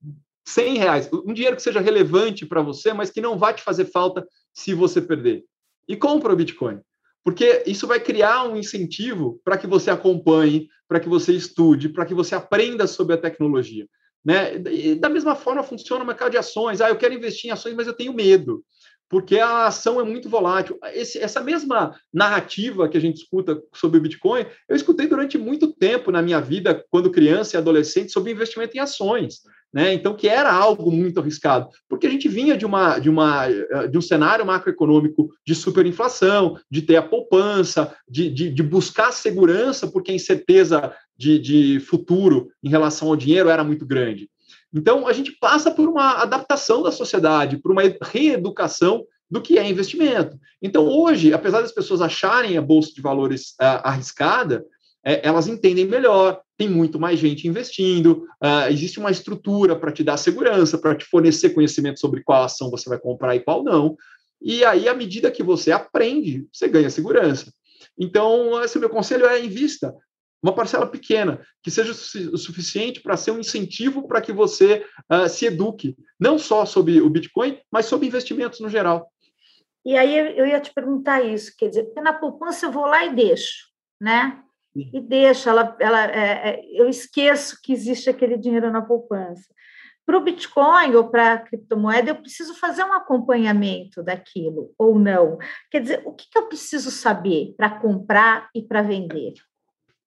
100 0.47 0.79
reais, 0.79 1.11
um 1.13 1.33
dinheiro 1.33 1.57
que 1.57 1.63
seja 1.63 1.81
relevante 1.81 2.45
para 2.45 2.61
você, 2.61 2.93
mas 2.93 3.11
que 3.11 3.21
não 3.21 3.39
vai 3.39 3.55
te 3.55 3.63
fazer 3.63 3.87
falta 3.87 4.27
se 4.53 4.75
você 4.75 5.01
perder. 5.01 5.45
E 5.89 5.97
compra 5.97 6.33
o 6.33 6.37
Bitcoin, 6.37 6.81
porque 7.25 7.63
isso 7.67 7.87
vai 7.87 7.99
criar 7.99 8.45
um 8.45 8.57
incentivo 8.57 9.41
para 9.43 9.57
que 9.57 9.67
você 9.67 9.91
acompanhe, 9.91 10.69
para 10.87 11.01
que 11.01 11.09
você 11.09 11.33
estude, 11.33 11.89
para 11.89 12.05
que 12.05 12.15
você 12.15 12.35
aprenda 12.35 12.87
sobre 12.87 13.15
a 13.15 13.19
tecnologia. 13.19 13.89
Né? 14.25 14.57
E 14.71 14.95
da 14.95 15.09
mesma 15.09 15.35
forma 15.35 15.63
funciona 15.63 16.05
o 16.05 16.07
mercado 16.07 16.33
de 16.33 16.39
ações. 16.39 16.81
Ah, 16.81 16.89
eu 16.89 16.97
quero 16.97 17.15
investir 17.15 17.49
em 17.49 17.53
ações, 17.53 17.75
mas 17.75 17.87
eu 17.87 17.95
tenho 17.95 18.15
medo 18.15 18.65
porque 19.15 19.39
a 19.39 19.67
ação 19.67 20.01
é 20.01 20.03
muito 20.03 20.29
volátil. 20.29 20.77
Esse, 20.93 21.21
essa 21.21 21.41
mesma 21.41 21.95
narrativa 22.13 22.89
que 22.89 22.97
a 22.97 23.01
gente 23.01 23.19
escuta 23.19 23.63
sobre 23.73 23.99
o 23.99 24.01
Bitcoin, 24.01 24.45
eu 24.69 24.75
escutei 24.75 25.07
durante 25.07 25.39
muito 25.39 25.73
tempo 25.73 26.11
na 26.11 26.21
minha 26.21 26.41
vida, 26.41 26.85
quando 26.91 27.13
criança 27.13 27.55
e 27.55 27.57
adolescente, 27.57 28.11
sobre 28.11 28.33
investimento 28.33 28.77
em 28.77 28.81
ações 28.81 29.43
né? 29.75 29.93
Então, 29.93 30.15
que 30.15 30.29
era 30.29 30.53
algo 30.53 30.89
muito 30.93 31.19
arriscado, 31.19 31.69
porque 31.89 32.07
a 32.07 32.11
gente 32.11 32.29
vinha 32.29 32.57
de, 32.57 32.65
uma, 32.65 33.01
de, 33.01 33.11
uma, 33.11 33.51
eh, 33.51 33.89
de 33.89 33.99
um 33.99 34.01
cenário 34.01 34.47
macroeconômico 34.47 35.31
de 35.45 35.53
superinflação, 35.53 36.57
de 36.71 36.81
ter 36.81 36.95
a 36.95 37.03
poupança, 37.03 37.93
de, 38.09 38.31
de, 38.31 38.51
de 38.51 38.63
buscar 38.63 39.11
segurança, 39.11 39.89
porque 39.89 40.13
a 40.13 40.15
incerteza 40.15 40.95
de, 41.19 41.41
de 41.41 41.81
futuro 41.81 42.51
em 42.63 42.69
relação 42.69 43.09
ao 43.09 43.17
dinheiro 43.17 43.49
era 43.49 43.65
muito 43.65 43.85
grande. 43.85 44.31
Então, 44.73 45.09
a 45.09 45.13
gente 45.13 45.33
passa 45.33 45.73
por 45.73 45.89
uma 45.89 46.23
adaptação 46.23 46.81
da 46.81 46.93
sociedade, 46.93 47.59
por 47.59 47.73
uma 47.73 47.83
reeducação 48.01 49.05
do 49.29 49.41
que 49.41 49.59
é 49.59 49.69
investimento. 49.69 50.39
Então, 50.63 50.87
hoje, 50.87 51.33
apesar 51.33 51.63
das 51.63 51.73
pessoas 51.73 52.01
acharem 52.01 52.57
a 52.57 52.63
bolsa 52.63 52.93
de 52.95 53.01
valores 53.01 53.51
uh, 53.61 53.83
arriscada, 53.83 54.65
é, 55.05 55.27
elas 55.27 55.47
entendem 55.47 55.87
melhor, 55.87 56.41
tem 56.57 56.69
muito 56.69 56.99
mais 56.99 57.19
gente 57.19 57.47
investindo, 57.47 58.27
uh, 58.43 58.71
existe 58.71 58.99
uma 58.99 59.11
estrutura 59.11 59.77
para 59.77 59.93
te 59.93 60.03
dar 60.03 60.17
segurança, 60.17 60.79
para 60.79 60.95
te 60.95 61.05
fornecer 61.05 61.51
conhecimento 61.51 62.01
sobre 62.01 62.23
qual 62.23 62.45
ação 62.45 62.71
você 62.71 62.89
vai 62.89 62.99
comprar 62.99 63.37
e 63.37 63.41
qual 63.41 63.63
não. 63.63 63.97
E 64.41 64.65
aí, 64.65 64.89
à 64.89 64.95
medida 64.95 65.31
que 65.31 65.43
você 65.43 65.73
aprende, 65.73 66.47
você 66.53 66.69
ganha 66.69 66.91
segurança. 66.91 67.53
Então, 67.99 68.63
esse 68.63 68.79
meu 68.79 68.89
conselho 68.89 69.27
é 69.27 69.45
invista 69.45 69.95
uma 70.43 70.55
parcela 70.55 70.87
pequena, 70.87 71.41
que 71.63 71.71
seja 71.71 71.93
o 71.93 72.37
suficiente 72.37 73.01
para 73.01 73.17
ser 73.17 73.31
um 73.31 73.39
incentivo 73.39 74.07
para 74.07 74.21
que 74.21 74.31
você 74.31 74.85
uh, 75.11 75.27
se 75.27 75.47
eduque, 75.47 75.97
não 76.21 76.39
só 76.39 76.67
sobre 76.67 77.01
o 77.01 77.09
Bitcoin, 77.09 77.59
mas 77.73 77.87
sobre 77.87 78.07
investimentos 78.07 78.61
no 78.61 78.69
geral. 78.69 79.11
E 79.87 79.97
aí 79.97 80.17
eu 80.39 80.47
ia 80.47 80.61
te 80.61 80.73
perguntar 80.73 81.23
isso, 81.23 81.53
quer 81.57 81.69
dizer, 81.69 81.85
porque 81.85 82.01
na 82.01 82.13
poupança 82.13 82.67
eu 82.67 82.73
vou 82.73 82.85
lá 82.85 83.07
e 83.07 83.15
deixo, 83.15 83.69
né? 84.01 84.43
E 84.75 85.01
deixa, 85.01 85.51
ela, 85.51 85.77
ela, 85.79 86.05
é, 86.07 86.51
é, 86.51 86.65
eu 86.73 86.89
esqueço 86.89 87.59
que 87.63 87.73
existe 87.73 88.11
aquele 88.11 88.37
dinheiro 88.37 88.71
na 88.71 88.83
poupança. 88.83 89.55
Para 90.05 90.19
o 90.19 90.21
Bitcoin 90.21 90.95
ou 90.97 91.09
para 91.09 91.35
a 91.35 91.39
criptomoeda, 91.39 92.11
eu 92.11 92.17
preciso 92.17 92.55
fazer 92.55 92.85
um 92.85 92.93
acompanhamento 92.93 94.03
daquilo 94.03 94.73
ou 94.77 94.99
não. 94.99 95.39
Quer 95.71 95.81
dizer, 95.81 96.03
o 96.05 96.13
que, 96.13 96.29
que 96.31 96.37
eu 96.37 96.47
preciso 96.47 96.91
saber 96.91 97.55
para 97.57 97.71
comprar 97.71 98.51
e 98.55 98.61
para 98.61 98.83
vender? 98.83 99.35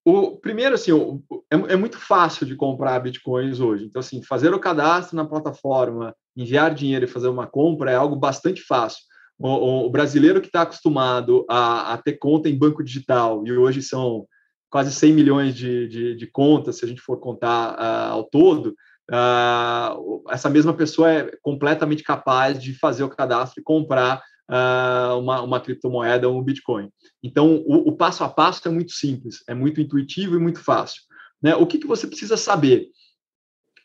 O 0.06 0.38
primeiro, 0.38 0.76
assim, 0.76 0.92
o, 0.92 1.22
é, 1.52 1.74
é, 1.74 1.76
muito 1.76 1.98
fácil 1.98 2.46
de 2.46 2.56
comprar 2.56 3.00
bitcoins 3.00 3.60
hoje. 3.60 3.86
Então, 3.86 4.00
assim, 4.00 4.22
fazer 4.22 4.54
o 4.54 4.60
cadastro 4.60 5.16
na 5.16 5.26
plataforma, 5.26 6.16
enviar 6.36 6.74
dinheiro 6.74 7.06
e 7.06 7.10
fazer 7.10 7.28
uma 7.28 7.48
compra 7.48 7.92
é 7.92 7.96
algo 7.96 8.16
bastante 8.16 8.62
fácil. 8.62 9.00
O, 9.40 9.86
o 9.86 9.90
brasileiro 9.90 10.40
que 10.42 10.48
está 10.48 10.62
acostumado 10.62 11.46
a, 11.50 11.94
a, 11.94 11.98
ter 11.98 12.14
conta 12.14 12.48
em 12.48 12.58
banco 12.58 12.84
digital 12.84 13.46
e 13.46 13.52
hoje 13.52 13.82
são 13.82 14.26
quase 14.70 14.92
100 14.92 15.14
milhões 15.14 15.56
de, 15.56 15.88
de, 15.88 16.16
de 16.16 16.28
contas, 16.28 16.78
se 16.78 16.86
a 16.86 16.88
gente 16.88 17.02
for 17.02 17.20
contar 17.20 17.74
uh, 17.74 18.14
ao 18.14 18.24
todo, 18.24 18.76
uh, 19.12 20.24
essa 20.30 20.50
mesma 20.50 20.74
pessoa 20.74 21.12
é 21.12 21.32
completamente 21.42 22.04
capaz 22.04 22.62
de 22.62 22.74
fazer 22.74 23.04
o 23.04 23.10
cadastro 23.10 23.62
e 23.62 23.64
comprar 23.64 24.22
uh, 24.50 25.18
uma, 25.18 25.42
uma 25.42 25.60
criptomoeda 25.60 26.28
ou 26.28 26.40
um 26.40 26.44
Bitcoin. 26.44 26.90
Então, 27.24 27.64
o, 27.66 27.90
o, 27.90 27.96
passo 27.96 28.24
a 28.24 28.30
passo 28.30 28.68
é 28.68 28.72
muito 28.72 28.92
simples, 28.92 29.44
é 29.48 29.54
muito 29.54 29.80
intuitivo 29.80 30.36
e 30.36 30.40
muito 30.40 30.60
fácil. 30.60 31.02
Né? 31.42 31.56
O 31.56 31.66
que, 31.66 31.78
que 31.78 31.88
você 31.88 32.08
precisa 32.08 32.36
saber? 32.36 32.88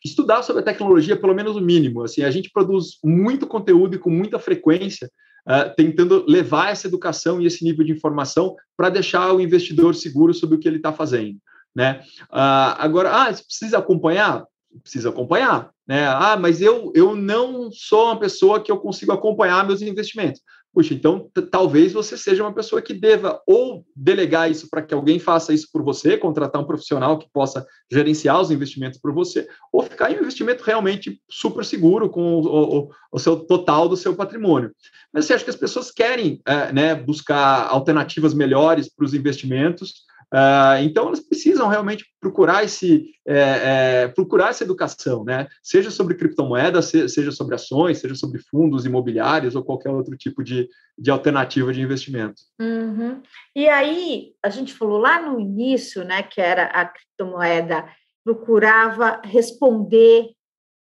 Estudar 0.05 0.42
sobre 0.42 0.62
a 0.62 0.64
tecnologia, 0.64 1.16
pelo 1.16 1.35
menos 1.35 1.55
o 1.55 1.61
mínimo. 1.61 2.03
Assim, 2.03 2.23
a 2.23 2.31
gente 2.31 2.51
produz 2.51 2.99
muito 3.05 3.47
conteúdo 3.47 3.95
e 3.95 3.99
com 3.99 4.11
muita 4.11 4.38
frequência 4.38 5.09
uh, 5.46 5.74
tentando 5.76 6.24
levar 6.28 6.70
essa 6.70 6.87
educação 6.87 7.40
e 7.40 7.46
esse 7.46 7.64
nível 7.64 7.85
de 7.85 7.92
informação 7.92 8.57
para 8.76 8.90
deixar 8.90 9.33
o 9.33 9.40
investidor 9.40 9.94
seguro 9.94 10.33
sobre 10.35 10.57
o 10.57 10.59
que 10.59 10.68
ele 10.68 10.76
está 10.76 10.92
fazendo. 10.92 11.38
Né? 11.74 12.02
Uh, 12.24 12.76
agora, 12.78 13.11
ah, 13.11 13.33
precisa 13.33 13.78
acompanhar? 13.78 14.44
Precisa 14.83 15.09
acompanhar. 15.09 15.70
Né? 15.87 16.07
Ah, 16.07 16.37
mas 16.37 16.61
eu, 16.61 16.92
eu 16.94 17.14
não 17.14 17.70
sou 17.72 18.07
uma 18.07 18.18
pessoa 18.18 18.62
que 18.62 18.70
eu 18.70 18.78
consigo 18.78 19.12
acompanhar 19.12 19.66
meus 19.66 19.83
investimentos. 19.83 20.40
Puxa, 20.74 20.94
então 20.94 21.30
talvez 21.50 21.92
você 21.92 22.16
seja 22.16 22.42
uma 22.42 22.54
pessoa 22.54 22.81
que 22.81 22.94
deva 22.94 23.42
ou 23.46 23.85
delegar 23.94 24.50
isso 24.50 24.68
para 24.70 24.81
que 24.81 24.94
alguém 24.94 25.18
faça 25.18 25.52
isso 25.52 25.68
por 25.70 25.83
você, 25.83 26.16
contratar 26.16 26.62
um 26.62 26.66
profissional 26.66 27.18
que 27.18 27.29
possa 27.31 27.66
gerenciar 27.90 28.40
os 28.40 28.50
investimentos 28.50 28.98
por 28.98 29.12
você, 29.12 29.46
ou 29.70 29.83
ficar 29.83 30.10
em 30.10 30.16
um 30.16 30.20
investimento 30.20 30.64
realmente 30.64 31.20
super 31.29 31.62
seguro 31.62 32.08
com 32.08 32.37
o, 32.37 32.79
o, 32.79 32.90
o 33.12 33.18
seu 33.18 33.37
total 33.37 33.87
do 33.87 33.98
seu 33.98 34.16
patrimônio. 34.16 34.73
Mas 35.12 35.27
você 35.27 35.35
acha 35.35 35.44
que 35.44 35.50
as 35.50 35.56
pessoas 35.56 35.90
querem 35.90 36.40
é, 36.46 36.73
né, 36.73 36.94
buscar 36.94 37.68
alternativas 37.68 38.33
melhores 38.33 38.88
para 38.88 39.04
os 39.04 39.12
investimentos, 39.12 40.06
Uh, 40.33 40.83
então, 40.83 41.08
elas 41.08 41.20
precisam 41.20 41.68
realmente 41.68 42.06
procurar 42.18 42.64
esse 42.64 43.12
é, 43.26 44.04
é, 44.04 44.08
procurar 44.08 44.48
essa 44.48 44.64
educação, 44.64 45.24
né? 45.24 45.46
Seja 45.62 45.90
sobre 45.90 46.14
criptomoedas, 46.14 46.87
seja 46.87 47.30
sobre 47.30 47.54
ações, 47.54 47.98
seja 47.98 48.14
sobre 48.14 48.40
fundos 48.40 48.87
imobiliários 48.87 49.54
ou 49.54 49.62
qualquer 49.62 49.90
outro 49.90 50.16
tipo 50.16 50.42
de, 50.42 50.68
de 50.98 51.10
alternativa 51.10 51.72
de 51.72 51.83
investimento. 51.83 52.40
Uhum. 52.58 53.20
E 53.54 53.68
aí, 53.68 54.33
a 54.42 54.48
gente 54.48 54.72
falou 54.72 54.98
lá 54.98 55.20
no 55.20 55.38
início, 55.38 56.02
né, 56.02 56.22
que 56.22 56.40
era 56.40 56.64
a 56.64 56.87
criptomoeda 56.87 57.85
procurava 58.24 59.20
responder 59.24 60.30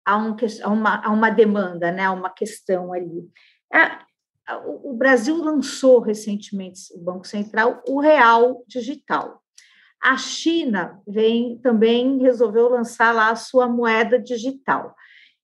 a, 0.05 0.17
um, 0.17 0.37
a, 0.63 0.69
uma, 0.69 1.07
a 1.07 1.11
uma 1.11 1.31
demanda, 1.31 1.93
né, 1.93 2.05
a 2.05 2.13
uma 2.13 2.31
questão 2.31 2.93
ali. 2.93 3.29
É, 3.73 3.99
o 4.85 4.95
Brasil 4.95 5.37
lançou 5.37 6.01
recentemente, 6.01 6.93
o 6.95 6.99
Banco 6.99 7.27
Central, 7.27 7.83
o 7.87 8.01
Real 8.01 8.65
Digital. 8.67 9.43
A 10.01 10.17
China 10.17 11.01
vem 11.07 11.59
também 11.59 12.19
resolveu 12.19 12.69
lançar 12.69 13.13
lá 13.13 13.31
a 13.31 13.37
sua 13.37 13.69
moeda 13.69 14.19
digital. 14.19 14.95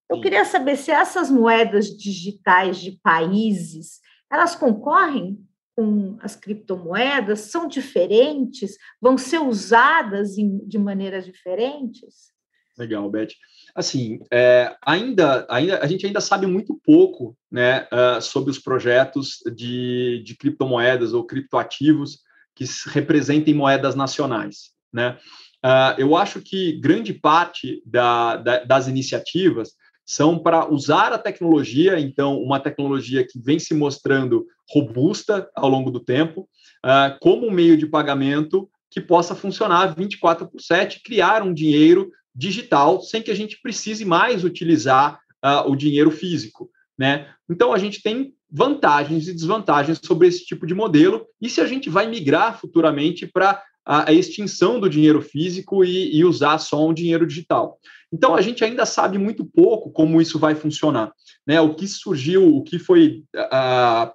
Eu 0.08 0.20
queria 0.20 0.44
saber 0.44 0.76
se 0.76 0.90
essas 0.90 1.30
moedas 1.30 1.86
digitais 1.86 2.76
de 2.76 2.92
países, 3.02 4.00
elas 4.30 4.54
concorrem 4.54 5.38
com 5.74 6.18
as 6.20 6.36
criptomoedas, 6.36 7.40
são 7.50 7.66
diferentes, 7.66 8.76
vão 9.00 9.16
ser 9.16 9.38
usadas 9.38 10.34
de 10.34 10.78
maneiras 10.78 11.24
diferentes? 11.24 12.31
Legal, 12.78 13.10
Beth. 13.10 13.28
Assim, 13.74 14.20
é, 14.30 14.74
ainda, 14.84 15.46
ainda, 15.48 15.80
a 15.80 15.86
gente 15.86 16.06
ainda 16.06 16.20
sabe 16.20 16.46
muito 16.46 16.78
pouco 16.84 17.36
né, 17.50 17.86
uh, 17.92 18.20
sobre 18.20 18.50
os 18.50 18.58
projetos 18.58 19.38
de, 19.54 20.22
de 20.24 20.36
criptomoedas 20.36 21.12
ou 21.12 21.24
criptoativos 21.24 22.20
que 22.54 22.64
representem 22.88 23.54
moedas 23.54 23.94
nacionais. 23.94 24.72
Né? 24.92 25.18
Uh, 25.64 25.94
eu 25.98 26.16
acho 26.16 26.40
que 26.40 26.78
grande 26.80 27.14
parte 27.14 27.82
da, 27.86 28.36
da, 28.36 28.64
das 28.64 28.88
iniciativas 28.88 29.70
são 30.04 30.38
para 30.38 30.70
usar 30.70 31.12
a 31.12 31.18
tecnologia, 31.18 31.98
então, 31.98 32.38
uma 32.38 32.58
tecnologia 32.58 33.26
que 33.26 33.38
vem 33.38 33.58
se 33.58 33.72
mostrando 33.72 34.46
robusta 34.68 35.48
ao 35.54 35.68
longo 35.68 35.90
do 35.90 36.00
tempo, 36.00 36.48
uh, 36.84 37.18
como 37.20 37.46
um 37.46 37.50
meio 37.50 37.76
de 37.76 37.86
pagamento 37.86 38.68
que 38.90 39.00
possa 39.00 39.34
funcionar 39.34 39.94
24 39.94 40.46
por 40.48 40.60
7, 40.60 41.00
criar 41.02 41.42
um 41.42 41.54
dinheiro 41.54 42.10
digital 42.34 43.00
sem 43.02 43.22
que 43.22 43.30
a 43.30 43.36
gente 43.36 43.60
precise 43.60 44.04
mais 44.04 44.44
utilizar 44.44 45.18
uh, 45.44 45.70
o 45.70 45.76
dinheiro 45.76 46.10
físico. 46.10 46.70
Né? 46.98 47.28
Então, 47.48 47.72
a 47.72 47.78
gente 47.78 48.02
tem 48.02 48.34
vantagens 48.50 49.28
e 49.28 49.32
desvantagens 49.32 49.98
sobre 50.02 50.28
esse 50.28 50.44
tipo 50.44 50.66
de 50.66 50.74
modelo, 50.74 51.26
e 51.40 51.48
se 51.48 51.60
a 51.60 51.66
gente 51.66 51.88
vai 51.88 52.06
migrar 52.06 52.60
futuramente 52.60 53.26
para 53.26 53.62
a, 53.84 54.12
extinção 54.12 54.78
do 54.78 54.88
dinheiro 54.88 55.20
físico 55.20 55.84
e, 55.84 56.16
e, 56.16 56.24
usar 56.24 56.58
só 56.58 56.86
um 56.86 56.94
dinheiro 56.94 57.26
digital. 57.26 57.78
Então, 58.12 58.34
a 58.34 58.40
gente 58.40 58.62
ainda 58.62 58.84
sabe 58.84 59.18
muito 59.18 59.44
pouco 59.44 59.90
como 59.90 60.20
isso 60.20 60.38
vai 60.38 60.54
funcionar. 60.54 61.12
Né? 61.46 61.60
O 61.60 61.74
que 61.74 61.88
surgiu, 61.88 62.46
o 62.56 62.62
que 62.62 62.78
foi 62.78 63.24
uh, 63.34 64.12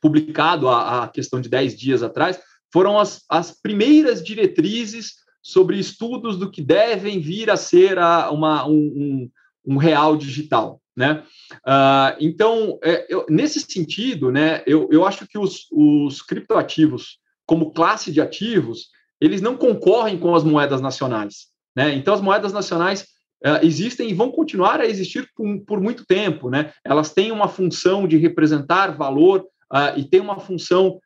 publicado 0.00 0.68
a, 0.68 1.04
a, 1.04 1.08
questão 1.08 1.40
de 1.40 1.48
10 1.48 1.78
dias 1.78 2.02
atrás, 2.02 2.40
foram 2.72 2.98
as, 2.98 3.24
as 3.28 3.52
primeiras 3.52 4.22
diretrizes 4.22 5.14
sobre 5.42 5.78
estudos 5.78 6.36
do 6.36 6.50
que 6.50 6.62
devem 6.62 7.20
vir 7.20 7.50
a 7.50 7.56
ser 7.56 7.98
a, 7.98 8.30
uma, 8.30 8.66
um, 8.66 8.72
um, 8.74 9.30
um 9.66 9.76
real 9.76 10.16
digital. 10.16 10.80
Né? 10.96 11.22
Uh, 11.66 12.16
então, 12.20 12.78
é, 12.82 13.06
eu, 13.08 13.24
nesse 13.28 13.60
sentido, 13.60 14.30
né, 14.30 14.62
eu, 14.66 14.88
eu 14.90 15.06
acho 15.06 15.26
que 15.26 15.38
os, 15.38 15.66
os 15.72 16.20
criptoativos, 16.20 17.18
como 17.46 17.72
classe 17.72 18.12
de 18.12 18.20
ativos, 18.20 18.88
eles 19.20 19.40
não 19.40 19.56
concorrem 19.56 20.18
com 20.18 20.34
as 20.34 20.44
moedas 20.44 20.80
nacionais. 20.80 21.46
Né? 21.74 21.94
Então, 21.94 22.12
as 22.12 22.20
moedas 22.20 22.52
nacionais 22.52 23.02
uh, 23.44 23.64
existem 23.64 24.10
e 24.10 24.14
vão 24.14 24.30
continuar 24.30 24.80
a 24.80 24.86
existir 24.86 25.28
por, 25.34 25.60
por, 25.64 25.80
muito 25.80 26.04
tempo. 26.04 26.50
Né? 26.50 26.72
Elas 26.84 27.12
têm 27.12 27.32
uma 27.32 27.48
função 27.48 28.06
de 28.06 28.18
representar 28.18 28.88
valor 28.88 29.46
uh, 29.72 29.96
e 29.98 30.04
têm 30.04 30.20
uma 30.20 30.38
função 30.38 30.98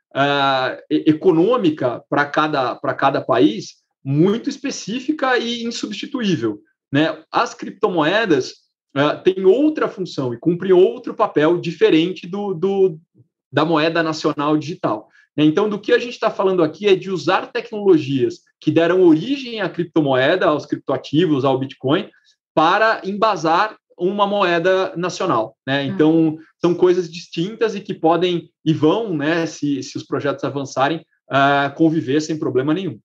econômica 0.89 2.01
para 2.09 2.25
cada, 2.25 2.77
cada 2.97 3.21
país 3.21 3.83
muito 4.05 4.51
específica 4.51 5.39
e 5.39 5.65
insubstituível. 5.65 6.61
Né? 6.93 7.23
As 7.31 7.55
criptomoedas 7.55 8.51
uh, 8.97 9.23
têm 9.25 9.45
outra 9.45 9.89
função 9.89 10.35
e 10.35 10.39
cumprem 10.39 10.73
outro 10.73 11.15
papel 11.15 11.59
diferente 11.59 12.27
do, 12.27 12.53
do 12.53 12.99
da 13.51 13.65
moeda 13.65 14.03
nacional 14.03 14.57
digital. 14.59 15.09
Né? 15.37 15.45
Então, 15.45 15.69
do 15.69 15.79
que 15.79 15.93
a 15.93 15.99
gente 15.99 16.15
está 16.15 16.31
falando 16.31 16.63
aqui 16.63 16.89
é 16.89 16.97
de 16.97 17.11
usar 17.11 17.53
tecnologias 17.53 18.41
que 18.61 18.71
deram 18.71 19.03
origem 19.03 19.61
à 19.61 19.69
criptomoeda, 19.69 20.47
aos 20.47 20.67
criptoativos, 20.67 21.45
ao 21.45 21.59
Bitcoin, 21.59 22.11
para 22.55 23.01
embasar 23.05 23.77
uma 23.97 24.27
moeda 24.27 24.93
nacional. 24.97 25.57
Né? 25.67 25.83
Hum. 25.83 25.87
Então, 25.87 26.39
são 26.61 26.75
coisas 26.75 27.11
distintas 27.11 27.75
e 27.75 27.81
que 27.81 27.95
podem 27.95 28.51
e 28.65 28.73
vão, 28.73 29.17
né, 29.17 29.47
se, 29.47 29.83
se 29.83 29.97
os 29.97 30.03
projetos 30.03 30.43
avançarem, 30.43 31.05
uh, 31.31 31.75
conviver 31.77 32.21
sem 32.21 32.39
problema 32.39 32.75
nenhum. 32.75 32.99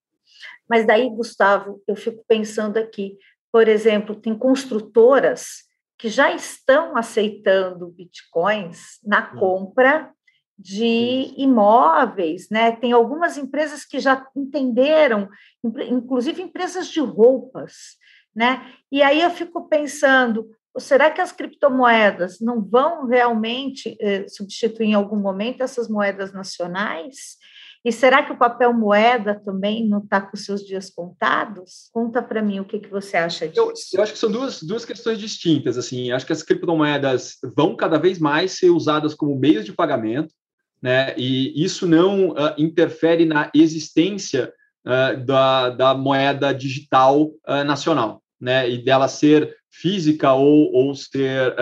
Mas 0.69 0.85
daí, 0.85 1.09
Gustavo, 1.09 1.81
eu 1.87 1.95
fico 1.95 2.23
pensando 2.27 2.77
aqui, 2.77 3.17
por 3.51 3.67
exemplo, 3.67 4.15
tem 4.15 4.37
construtoras 4.37 5.63
que 5.97 6.07
já 6.07 6.31
estão 6.31 6.95
aceitando 6.95 7.89
bitcoins 7.89 8.99
na 9.03 9.31
hum. 9.33 9.39
compra 9.39 10.11
de 10.57 11.33
imóveis, 11.37 12.49
né? 12.49 12.73
Tem 12.73 12.91
algumas 12.91 13.37
empresas 13.37 13.85
que 13.85 13.99
já 13.99 14.25
entenderam, 14.35 15.29
inclusive 15.63 16.41
empresas 16.41 16.89
de 16.89 16.99
roupas, 16.99 17.97
né? 18.35 18.73
E 18.91 19.01
aí 19.01 19.21
eu 19.21 19.31
fico 19.31 19.69
pensando, 19.69 20.49
será 20.77 21.09
que 21.09 21.21
as 21.21 21.31
criptomoedas 21.31 22.39
não 22.41 22.61
vão 22.61 23.05
realmente 23.07 23.97
eh, 24.01 24.25
substituir 24.27 24.87
em 24.87 24.93
algum 24.93 25.17
momento 25.17 25.63
essas 25.63 25.89
moedas 25.89 26.33
nacionais? 26.33 27.37
E 27.83 27.91
será 27.93 28.23
que 28.23 28.33
o 28.33 28.37
papel 28.37 28.73
moeda 28.73 29.41
também 29.45 29.87
não 29.87 29.99
está 29.99 30.19
com 30.19 30.35
seus 30.35 30.65
dias 30.65 30.89
contados? 30.89 31.89
Conta 31.93 32.21
para 32.21 32.41
mim 32.41 32.59
o 32.59 32.65
que, 32.65 32.79
que 32.79 32.89
você 32.89 33.15
acha 33.15 33.47
disso. 33.47 33.61
Eu, 33.61 33.73
eu, 33.93 34.03
acho 34.03 34.11
que 34.11 34.19
são 34.19 34.29
duas, 34.29 34.61
duas 34.61 34.83
questões 34.83 35.17
distintas. 35.17 35.77
Assim, 35.77 36.11
acho 36.11 36.25
que 36.25 36.33
as 36.33 36.43
criptomoedas 36.43 37.37
vão 37.55 37.77
cada 37.77 37.97
vez 37.97 38.19
mais 38.19 38.51
ser 38.51 38.69
usadas 38.69 39.13
como 39.13 39.39
meios 39.39 39.63
de 39.63 39.71
pagamento, 39.71 40.33
né? 40.81 41.13
E 41.17 41.63
isso 41.63 41.87
não 41.87 42.31
uh, 42.31 42.53
interfere 42.57 43.25
na 43.25 43.49
existência 43.53 44.51
uh, 44.85 45.25
da, 45.25 45.69
da 45.69 45.93
moeda 45.93 46.53
digital 46.53 47.27
uh, 47.47 47.63
nacional, 47.65 48.21
né? 48.39 48.69
E 48.69 48.83
dela 48.83 49.07
ser 49.07 49.55
física 49.71 50.33
ou, 50.33 50.73
ou 50.73 50.95
ser 50.95 51.55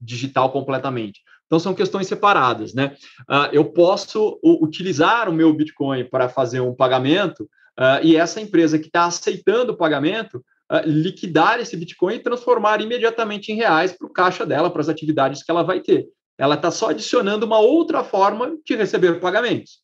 digital 0.00 0.52
completamente. 0.52 1.23
Então, 1.54 1.60
são 1.60 1.74
questões 1.74 2.08
separadas, 2.08 2.74
né? 2.74 2.96
Uh, 3.30 3.48
eu 3.52 3.64
posso 3.66 4.40
utilizar 4.42 5.28
o 5.28 5.32
meu 5.32 5.54
Bitcoin 5.54 6.04
para 6.04 6.28
fazer 6.28 6.58
um 6.58 6.74
pagamento 6.74 7.44
uh, 7.78 8.02
e 8.02 8.16
essa 8.16 8.40
empresa 8.40 8.76
que 8.76 8.88
está 8.88 9.04
aceitando 9.04 9.70
o 9.70 9.76
pagamento 9.76 10.38
uh, 10.72 10.84
liquidar 10.84 11.60
esse 11.60 11.76
Bitcoin 11.76 12.16
e 12.16 12.18
transformar 12.18 12.80
imediatamente 12.80 13.52
em 13.52 13.54
reais 13.54 13.92
para 13.92 14.04
o 14.04 14.12
caixa 14.12 14.44
dela, 14.44 14.68
para 14.68 14.80
as 14.80 14.88
atividades 14.88 15.44
que 15.44 15.50
ela 15.52 15.62
vai 15.62 15.78
ter. 15.78 16.08
Ela 16.36 16.56
está 16.56 16.72
só 16.72 16.88
adicionando 16.88 17.46
uma 17.46 17.60
outra 17.60 18.02
forma 18.02 18.56
de 18.66 18.74
receber 18.74 19.20
pagamentos. 19.20 19.78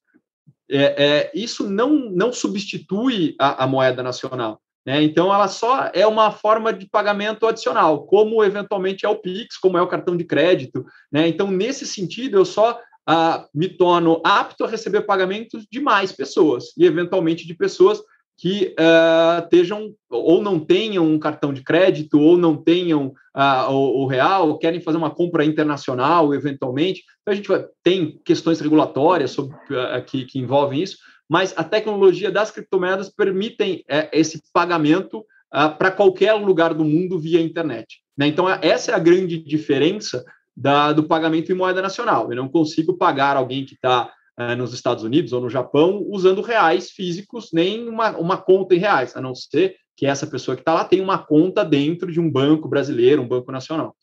É, 0.68 1.04
é, 1.04 1.32
isso 1.32 1.70
não, 1.70 2.10
não 2.10 2.32
substitui 2.32 3.36
a, 3.38 3.62
a 3.62 3.66
moeda 3.68 4.02
nacional. 4.02 4.60
Né? 4.90 5.04
Então, 5.04 5.32
ela 5.32 5.46
só 5.46 5.88
é 5.94 6.04
uma 6.04 6.32
forma 6.32 6.72
de 6.72 6.84
pagamento 6.84 7.46
adicional, 7.46 8.06
como 8.06 8.42
eventualmente 8.42 9.06
é 9.06 9.08
o 9.08 9.14
Pix, 9.14 9.56
como 9.56 9.78
é 9.78 9.82
o 9.82 9.86
cartão 9.86 10.16
de 10.16 10.24
crédito. 10.24 10.84
Né? 11.12 11.28
Então, 11.28 11.48
nesse 11.48 11.86
sentido, 11.86 12.36
eu 12.36 12.44
só 12.44 12.76
ah, 13.06 13.46
me 13.54 13.68
torno 13.68 14.20
apto 14.24 14.64
a 14.64 14.68
receber 14.68 15.02
pagamentos 15.02 15.64
de 15.70 15.78
mais 15.78 16.10
pessoas, 16.10 16.72
e 16.76 16.84
eventualmente 16.84 17.46
de 17.46 17.54
pessoas 17.54 18.02
que 18.36 18.74
uh, 18.80 19.44
estejam 19.44 19.94
ou 20.08 20.42
não 20.42 20.58
tenham 20.58 21.06
um 21.06 21.18
cartão 21.20 21.52
de 21.52 21.62
crédito 21.62 22.18
ou 22.18 22.36
não 22.36 22.56
tenham 22.56 23.12
uh, 23.36 23.70
o, 23.70 24.02
o, 24.02 24.06
real, 24.06 24.48
ou 24.48 24.58
querem 24.58 24.80
fazer 24.80 24.96
uma 24.96 25.10
compra 25.10 25.44
internacional, 25.44 26.34
eventualmente. 26.34 27.04
Então, 27.20 27.32
a 27.32 27.36
gente 27.36 27.48
vai, 27.48 27.64
tem 27.84 28.18
questões 28.24 28.58
regulatórias 28.58 29.30
sobre, 29.30 29.54
uh, 29.54 30.02
que, 30.04 30.24
que 30.24 30.40
envolvem 30.40 30.82
isso, 30.82 30.96
mas 31.30 31.54
a 31.56 31.62
tecnologia 31.62 32.28
das 32.28 32.50
criptomoedas 32.50 33.08
permitem 33.08 33.84
é, 33.88 34.10
esse 34.12 34.42
pagamento 34.52 35.24
ah, 35.48 35.68
para 35.68 35.92
qualquer 35.92 36.32
lugar 36.32 36.74
do 36.74 36.84
mundo 36.84 37.20
via 37.20 37.40
internet. 37.40 38.00
Né? 38.18 38.26
Então, 38.26 38.48
essa 38.48 38.90
é 38.90 38.94
a 38.94 38.98
grande 38.98 39.38
diferença 39.38 40.24
da, 40.56 40.92
do 40.92 41.04
pagamento 41.04 41.52
em 41.52 41.54
moeda 41.54 41.80
nacional. 41.80 42.28
Eu 42.28 42.36
não 42.36 42.48
consigo 42.48 42.98
pagar 42.98 43.36
alguém 43.36 43.64
que 43.64 43.74
está 43.74 44.12
ah, 44.36 44.56
nos 44.56 44.74
Estados 44.74 45.04
Unidos 45.04 45.32
ou 45.32 45.40
no 45.40 45.48
Japão 45.48 46.04
usando 46.08 46.42
reais 46.42 46.90
físicos, 46.90 47.50
nem 47.52 47.88
uma, 47.88 48.10
uma 48.18 48.36
conta 48.36 48.74
em 48.74 48.78
reais, 48.78 49.16
a 49.16 49.20
não 49.20 49.32
ser 49.32 49.76
que 49.96 50.06
essa 50.06 50.26
pessoa 50.26 50.56
que 50.56 50.62
está 50.62 50.74
lá 50.74 50.84
tenha 50.84 51.02
uma 51.02 51.18
conta 51.18 51.64
dentro 51.64 52.10
de 52.10 52.18
um 52.18 52.28
banco 52.28 52.68
brasileiro, 52.68 53.22
um 53.22 53.28
banco 53.28 53.52
nacional. 53.52 53.94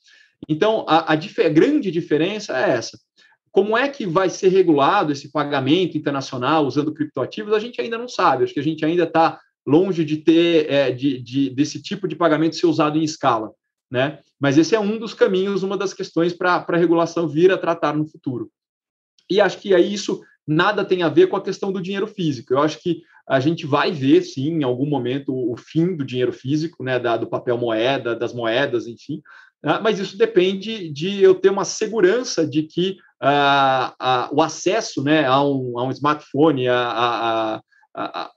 Então, 0.48 0.86
a, 0.88 1.12
a, 1.12 1.16
dif 1.18 1.42
a 1.42 1.50
grande 1.50 1.92
diferença 1.92 2.58
é 2.58 2.70
essa 2.70 2.98
como 3.58 3.76
é 3.76 3.90
que 3.90 4.06
vai 4.06 4.30
ser 4.30 4.50
regulado 4.50 5.12
esse 5.12 5.32
pagamento 5.32 5.98
internacional 5.98 6.68
usando 6.68 6.94
criptoativos, 6.94 7.52
a 7.54 7.60
gente 7.60 7.82
ainda 7.82 7.98
não 7.98 8.08
sabe. 8.08 8.44
Acho 8.44 8.54
que 8.54 8.60
a 8.60 8.64
gente 8.64 8.86
ainda 8.86 9.02
está 9.02 9.40
longe 9.66 10.06
de 10.06 10.18
ter 10.18 10.72
é, 10.72 10.92
de, 10.92 11.20
de, 11.20 11.50
desse 11.50 11.82
tipo 11.82 12.08
de 12.08 12.16
pagamento 12.16 12.56
ser 12.56 12.68
usado 12.68 13.00
em 13.00 13.04
escala. 13.04 13.52
Né? 13.90 14.20
Mas 14.40 14.60
esse 14.60 14.76
é 14.76 14.80
um 14.80 15.00
dos 15.00 15.16
caminhos, 15.16 15.64
uma 15.64 15.76
das 15.76 15.92
questões 15.92 16.34
para 16.34 16.64
a 16.68 16.78
regulação 16.78 17.28
vir 17.28 17.52
a 17.52 17.58
tratar 17.58 17.98
no 17.98 18.06
futuro. 18.06 18.52
E 19.28 19.42
acho 19.42 19.58
que 19.58 19.74
aí 19.74 19.92
isso 19.92 20.22
nada 20.46 20.86
tem 20.86 21.02
a 21.02 21.10
ver 21.10 21.26
com 21.26 21.36
a 21.36 21.44
questão 21.44 21.72
do 21.72 21.82
dinheiro 21.82 22.06
físico. 22.06 22.54
Eu 22.54 22.60
acho 22.60 22.80
que 22.80 23.02
a 23.28 23.40
gente 23.40 23.66
vai 23.66 23.92
ver, 23.92 24.22
sim, 24.22 24.50
em 24.50 24.64
algum 24.64 24.86
momento, 24.86 25.34
o 25.34 25.58
fim 25.58 25.96
do 25.96 26.06
dinheiro 26.06 26.32
físico, 26.32 26.84
né, 26.84 27.00
da, 27.00 27.18
do 27.18 27.26
papel 27.26 27.58
moeda, 27.58 28.16
das 28.16 28.36
moedas, 28.36 28.86
enfim, 28.86 29.20
né, 29.64 29.80
mas 29.82 29.98
isso 29.98 30.16
depende 30.16 30.90
de 30.90 31.24
eu 31.24 31.34
ter 31.34 31.50
uma 31.50 31.66
segurança 31.66 32.46
de 32.46 32.62
que 32.62 32.98
uh, 33.22 33.92
uh, 34.02 34.36
o 34.36 34.42
acesso 34.42 35.04
né, 35.04 35.26
a, 35.26 35.42
um, 35.42 35.78
a 35.80 35.84
um 35.84 35.92
smartphone, 35.92 36.68
a, 36.68 36.78
a, 36.78 37.62
a, 37.96 38.32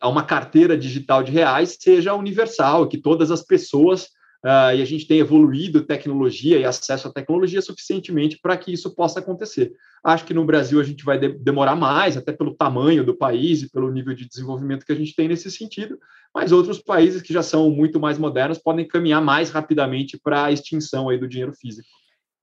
a 0.00 0.08
uma 0.08 0.24
carteira 0.24 0.76
digital 0.76 1.22
de 1.22 1.32
reais 1.32 1.76
seja 1.80 2.14
universal, 2.14 2.88
que 2.88 2.98
todas 2.98 3.30
as 3.30 3.42
pessoas 3.42 4.04
uh, 4.44 4.74
e 4.74 4.82
a 4.82 4.84
gente 4.84 5.06
tem 5.06 5.18
evoluído 5.18 5.86
tecnologia 5.86 6.58
e 6.58 6.64
acesso 6.64 7.08
à 7.08 7.12
tecnologia 7.12 7.62
suficientemente 7.62 8.38
para 8.40 8.56
que 8.56 8.72
isso 8.72 8.94
possa 8.94 9.20
acontecer. 9.20 9.72
Acho 10.04 10.24
que 10.24 10.34
no 10.34 10.44
Brasil 10.44 10.80
a 10.80 10.84
gente 10.84 11.04
vai 11.04 11.18
de 11.18 11.28
demorar 11.28 11.76
mais, 11.76 12.16
até 12.16 12.32
pelo 12.32 12.54
tamanho 12.54 13.04
do 13.04 13.16
país 13.16 13.62
e 13.62 13.70
pelo 13.70 13.90
nível 13.90 14.14
de 14.14 14.26
desenvolvimento 14.26 14.84
que 14.84 14.92
a 14.92 14.96
gente 14.96 15.14
tem 15.14 15.28
nesse 15.28 15.50
sentido, 15.50 15.98
mas 16.34 16.50
outros 16.50 16.80
países 16.80 17.22
que 17.22 17.32
já 17.32 17.42
são 17.42 17.70
muito 17.70 18.00
mais 18.00 18.18
modernos 18.18 18.58
podem 18.58 18.86
caminhar 18.86 19.22
mais 19.22 19.50
rapidamente 19.50 20.18
para 20.18 20.44
a 20.44 20.52
extinção 20.52 21.08
aí 21.08 21.18
do 21.18 21.28
dinheiro 21.28 21.52
físico. 21.52 21.88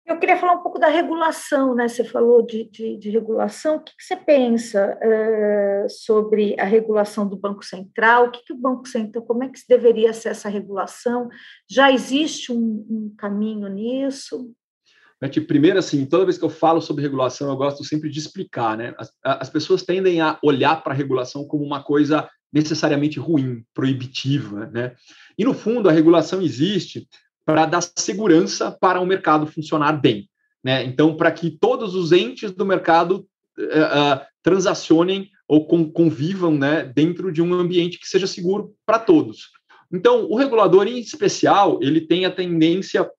Eu 0.07 0.17
queria 0.17 0.37
falar 0.37 0.53
um 0.53 0.63
pouco 0.63 0.79
da 0.79 0.87
regulação, 0.87 1.75
né? 1.75 1.85
Você 1.89 2.01
falou 2.01 2.41
de, 2.41 2.63
de, 2.71 2.95
de 2.95 3.09
regulação. 3.09 3.75
O 3.75 3.79
que, 3.81 3.91
que 3.93 4.03
você 4.05 4.15
pensa 4.15 4.97
uh, 5.03 5.89
sobre 5.89 6.55
a 6.57 6.63
regulação 6.63 7.27
do 7.27 7.35
Banco 7.35 7.65
Central? 7.65 8.27
O 8.27 8.31
que, 8.31 8.41
que 8.45 8.53
o 8.53 8.57
Banco 8.57 8.87
Central, 8.87 9.25
como 9.25 9.43
é 9.43 9.49
que 9.49 9.59
deveria 9.67 10.13
ser 10.13 10.29
essa 10.29 10.47
regulação? 10.47 11.27
Já 11.69 11.91
existe 11.91 12.53
um, 12.53 12.85
um 12.89 13.15
caminho 13.17 13.67
nisso? 13.67 14.49
Beth, 15.19 15.41
primeiro, 15.45 15.77
assim, 15.77 16.05
toda 16.05 16.23
vez 16.23 16.37
que 16.37 16.45
eu 16.45 16.49
falo 16.49 16.79
sobre 16.79 17.03
regulação, 17.03 17.49
eu 17.49 17.57
gosto 17.57 17.83
sempre 17.83 18.09
de 18.09 18.19
explicar, 18.19 18.77
né? 18.77 18.95
As, 18.97 19.11
as 19.21 19.49
pessoas 19.49 19.83
tendem 19.83 20.21
a 20.21 20.39
olhar 20.41 20.81
para 20.83 20.93
a 20.93 20.95
regulação 20.95 21.45
como 21.45 21.65
uma 21.65 21.83
coisa 21.83 22.29
necessariamente 22.53 23.19
ruim, 23.19 23.65
proibitiva, 23.73 24.67
né? 24.67 24.95
E 25.37 25.43
no 25.43 25.53
fundo, 25.53 25.89
a 25.89 25.91
regulação 25.91 26.41
existe 26.41 27.09
para 27.47 27.65
dar 27.65 27.81
segurança 27.81 28.69
para 28.69 28.99
o 28.99 29.05
mercado 29.05 29.47
funcionar 29.47 29.93
bem. 29.93 30.29
Né? 30.61 30.83
Então, 30.83 31.15
para 31.15 31.31
que 31.31 31.49
todos 31.49 31.95
os 31.95 32.11
entes 32.11 32.51
do 32.51 32.65
mercado 32.65 33.25
uh, 33.57 34.25
transacionem 34.43 35.29
ou 35.47 35.65
convivam 35.65 36.57
né, 36.57 36.83
dentro 36.83 37.31
de 37.31 37.41
um 37.41 37.53
ambiente 37.53 37.97
que 37.99 38.05
seja 38.05 38.27
seguro 38.27 38.73
para 38.85 38.99
todos. 38.99 39.47
Então, 39.89 40.25
o 40.29 40.35
regulador, 40.35 40.87
em 40.87 40.99
especial, 40.99 41.79
ele 41.81 42.01
tem 42.01 42.25
a 42.25 42.31
tendência 42.31 43.09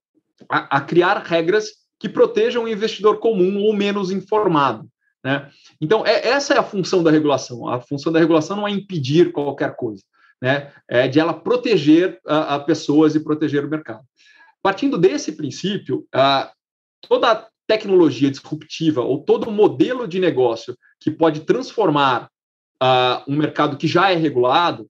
a, 0.47 0.77
a 0.77 0.81
criar 0.83 1.23
regras 1.25 1.71
que 1.99 2.07
protejam 2.07 2.65
o 2.65 2.69
investidor 2.69 3.21
comum 3.21 3.57
ou 3.63 3.73
menos 3.73 4.11
informado. 4.11 4.87
Né? 5.25 5.49
Então, 5.81 6.07
é, 6.07 6.29
essa 6.29 6.53
é 6.53 6.59
a 6.59 6.63
função 6.63 7.03
da 7.03 7.11
regulação. 7.11 7.67
A 7.67 7.81
função 7.81 8.13
da 8.13 8.19
regulação 8.19 8.59
não 8.59 8.69
é 8.69 8.73
impedir 8.73 9.33
qualquer 9.33 9.75
coisa, 9.75 10.03
né? 10.39 10.71
é 10.87 11.09
de 11.09 11.19
ela 11.19 11.33
proteger 11.33 12.21
a, 12.27 12.57
a 12.57 12.61
pessoas 12.61 13.15
e 13.15 13.21
proteger 13.21 13.65
o 13.65 13.71
mercado. 13.71 14.05
Partindo 14.63 14.99
desse 14.99 15.33
princípio, 15.33 16.07
toda 17.09 17.49
tecnologia 17.67 18.31
disruptiva 18.31 19.03
ou 19.03 19.23
todo 19.23 19.51
modelo 19.51 20.09
de 20.09 20.19
negócio 20.19 20.77
que 21.01 21.11
pode 21.11 21.41
transformar 21.41 22.31
um 23.27 23.37
mercado 23.37 23.77
que 23.77 23.87
já 23.87 24.11
é 24.11 24.15
regulado, 24.15 24.89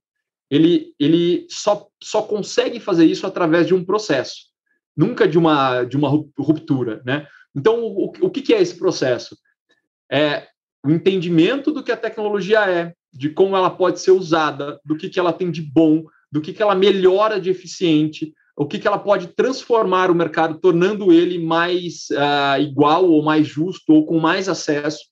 ele, 0.50 0.94
ele 0.98 1.46
só, 1.50 1.88
só 2.02 2.22
consegue 2.22 2.80
fazer 2.80 3.04
isso 3.04 3.26
através 3.26 3.66
de 3.66 3.74
um 3.74 3.84
processo, 3.84 4.46
nunca 4.96 5.28
de 5.28 5.38
uma, 5.38 5.84
de 5.84 5.96
uma 5.96 6.08
ruptura. 6.08 7.02
Né? 7.04 7.26
Então, 7.54 7.82
o, 7.82 8.12
o 8.20 8.30
que, 8.30 8.40
que 8.40 8.54
é 8.54 8.60
esse 8.60 8.78
processo? 8.78 9.36
É 10.10 10.48
o 10.84 10.90
entendimento 10.90 11.72
do 11.72 11.82
que 11.82 11.92
a 11.92 11.96
tecnologia 11.96 12.70
é, 12.70 12.94
de 13.12 13.30
como 13.30 13.56
ela 13.56 13.70
pode 13.70 14.00
ser 14.00 14.12
usada, 14.12 14.80
do 14.84 14.96
que, 14.96 15.08
que 15.08 15.18
ela 15.18 15.32
tem 15.32 15.50
de 15.50 15.60
bom, 15.60 16.04
do 16.30 16.40
que, 16.40 16.52
que 16.52 16.62
ela 16.62 16.74
melhora 16.74 17.40
de 17.40 17.50
eficiente, 17.50 18.32
o 18.58 18.66
que, 18.66 18.80
que 18.80 18.88
ela 18.88 18.98
pode 18.98 19.28
transformar 19.28 20.10
o 20.10 20.14
mercado, 20.14 20.58
tornando 20.58 21.12
ele 21.12 21.38
mais 21.38 22.08
uh, 22.10 22.60
igual 22.60 23.08
ou 23.08 23.22
mais 23.22 23.46
justo 23.46 23.92
ou 23.92 24.04
com 24.04 24.18
mais 24.18 24.48
acesso. 24.48 25.04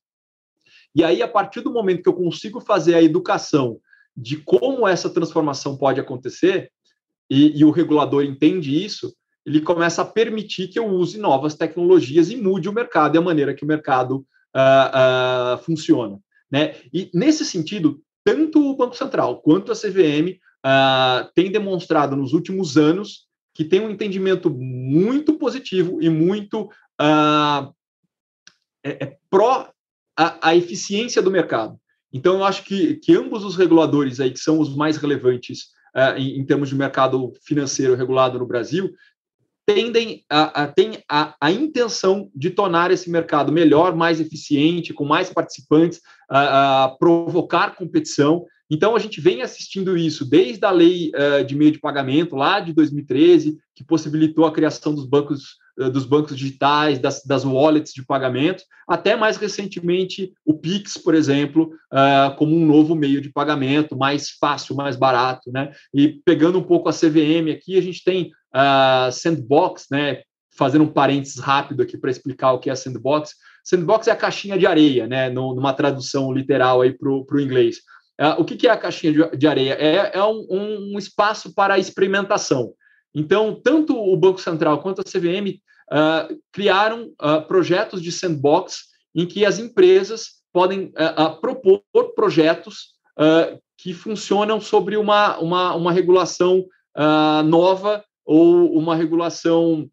E 0.92 1.04
aí, 1.04 1.22
a 1.22 1.28
partir 1.28 1.60
do 1.60 1.72
momento 1.72 2.02
que 2.02 2.08
eu 2.08 2.14
consigo 2.14 2.60
fazer 2.60 2.94
a 2.94 3.02
educação 3.02 3.78
de 4.16 4.38
como 4.38 4.88
essa 4.88 5.08
transformação 5.08 5.76
pode 5.76 6.00
acontecer, 6.00 6.72
e, 7.30 7.60
e 7.60 7.64
o 7.64 7.70
regulador 7.70 8.24
entende 8.24 8.84
isso, 8.84 9.14
ele 9.44 9.60
começa 9.60 10.02
a 10.02 10.06
permitir 10.06 10.66
que 10.66 10.78
eu 10.78 10.86
use 10.86 11.16
novas 11.16 11.54
tecnologias 11.54 12.30
e 12.30 12.36
mude 12.36 12.68
o 12.68 12.72
mercado 12.72 13.14
e 13.14 13.18
a 13.18 13.22
maneira 13.22 13.54
que 13.54 13.62
o 13.62 13.68
mercado 13.68 14.26
uh, 14.56 15.54
uh, 15.54 15.58
funciona. 15.58 16.18
Né? 16.50 16.74
E, 16.92 17.10
nesse 17.14 17.44
sentido, 17.44 18.00
tanto 18.24 18.58
o 18.58 18.76
Banco 18.76 18.96
Central 18.96 19.40
quanto 19.40 19.70
a 19.70 19.76
CVM 19.76 20.36
uh, 20.64 21.30
têm 21.32 21.52
demonstrado 21.52 22.16
nos 22.16 22.32
últimos 22.32 22.76
anos 22.76 23.25
que 23.56 23.64
tem 23.64 23.80
um 23.80 23.88
entendimento 23.88 24.50
muito 24.50 25.38
positivo 25.38 25.98
e 26.02 26.10
muito 26.10 26.64
uh, 27.00 27.72
é, 28.84 29.04
é 29.04 29.16
pró 29.30 29.70
a, 30.14 30.50
a, 30.50 30.54
eficiência 30.54 31.22
do 31.22 31.30
mercado. 31.30 31.80
Então, 32.12 32.34
eu 32.36 32.44
acho 32.44 32.62
que, 32.64 32.96
que 32.96 33.16
ambos 33.16 33.44
os 33.44 33.56
reguladores 33.56 34.20
aí, 34.20 34.30
que 34.30 34.38
são 34.38 34.60
os 34.60 34.76
mais 34.76 34.98
relevantes 34.98 35.68
uh, 35.96 36.18
em, 36.18 36.38
em, 36.38 36.44
termos 36.44 36.68
de 36.68 36.74
mercado 36.74 37.32
financeiro 37.46 37.94
regulado 37.94 38.38
no 38.38 38.46
Brasil, 38.46 38.92
tendem 39.64 40.22
a, 40.28 40.64
a, 40.64 40.66
têm 40.68 41.02
a, 41.10 41.34
a 41.40 41.50
intenção 41.50 42.30
de 42.34 42.50
tornar 42.50 42.90
esse 42.90 43.08
mercado 43.10 43.50
melhor, 43.50 43.96
mais 43.96 44.20
eficiente, 44.20 44.92
com 44.92 45.06
mais 45.06 45.30
participantes, 45.30 46.02
a, 46.28 46.84
a 46.84 46.88
provocar 46.90 47.74
competição 47.74 48.44
então, 48.70 48.96
a 48.96 48.98
gente 48.98 49.20
vem 49.20 49.42
assistindo 49.42 49.96
isso 49.96 50.24
desde 50.24 50.64
a 50.64 50.70
lei 50.70 51.12
uh, 51.14 51.44
de 51.44 51.54
meio 51.54 51.70
de 51.70 51.78
pagamento, 51.78 52.34
lá 52.34 52.58
de 52.58 52.72
2013, 52.72 53.58
que 53.74 53.84
possibilitou 53.84 54.44
a 54.44 54.52
criação 54.52 54.92
dos 54.92 55.06
bancos, 55.06 55.56
uh, 55.78 55.88
dos 55.88 56.04
bancos 56.04 56.36
digitais, 56.36 56.98
das, 56.98 57.22
das 57.24 57.44
wallets 57.44 57.92
de 57.92 58.04
pagamento, 58.04 58.64
até 58.88 59.14
mais 59.14 59.36
recentemente 59.36 60.32
o 60.44 60.54
Pix, 60.54 60.98
por 60.98 61.14
exemplo, 61.14 61.70
uh, 61.92 62.34
como 62.36 62.56
um 62.56 62.66
novo 62.66 62.96
meio 62.96 63.20
de 63.20 63.30
pagamento, 63.30 63.96
mais 63.96 64.30
fácil, 64.30 64.74
mais 64.74 64.96
barato. 64.96 65.50
Né? 65.52 65.72
E 65.94 66.20
pegando 66.24 66.58
um 66.58 66.64
pouco 66.64 66.88
a 66.88 66.92
CVM 66.92 67.52
aqui, 67.52 67.78
a 67.78 67.82
gente 67.82 68.02
tem 68.02 68.32
a 68.52 69.10
Sandbox, 69.12 69.86
né? 69.92 70.22
fazendo 70.58 70.84
um 70.84 70.92
parênteses 70.92 71.38
rápido 71.38 71.82
aqui 71.82 71.98
para 71.98 72.10
explicar 72.10 72.52
o 72.52 72.58
que 72.58 72.70
é 72.70 72.74
Sandbox. 72.74 73.34
Sandbox 73.62 74.08
é 74.08 74.10
a 74.10 74.16
caixinha 74.16 74.58
de 74.58 74.66
areia, 74.66 75.06
né? 75.06 75.30
numa 75.30 75.72
tradução 75.72 76.32
literal 76.32 76.80
para 76.98 77.36
o 77.36 77.40
inglês 77.40 77.76
o 78.38 78.44
que, 78.44 78.66
é 78.66 78.70
a 78.70 78.76
caixinha 78.76 79.30
de, 79.36 79.46
areia? 79.46 79.74
É, 79.74 80.18
é 80.18 80.24
um, 80.24 80.46
um, 80.94 80.98
espaço 80.98 81.54
para 81.54 81.78
experimentação. 81.78 82.72
Então, 83.14 83.60
tanto 83.62 83.96
o 83.96 84.16
Banco 84.16 84.40
Central 84.40 84.80
quanto 84.80 85.00
a 85.00 85.04
CVM 85.04 85.48
uh, 85.48 85.58
ah, 85.90 86.28
criaram 86.52 87.12
uh, 87.20 87.46
projetos 87.46 88.02
de 88.02 88.10
sandbox 88.12 88.84
em 89.14 89.26
que 89.26 89.44
as 89.44 89.58
empresas 89.58 90.36
podem 90.52 90.92
propor 91.40 91.82
projetos 92.14 92.94
que 93.76 93.92
funcionam 93.92 94.58
sobre 94.58 94.96
uma, 94.96 95.36
uma, 95.38 95.74
uma 95.74 95.92
regulação 95.92 96.64
nova 97.44 98.02
ou 98.24 98.72
uma 98.74 98.96
regulação 98.96 99.86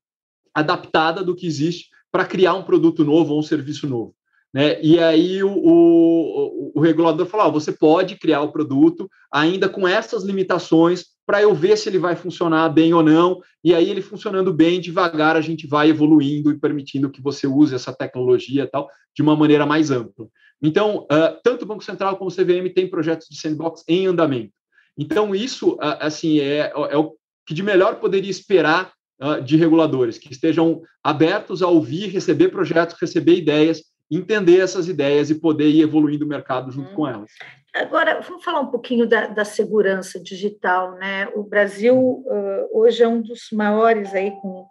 adaptada 0.53 1.21
do 1.21 1.35
que 1.35 1.45
existe 1.45 1.89
para 2.11 2.25
criar 2.25 2.53
um 2.53 2.63
produto 2.63 3.03
novo 3.03 3.33
ou 3.33 3.39
um 3.39 3.43
serviço 3.43 3.87
novo. 3.87 4.15
Né? 4.53 4.79
E 4.81 4.99
aí 4.99 5.43
o, 5.43 5.51
o, 5.51 6.71
o 6.75 6.79
regulador 6.79 7.25
falou: 7.25 7.51
você 7.51 7.71
pode 7.71 8.15
criar 8.15 8.41
o 8.41 8.51
produto 8.51 9.09
ainda 9.31 9.67
com 9.67 9.87
essas 9.87 10.23
limitações 10.23 11.05
para 11.25 11.41
eu 11.41 11.55
ver 11.55 11.77
se 11.77 11.89
ele 11.89 11.97
vai 11.97 12.15
funcionar 12.15 12.69
bem 12.69 12.93
ou 12.93 13.01
não. 13.01 13.41
E 13.63 13.73
aí 13.73 13.89
ele 13.89 14.01
funcionando 14.01 14.53
bem, 14.53 14.79
devagar 14.79 15.35
a 15.35 15.41
gente 15.41 15.65
vai 15.65 15.89
evoluindo 15.89 16.51
e 16.51 16.59
permitindo 16.59 17.09
que 17.09 17.21
você 17.21 17.47
use 17.47 17.73
essa 17.73 17.93
tecnologia 17.93 18.67
tal 18.67 18.89
de 19.15 19.21
uma 19.21 19.35
maneira 19.35 19.65
mais 19.65 19.89
ampla. 19.89 20.27
Então, 20.61 21.07
uh, 21.11 21.39
tanto 21.43 21.63
o 21.63 21.67
Banco 21.67 21.83
Central 21.83 22.17
como 22.17 22.29
o 22.29 22.33
CVM 22.33 22.73
tem 22.73 22.89
projetos 22.89 23.27
de 23.29 23.37
sandbox 23.37 23.83
em 23.87 24.07
andamento. 24.07 24.53
Então, 24.97 25.33
isso 25.33 25.73
uh, 25.73 25.97
assim 25.99 26.39
é, 26.39 26.71
é 26.89 26.97
o 26.97 27.15
que 27.45 27.53
de 27.53 27.63
melhor 27.63 27.99
poderia 27.99 28.31
esperar 28.31 28.93
uh, 29.21 29.41
de 29.41 29.57
reguladores, 29.57 30.17
que 30.17 30.31
estejam 30.31 30.81
abertos 31.03 31.61
a 31.61 31.67
ouvir, 31.67 32.07
receber 32.07 32.49
projetos, 32.49 32.95
receber 32.99 33.35
ideias 33.35 33.81
entender 34.17 34.59
essas 34.59 34.87
ideias 34.87 35.29
e 35.29 35.35
poder 35.35 35.69
ir 35.69 35.81
evoluindo 35.81 36.25
o 36.25 36.27
mercado 36.27 36.71
junto 36.71 36.91
hum. 36.91 36.95
com 36.95 37.07
elas. 37.07 37.31
Agora, 37.73 38.21
vamos 38.21 38.43
falar 38.43 38.59
um 38.59 38.69
pouquinho 38.69 39.07
da, 39.07 39.27
da 39.27 39.43
segurança 39.43 40.21
digital, 40.21 40.95
né? 40.95 41.27
O 41.35 41.43
Brasil 41.43 41.95
uh, 41.95 42.69
hoje 42.71 43.01
é 43.01 43.07
um 43.07 43.21
dos 43.21 43.47
maiores 43.51 44.13
aí, 44.13 44.29
com, 44.41 44.67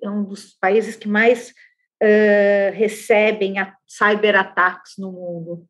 é 0.00 0.08
um 0.08 0.22
dos 0.22 0.56
países 0.60 0.94
que 0.94 1.08
mais 1.08 1.52
uh, 2.00 2.72
recebem 2.72 3.54
cyberataques 3.86 4.92
no 4.96 5.10
mundo. 5.10 5.66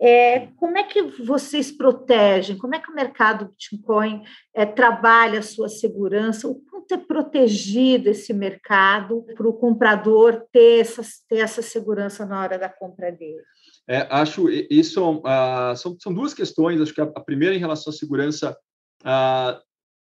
É, 0.00 0.46
como 0.56 0.78
é 0.78 0.84
que 0.84 1.02
vocês 1.02 1.72
protegem? 1.72 2.56
Como 2.56 2.74
é 2.74 2.78
que 2.78 2.90
o 2.90 2.94
mercado 2.94 3.48
Bitcoin 3.48 4.22
é, 4.54 4.64
trabalha 4.64 5.40
a 5.40 5.42
sua 5.42 5.68
segurança? 5.68 6.46
O 6.46 6.54
quanto 6.54 6.94
é 6.94 6.96
protegido 6.96 8.08
esse 8.08 8.32
mercado 8.32 9.24
para 9.36 9.48
o 9.48 9.52
comprador 9.52 10.44
ter 10.52 10.80
essa, 10.80 11.02
ter 11.28 11.38
essa 11.38 11.62
segurança 11.62 12.24
na 12.24 12.40
hora 12.40 12.58
da 12.58 12.68
compra 12.68 13.10
dele? 13.10 13.42
É, 13.88 14.06
acho 14.10 14.48
isso 14.48 15.18
uh, 15.18 15.76
são, 15.76 15.96
são 15.98 16.14
duas 16.14 16.32
questões. 16.32 16.80
Acho 16.80 16.94
que 16.94 17.00
a, 17.00 17.04
a 17.04 17.20
primeira 17.20 17.54
em 17.54 17.58
relação 17.58 17.92
à 17.92 17.96
segurança 17.96 18.56
uh, 19.02 19.60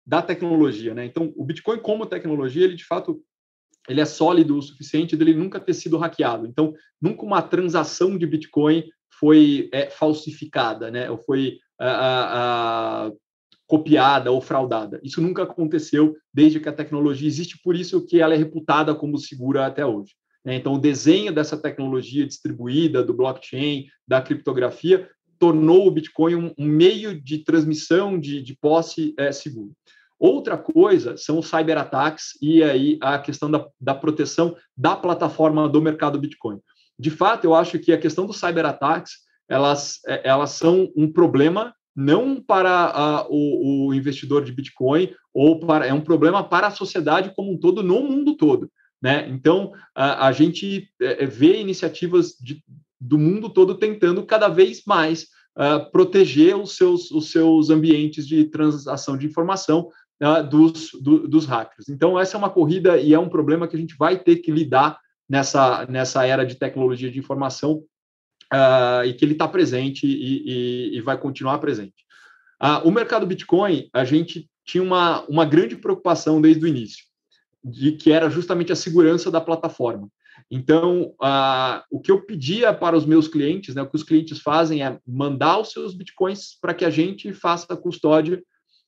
da 0.07 0.23
tecnologia, 0.23 0.95
né? 0.95 1.05
Então, 1.05 1.33
o 1.37 1.45
Bitcoin 1.45 1.79
como 1.79 2.07
tecnologia, 2.07 2.65
ele 2.65 2.77
de 2.77 2.87
fato 2.87 3.23
ele 3.89 4.01
é 4.01 4.05
sólido 4.05 4.57
o 4.57 4.63
suficiente 4.63 5.17
dele 5.17 5.35
nunca 5.35 5.59
ter 5.59 5.75
sido 5.75 5.99
hackeado. 5.99 6.47
Então, 6.47 6.73
nunca 7.01 7.25
uma 7.25 7.43
transação 7.43 8.17
de 8.17 8.27
Bitcoin 8.27 8.85
foi 9.23 9.69
é, 9.73 9.89
falsificada, 9.89 10.91
né? 10.91 11.09
Ou 11.09 11.17
foi 11.17 11.59
a, 11.79 13.07
a, 13.07 13.13
copiada 13.69 14.33
ou 14.33 14.41
fraudada. 14.41 15.01
Isso 15.01 15.23
nunca 15.23 15.45
aconteceu 15.45 16.17
desde 16.35 16.59
que 16.59 16.69
a 16.69 16.73
tecnologia 16.73 17.29
existe, 17.29 17.57
por 17.63 17.77
isso 17.77 18.05
que 18.05 18.21
ela 18.21 18.35
é 18.35 18.37
reputada 18.37 18.97
como 18.97 19.17
segura 19.17 19.65
até 19.65 19.87
hoje. 19.87 20.13
Né? 20.45 20.57
Então, 20.57 20.75
o 20.75 20.79
desenho 20.79 21.33
dessa 21.33 21.57
tecnologia 21.57 22.27
distribuída, 22.27 23.01
do 23.05 23.15
blockchain, 23.15 23.87
da 24.07 24.21
criptografia, 24.21 25.09
tornou 25.39 25.87
o 25.87 25.91
Bitcoin 25.93 26.35
um, 26.35 26.55
um 26.59 26.67
meio 26.67 27.19
de 27.19 27.39
transmissão 27.39 28.19
de, 28.19 28.43
de 28.43 28.57
posse 28.61 29.15
é, 29.17 29.31
seguro. 29.31 29.73
Outra 30.19 30.59
coisa 30.59 31.17
são 31.17 31.39
os 31.39 31.49
cyberataques 31.49 32.39
e 32.43 32.61
aí 32.63 32.99
a 33.01 33.19
questão 33.21 33.49
da, 33.49 33.67
da 33.81 33.95
proteção 33.95 34.57
da 34.77 34.97
plataforma 34.97 35.69
do 35.69 35.81
mercado 35.81 36.19
Bitcoin. 36.19 36.59
De 37.03 37.11
fato, 37.11 37.45
eu 37.45 37.53
acho 37.53 37.81
que 37.81 37.93
a 37.93 37.99
questão 37.99 38.27
dos 38.27 38.39
cyberataques, 38.39 39.15
elas, 39.49 39.99
é, 40.07 40.29
elas 40.29 40.51
são 40.51 40.89
um 40.97 41.13
problema 41.13 41.75
não 41.95 42.41
para 42.41 43.27
o, 43.29 43.89
o, 43.89 43.95
investidor 43.95 44.45
de 44.45 44.53
Bitcoin 44.53 45.13
ou 45.35 45.59
para 45.59 45.85
é 45.85 45.93
um 45.93 46.01
problema 46.01 46.43
para 46.43 46.69
a 46.69 46.71
sociedade 46.71 47.33
como 47.35 47.53
um 47.53 47.59
todo 47.59 47.83
no 47.83 48.03
mundo 48.03 48.37
todo, 48.37 48.71
né? 49.03 49.29
Então 49.29 49.73
a, 49.95 50.29
a 50.29 50.33
gente 50.33 50.89
é, 51.01 51.25
é, 51.25 51.27
vê 51.27 51.61
iniciativas 51.61 52.37
de, 52.41 52.63
do 52.99 53.19
mundo 53.19 53.51
todo 53.51 53.75
tentando 53.77 54.25
cada 54.25 54.49
vez 54.49 54.85
mais 54.87 55.27
uh, 55.59 55.91
proteger 55.91 56.57
os 56.57 56.77
seus, 56.77 57.11
os 57.11 57.33
seus 57.33 57.69
ambientes 57.69 58.27
de 58.27 58.45
transação 58.45 59.19
de 59.19 59.27
informação 59.27 59.89
uh, 60.23 60.49
dos, 60.49 60.93
do, 61.03 61.29
dos 61.29 61.47
hackers. 61.47 61.89
Então, 61.89 62.19
essa 62.19 62.37
é 62.37 62.39
uma 62.39 62.49
corrida 62.49 62.97
e 62.97 63.13
é 63.13 63.19
um 63.19 63.29
problema 63.29 63.69
que 63.69 63.77
a 63.77 63.79
gente 63.79 63.97
vai 63.99 64.19
ter 64.19 64.37
que 64.37 64.51
lidar 64.51 64.99
nessa, 65.33 65.87
nessa 65.87 66.27
era 66.27 66.45
de 66.45 66.57
tecnologia 66.57 67.11
de 67.11 67.19
informação 67.19 67.83
uh, 68.53 69.03
e 69.07 69.15
que 69.15 69.25
ele 69.25 69.33
está 69.33 69.49
presente 69.49 70.07
e, 70.07 70.93
e, 70.93 70.99
e, 70.99 71.01
vai 71.01 71.17
continuar 71.17 71.57
presente. 71.57 72.05
o 72.85 72.91
mercado 72.91 73.27
Bitcoin, 73.27 73.89
a 73.95 74.05
gente 74.05 74.47
tinha 74.63 74.83
uma, 74.83 75.23
uma 75.23 75.47
grande 75.47 75.75
preocupação 75.75 76.39
desde 76.39 76.63
o 76.63 76.69
início, 76.69 77.07
de 77.65 77.93
que 77.93 78.13
era 78.13 78.29
justamente 78.29 78.73
a 78.73 78.77
segurança 78.77 79.31
da 79.31 79.41
plataforma. 79.41 80.07
Então, 80.51 81.15
uh, 81.23 81.81
o 81.91 81.99
que 81.99 82.11
eu 82.11 82.21
pedia 82.27 82.75
para 82.75 82.95
os 82.95 83.07
meus 83.07 83.27
clientes, 83.27 83.75
né, 83.75 83.81
o 83.81 83.89
que 83.89 83.97
os 83.97 84.03
clientes 84.03 84.39
fazem 84.39 84.85
é 84.85 84.99
mandar 85.07 85.59
os 85.59 85.71
seus 85.71 85.95
bitcoins 85.95 86.59
para 86.61 86.75
que 86.75 86.85
a 86.85 86.91
gente 86.91 87.33
faça 87.33 87.73
a 87.73 87.77
custódia 87.77 88.43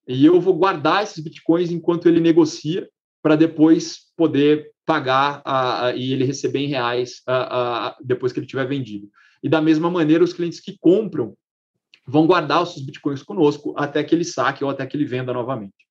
e 0.07 0.27
eu 0.27 0.39
vou 0.43 0.53
guardar 0.53 1.03
esses 1.03 1.25
bitcoins 1.25 1.71
enquanto 1.71 2.07
ele 2.07 2.21
negocia 2.21 2.87
para 3.23 3.35
depois 3.35 4.04
poder 4.17 4.71
pagar 4.87 5.41
uh, 5.41 5.97
e 5.97 6.13
ele 6.13 6.25
receber 6.25 6.61
em 6.61 6.69
reais 6.69 7.23
uh, 7.29 7.95
depois 8.05 8.33
que 8.33 8.39
ele 8.39 8.47
tiver 8.47 8.67
vendido. 8.67 9.09
E 9.43 9.49
da 9.49 9.61
mesma 9.61 9.91
maneira, 9.91 10.25
os 10.25 10.33
clientes 10.33 10.61
que 10.61 10.77
compram 10.79 11.37
vão 12.07 12.27
guardar 12.27 12.63
os 12.63 12.73
seus 12.73 12.85
bitcoins 12.85 13.23
conosco 13.23 13.75
até 13.77 14.05
que 14.05 14.15
ele 14.15 14.25
saque 14.25 14.63
ou 14.63 14.71
até 14.71 14.87
que 14.87 14.97
ele 14.97 15.07
venda 15.07 15.33
novamente. 15.33 15.85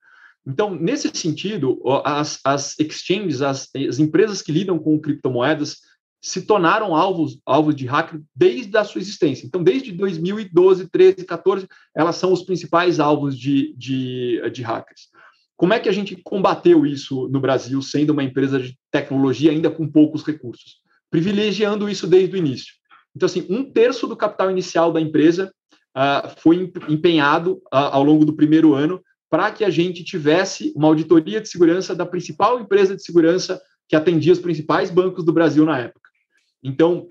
Então, 0.45 0.75
nesse 0.75 1.09
sentido, 1.13 1.81
as, 2.03 2.39
as 2.43 2.77
exchanges, 2.79 3.41
as, 3.41 3.69
as, 3.75 3.97
empresas 3.97 4.41
que 4.41 4.51
lidam 4.51 4.77
com 4.77 4.99
criptomoedas, 4.99 5.77
se 6.21 6.41
tornaram 6.45 6.95
alvos, 6.95 7.39
alvos 7.45 7.75
de 7.75 7.85
hacker 7.85 8.21
desde 8.35 8.77
a 8.77 8.83
sua 8.83 9.01
existência. 9.01 9.45
Então, 9.45 9.63
desde 9.63 9.91
2012, 9.91 10.89
13, 10.89 11.25
14, 11.25 11.67
elas 11.95 12.15
são 12.15 12.31
os 12.31 12.43
principais 12.43 12.99
alvos 12.99 13.37
de, 13.37 13.73
de, 13.77 14.41
de 14.51 14.61
hackers. 14.61 15.09
Como 15.63 15.73
é 15.73 15.79
que 15.79 15.87
a 15.87 15.93
gente 15.93 16.17
combateu 16.17 16.85
isso 16.85 17.29
no 17.29 17.39
Brasil, 17.39 17.81
sendo 17.81 18.09
uma 18.09 18.21
empresa 18.21 18.59
de 18.59 18.77
tecnologia 18.91 19.49
ainda 19.49 19.71
com 19.71 19.87
poucos 19.87 20.21
recursos? 20.21 20.81
Privilegiando 21.09 21.89
isso 21.89 22.05
desde 22.05 22.35
o 22.35 22.37
início. 22.37 22.73
Então, 23.15 23.27
assim, 23.27 23.47
um 23.49 23.63
terço 23.63 24.05
do 24.05 24.17
capital 24.17 24.51
inicial 24.51 24.91
da 24.91 24.99
empresa 24.99 25.53
uh, 25.95 26.29
foi 26.41 26.69
empenhado 26.89 27.61
uh, 27.73 27.93
ao 27.93 28.03
longo 28.03 28.25
do 28.25 28.33
primeiro 28.33 28.73
ano 28.73 29.01
para 29.29 29.51
que 29.51 29.63
a 29.63 29.69
gente 29.69 30.03
tivesse 30.03 30.73
uma 30.75 30.89
auditoria 30.89 31.39
de 31.39 31.47
segurança 31.47 31.95
da 31.95 32.05
principal 32.05 32.59
empresa 32.59 32.93
de 32.93 33.01
segurança 33.01 33.61
que 33.87 33.95
atendia 33.95 34.33
os 34.33 34.39
principais 34.39 34.91
bancos 34.91 35.23
do 35.23 35.31
Brasil 35.31 35.63
na 35.63 35.79
época. 35.79 36.09
Então, 36.61 37.07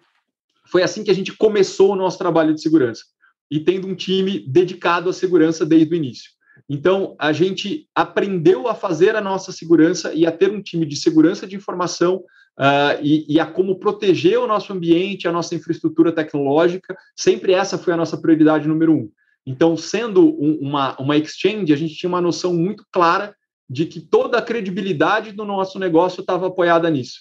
foi 0.66 0.82
assim 0.82 1.03
que 1.03 1.11
a 1.11 1.14
gente 1.14 1.32
começou 1.32 1.92
o 1.92 1.96
nosso 1.96 2.18
trabalho 2.18 2.55
de 2.55 2.61
segurança, 2.61 3.03
e 3.50 3.61
tendo 3.61 3.88
um 3.88 3.94
time 3.94 4.40
dedicado 4.46 5.09
à 5.09 5.12
segurança 5.14 5.64
desde 5.64 5.94
o 5.94 5.96
início. 5.96 6.32
Então, 6.75 7.14
a 7.18 7.35
gente 7.35 7.87
aprendeu 7.95 8.66
a 8.66 8.75
fazer 8.75 9.14
a 9.14 9.20
nossa 9.20 9.53
segurança 9.53 10.14
e 10.14 10.25
a 10.25 10.33
ter 10.33 10.51
um 10.51 10.62
time 10.62 10.87
de 10.87 10.97
segurança 10.97 11.47
de 11.47 11.55
informação 11.55 12.25
uh, 12.59 12.99
e, 13.03 13.27
e, 13.29 13.39
a 13.39 13.45
como 13.45 13.79
proteger 13.79 14.39
o 14.39 14.47
nosso 14.47 14.73
ambiente, 14.73 15.29
a 15.29 15.33
nossa 15.33 15.55
infraestrutura 15.55 16.11
tecnológica. 16.11 16.97
Sempre 17.14 17.53
essa 17.53 17.77
foi 17.77 17.93
a 17.93 17.97
nossa 17.99 18.16
prioridade 18.16 18.66
número 18.66 18.95
um. 18.95 19.11
Então, 19.45 19.77
sendo 19.77 20.27
um, 20.43 20.61
uma, 20.62 20.97
uma 20.99 21.14
exchange, 21.14 21.75
a 21.75 21.77
gente 21.77 21.95
tinha 21.95 22.09
uma 22.09 22.23
noção 22.23 22.55
muito 22.55 22.87
clara 22.91 23.37
de 23.68 23.85
que 23.85 24.01
toda 24.01 24.39
a 24.39 24.43
credibilidade 24.43 25.33
do 25.33 25.45
nosso 25.45 25.79
negócio 25.79 26.23
estava 26.23 26.47
apoiada 26.47 26.89
nisso. 26.89 27.20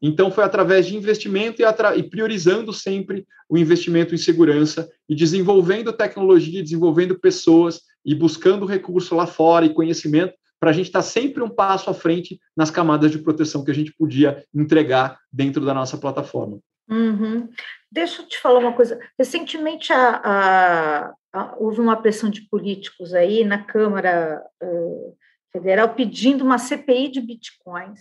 Então, 0.00 0.30
foi 0.30 0.42
através 0.42 0.86
de 0.86 0.96
investimento 0.96 1.60
e, 1.60 1.98
e, 1.98 2.02
priorizando 2.02 2.72
sempre 2.72 3.26
o 3.46 3.58
investimento 3.58 4.14
em 4.14 4.18
segurança 4.18 4.88
e 5.06 5.14
desenvolvendo 5.14 5.92
tecnologia, 5.92 6.62
desenvolvendo 6.62 7.18
pessoas 7.18 7.82
e 8.06 8.14
buscando 8.14 8.64
recurso 8.64 9.16
lá 9.16 9.26
fora 9.26 9.66
e 9.66 9.74
conhecimento 9.74 10.32
para 10.60 10.70
a 10.70 10.72
gente 10.72 10.86
estar 10.86 11.00
tá 11.00 11.02
sempre 11.02 11.42
um 11.42 11.50
passo 11.50 11.90
à 11.90 11.94
frente 11.94 12.40
nas 12.56 12.70
camadas 12.70 13.10
de 13.10 13.18
proteção 13.18 13.64
que 13.64 13.70
a 13.70 13.74
gente 13.74 13.92
podia 13.92 14.44
entregar 14.54 15.18
dentro 15.30 15.66
da 15.66 15.74
nossa 15.74 15.98
plataforma. 15.98 16.60
Uhum. 16.88 17.48
Deixa 17.90 18.22
eu 18.22 18.28
te 18.28 18.38
falar 18.38 18.60
uma 18.60 18.72
coisa. 18.72 18.98
Recentemente 19.18 19.92
a, 19.92 20.20
a, 20.24 21.14
a, 21.32 21.56
houve 21.58 21.80
uma 21.80 21.96
pressão 21.96 22.30
de 22.30 22.42
políticos 22.48 23.12
aí 23.12 23.44
na 23.44 23.64
Câmara 23.64 24.40
uh, 24.62 25.16
Federal 25.52 25.94
pedindo 25.94 26.44
uma 26.44 26.58
CPI 26.58 27.08
de 27.08 27.20
bitcoins 27.20 28.00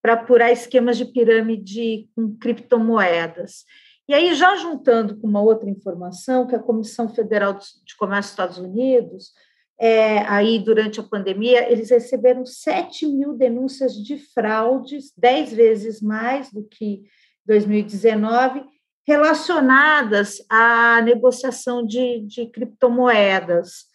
para 0.00 0.14
apurar 0.14 0.52
esquemas 0.52 0.96
de 0.96 1.06
pirâmide 1.06 2.08
com 2.14 2.36
criptomoedas. 2.36 3.64
E 4.06 4.12
aí, 4.12 4.34
já 4.34 4.54
juntando 4.56 5.16
com 5.16 5.26
uma 5.26 5.40
outra 5.40 5.68
informação, 5.70 6.46
que 6.46 6.54
a 6.54 6.62
Comissão 6.62 7.08
Federal 7.08 7.54
de 7.54 7.96
Comércio 7.96 8.30
dos 8.30 8.30
Estados 8.30 8.58
Unidos, 8.58 9.32
é, 9.78 10.18
aí 10.28 10.58
durante 10.58 11.00
a 11.00 11.04
pandemia, 11.04 11.70
eles 11.70 11.90
receberam 11.90 12.44
7 12.44 13.06
mil 13.06 13.32
denúncias 13.32 13.94
de 13.94 14.18
fraudes, 14.18 15.12
10 15.16 15.52
vezes 15.52 16.00
mais 16.02 16.52
do 16.52 16.62
que 16.62 17.02
2019, 17.46 18.64
relacionadas 19.06 20.44
à 20.48 21.00
negociação 21.02 21.84
de, 21.84 22.20
de 22.20 22.46
criptomoedas. 22.46 23.86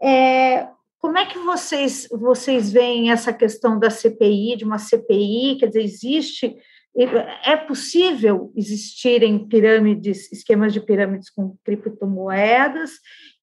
É, 0.00 0.68
como 0.98 1.18
é 1.18 1.26
que 1.26 1.38
vocês, 1.38 2.08
vocês 2.10 2.72
veem 2.72 3.10
essa 3.10 3.32
questão 3.32 3.78
da 3.78 3.90
CPI, 3.90 4.56
de 4.56 4.64
uma 4.64 4.78
CPI? 4.78 5.56
Quer 5.58 5.66
dizer, 5.66 5.82
existe, 5.82 6.56
é 6.96 7.56
possível 7.56 8.52
existirem 8.54 9.48
pirâmides, 9.48 10.30
esquemas 10.32 10.72
de 10.72 10.80
pirâmides 10.80 11.28
com 11.28 11.56
criptomoedas? 11.64 12.92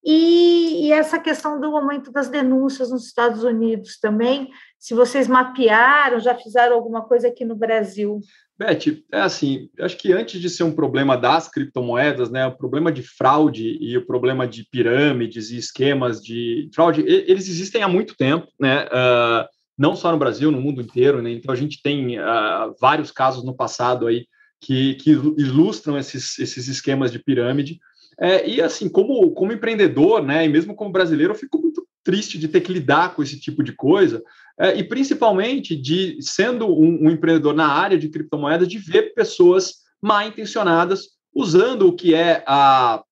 E, 0.03 0.87
e, 0.87 0.91
essa 0.91 1.19
questão 1.19 1.59
do 1.59 1.75
aumento 1.75 2.11
das 2.11 2.27
denúncias 2.27 2.89
nos 2.89 3.05
Estados 3.05 3.43
Unidos 3.43 3.99
também, 3.99 4.49
se 4.79 4.95
vocês 4.95 5.27
mapearam, 5.27 6.19
já 6.19 6.33
fizeram 6.33 6.75
alguma 6.75 7.03
coisa 7.03 7.27
aqui 7.27 7.45
no 7.45 7.55
Brasil? 7.55 8.19
Beth, 8.57 9.03
é 9.11 9.21
assim, 9.21 9.69
acho 9.79 9.97
que 9.97 10.11
antes 10.11 10.41
de 10.41 10.49
ser 10.49 10.63
um 10.63 10.73
problema 10.73 11.15
das 11.15 11.47
criptomoedas, 11.47 12.31
né, 12.31 12.47
o 12.47 12.57
problema 12.57 12.91
de 12.91 13.03
fraude 13.03 13.77
e 13.79 13.95
o 13.95 14.05
problema 14.05 14.47
de 14.47 14.67
pirâmides 14.71 15.51
e 15.51 15.57
esquemas 15.57 16.19
de 16.19 16.67
fraude, 16.73 17.01
eles 17.01 17.47
existem 17.47 17.83
há 17.83 17.87
muito 17.87 18.15
tempo, 18.15 18.47
né, 18.59 18.85
uh, 18.85 19.47
não 19.77 19.95
só 19.95 20.11
no 20.11 20.17
Brasil, 20.17 20.51
no 20.51 20.61
mundo 20.61 20.81
inteiro, 20.81 21.21
né, 21.21 21.31
então 21.31 21.53
a 21.53 21.57
gente 21.57 21.81
tem 21.81 22.19
uh, 22.19 22.75
vários 22.79 23.11
casos 23.11 23.43
no 23.43 23.55
passado 23.55 24.07
aí 24.07 24.25
que, 24.59 24.95
que 24.95 25.11
ilustram 25.11 25.97
esses, 25.97 26.37
esses 26.37 26.67
esquemas 26.67 27.11
de 27.11 27.19
pirâmide, 27.19 27.79
é, 28.19 28.47
e 28.47 28.61
assim, 28.61 28.87
como, 28.87 29.31
como 29.31 29.51
empreendedor, 29.51 30.23
né, 30.23 30.45
e 30.45 30.49
mesmo 30.49 30.75
como 30.75 30.91
brasileiro, 30.91 31.33
eu 31.33 31.37
fico 31.37 31.59
muito 31.59 31.87
triste 32.03 32.37
de 32.37 32.47
ter 32.47 32.61
que 32.61 32.73
lidar 32.73 33.15
com 33.15 33.23
esse 33.23 33.39
tipo 33.39 33.63
de 33.63 33.73
coisa, 33.73 34.21
é, 34.59 34.77
e 34.77 34.83
principalmente 34.83 35.75
de, 35.75 36.17
sendo 36.21 36.67
um, 36.67 37.05
um, 37.05 37.09
empreendedor 37.09 37.55
na 37.55 37.67
área 37.67 37.97
de 37.97 38.09
criptomoedas, 38.09 38.67
de 38.67 38.77
ver 38.77 39.13
pessoas 39.13 39.77
mal 40.01 40.27
intencionadas 40.27 41.09
usando 41.33 41.87
o 41.87 41.95
que 41.95 42.13
é 42.13 42.43
a, 42.45 43.03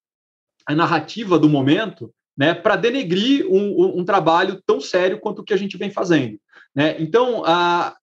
a 0.66 0.76
narrativa 0.76 1.40
do 1.40 1.50
momento 1.50 2.14
né, 2.40 2.54
para 2.54 2.78
denegrir 2.78 3.46
um, 3.48 4.00
um, 4.00 4.06
trabalho 4.06 4.64
tão 4.66 4.80
sério 4.80 5.20
quanto 5.20 5.40
o 5.40 5.44
que 5.44 5.54
a 5.54 5.58
gente 5.58 5.76
vem 5.76 5.92
fazendo. 5.92 6.40
Né? 6.74 6.96
Então, 6.98 7.44
a, 7.46 7.98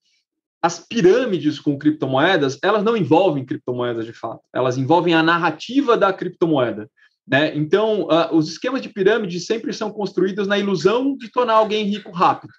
as 0.61 0.78
pirâmides 0.78 1.59
com 1.59 1.78
criptomoedas, 1.78 2.59
elas 2.62 2.84
não 2.84 2.95
envolvem 2.95 3.47
criptomoedas 3.47 4.05
de 4.05 4.12
fato, 4.12 4.43
elas 4.53 4.76
envolvem 4.76 5.14
a 5.14 5.22
narrativa 5.22 5.97
da 5.97 6.12
criptomoeda. 6.12 6.87
Né? 7.26 7.57
Então, 7.57 8.09
os 8.30 8.51
esquemas 8.51 8.82
de 8.82 8.91
pirâmide 8.91 9.41
sempre 9.41 9.72
são 9.72 9.91
construídos 9.91 10.47
na 10.47 10.59
ilusão 10.59 11.16
de 11.16 11.30
tornar 11.30 11.55
alguém 11.55 11.87
rico 11.87 12.12
rápido, 12.12 12.53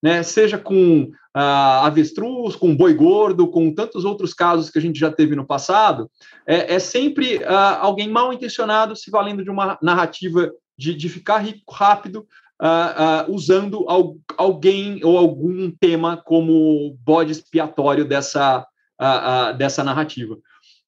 né? 0.00 0.22
seja 0.22 0.56
com 0.56 1.10
uh, 1.36 1.82
avestruz, 1.82 2.54
com 2.54 2.76
boi 2.76 2.94
gordo, 2.94 3.48
com 3.48 3.74
tantos 3.74 4.04
outros 4.04 4.32
casos 4.32 4.70
que 4.70 4.78
a 4.78 4.82
gente 4.82 5.00
já 5.00 5.10
teve 5.10 5.34
no 5.34 5.44
passado, 5.44 6.08
é, 6.46 6.76
é 6.76 6.78
sempre 6.78 7.38
uh, 7.38 7.80
alguém 7.80 8.08
mal 8.08 8.32
intencionado 8.32 8.94
se 8.94 9.10
valendo 9.10 9.42
de 9.42 9.50
uma 9.50 9.76
narrativa 9.82 10.48
de, 10.76 10.94
de 10.94 11.08
ficar 11.08 11.38
rico 11.38 11.72
rápido, 11.72 12.26
Uh, 12.62 13.28
uh, 13.28 13.34
usando 13.34 13.84
al 13.88 14.16
alguém 14.38 15.04
ou 15.04 15.18
algum 15.18 15.72
tema 15.72 16.16
como 16.16 16.96
bode 17.04 17.32
expiatório 17.32 18.04
dessa, 18.04 18.64
uh, 19.02 19.58
dessa 19.58 19.82
narrativa. 19.82 20.38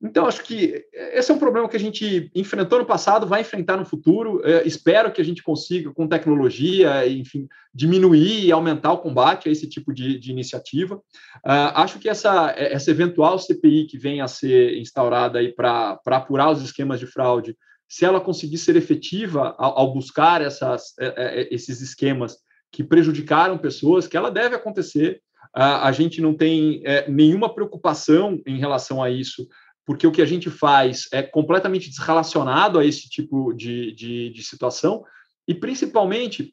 Então, 0.03 0.26
acho 0.26 0.43
que 0.45 0.84
esse 0.93 1.30
é 1.30 1.34
um 1.34 1.39
problema 1.39 1.68
que 1.68 1.76
a 1.76 1.80
gente 1.80 2.30
enfrentou 2.34 2.78
no 2.78 2.84
passado, 2.84 3.26
vai 3.26 3.41
enfrentar 3.41 3.78
no 3.78 3.84
futuro. 3.84 4.43
É, 4.45 4.66
espero 4.66 5.11
que 5.11 5.22
a 5.22 5.24
gente 5.24 5.43
consiga, 5.43 5.91
com 5.93 6.07
tecnologia, 6.07 7.09
enfim, 7.09 7.49
diminuir 7.74 8.45
e 8.45 8.53
aumentar 8.53 8.93
o 8.93 8.99
combate 8.99 9.49
a 9.49 9.53
esse 9.53 9.66
tipo 9.66 9.95
de, 9.95 10.18
de 10.18 10.30
iniciativa. 10.30 10.97
Uh, 10.97 11.72
acho 11.74 11.99
que 11.99 12.11
essa, 12.11 12.53
essa 12.57 12.91
eventual 12.91 13.39
CPI 13.39 13.87
que 13.87 13.97
venha 13.97 14.24
a 14.24 14.28
ser 14.28 14.76
instaurada 14.78 15.41
para 15.57 15.99
apurar 16.07 16.51
os 16.51 16.62
esquemas 16.62 17.01
de 17.01 17.07
fraude, 17.07 17.57
se 17.89 18.05
ela 18.05 18.20
conseguir 18.20 18.59
ser 18.59 18.76
efetiva 18.76 19.55
ao, 19.59 19.78
ao 19.78 19.95
buscar 19.95 20.43
essas, 20.43 20.95
é, 20.99 21.07
é, 21.16 21.55
esses 21.55 21.80
esquemas 21.80 22.37
que 22.72 22.82
prejudicaram 22.82 23.59
pessoas, 23.59 24.07
que 24.07 24.16
ela 24.16 24.30
deve 24.30 24.55
acontecer. 24.55 25.22
A 25.55 25.91
gente 25.91 26.20
não 26.20 26.34
tem 26.34 26.82
é, 26.84 27.09
nenhuma 27.09 27.55
preocupação 27.55 28.43
em 28.47 28.59
relação 28.59 29.03
a 29.03 29.09
isso 29.09 29.49
porque 29.87 30.07
o 30.07 30.11
que 30.11 30.20
a 30.20 30.26
gente 30.26 30.51
faz 30.51 31.09
é 31.12 31.22
completamente 31.22 31.89
desrelacionado 31.89 32.78
a 32.78 32.84
esse 32.84 33.09
tipo 33.09 33.53
de, 33.55 33.93
de, 33.93 34.30
de 34.30 34.43
situação, 34.43 35.05
e 35.47 35.55
principalmente 35.55 36.53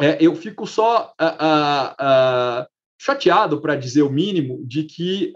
é, 0.00 0.18
eu 0.20 0.34
fico 0.34 0.66
só 0.66 1.14
chateado, 2.98 3.60
para 3.60 3.76
dizer 3.76 4.02
o 4.02 4.10
mínimo, 4.10 4.60
de 4.66 4.82
que 4.82 5.32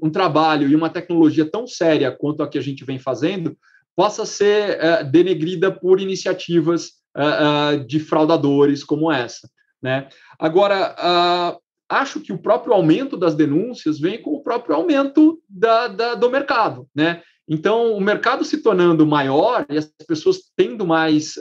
um, 0.00 0.10
trabalho 0.10 0.68
e 0.68 0.76
uma 0.76 0.88
tecnologia 0.88 1.44
tão 1.44 1.66
séria 1.66 2.12
quanto 2.12 2.42
a 2.42 2.48
que 2.48 2.58
a 2.58 2.62
gente 2.62 2.84
vem 2.84 3.00
fazendo 3.00 3.56
possa 3.96 4.26
ser 4.26 4.78
uh, 4.78 5.04
denegrida 5.10 5.70
por 5.70 6.00
iniciativas 6.00 6.92
uh, 7.16 7.84
de 7.86 8.00
fraudadores 8.00 8.82
como 8.82 9.10
essa. 9.10 9.48
Né? 9.82 10.08
Agora, 10.38 11.60
acho 11.90 12.18
que 12.20 12.32
o 12.32 12.38
próprio 12.38 12.72
aumento 12.72 13.18
das 13.18 13.34
denúncias 13.34 14.00
vem 14.00 14.20
com 14.20 14.30
o 14.30 14.42
próprio 14.42 14.74
aumento 14.74 15.38
da, 15.48 15.88
da, 15.88 16.14
do 16.14 16.30
mercado, 16.30 16.88
né? 16.94 17.22
Então, 17.46 17.92
o 17.92 18.00
mercado 18.00 18.42
se 18.46 18.62
tornando 18.62 19.06
maior 19.06 19.66
e 19.68 19.76
as 19.76 19.92
pessoas 20.08 20.38
tendo 20.56 20.86
mais 20.86 21.34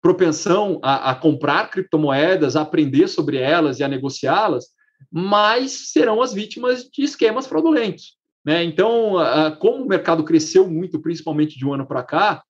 propensão 0.00 0.80
a, 0.82 1.10
a, 1.10 1.14
comprar 1.14 1.70
criptomoedas, 1.70 2.56
a 2.56 2.62
aprender 2.62 3.06
sobre 3.06 3.36
elas 3.36 3.78
e 3.78 3.84
a 3.84 3.88
negociá-las, 3.88 4.68
mais 5.10 5.92
serão 5.92 6.20
as 6.22 6.32
vítimas 6.32 6.84
de 6.84 7.02
esquemas 7.02 7.46
fraudulentos. 7.46 8.16
Né? 8.44 8.64
Então, 8.64 9.14
como 9.58 9.84
o 9.84 9.88
mercado 9.88 10.24
cresceu 10.24 10.68
muito, 10.68 11.00
principalmente 11.00 11.56
de 11.56 11.66
um 11.66 11.72
ano 11.72 11.86
para 11.86 12.02
cá, 12.02 12.42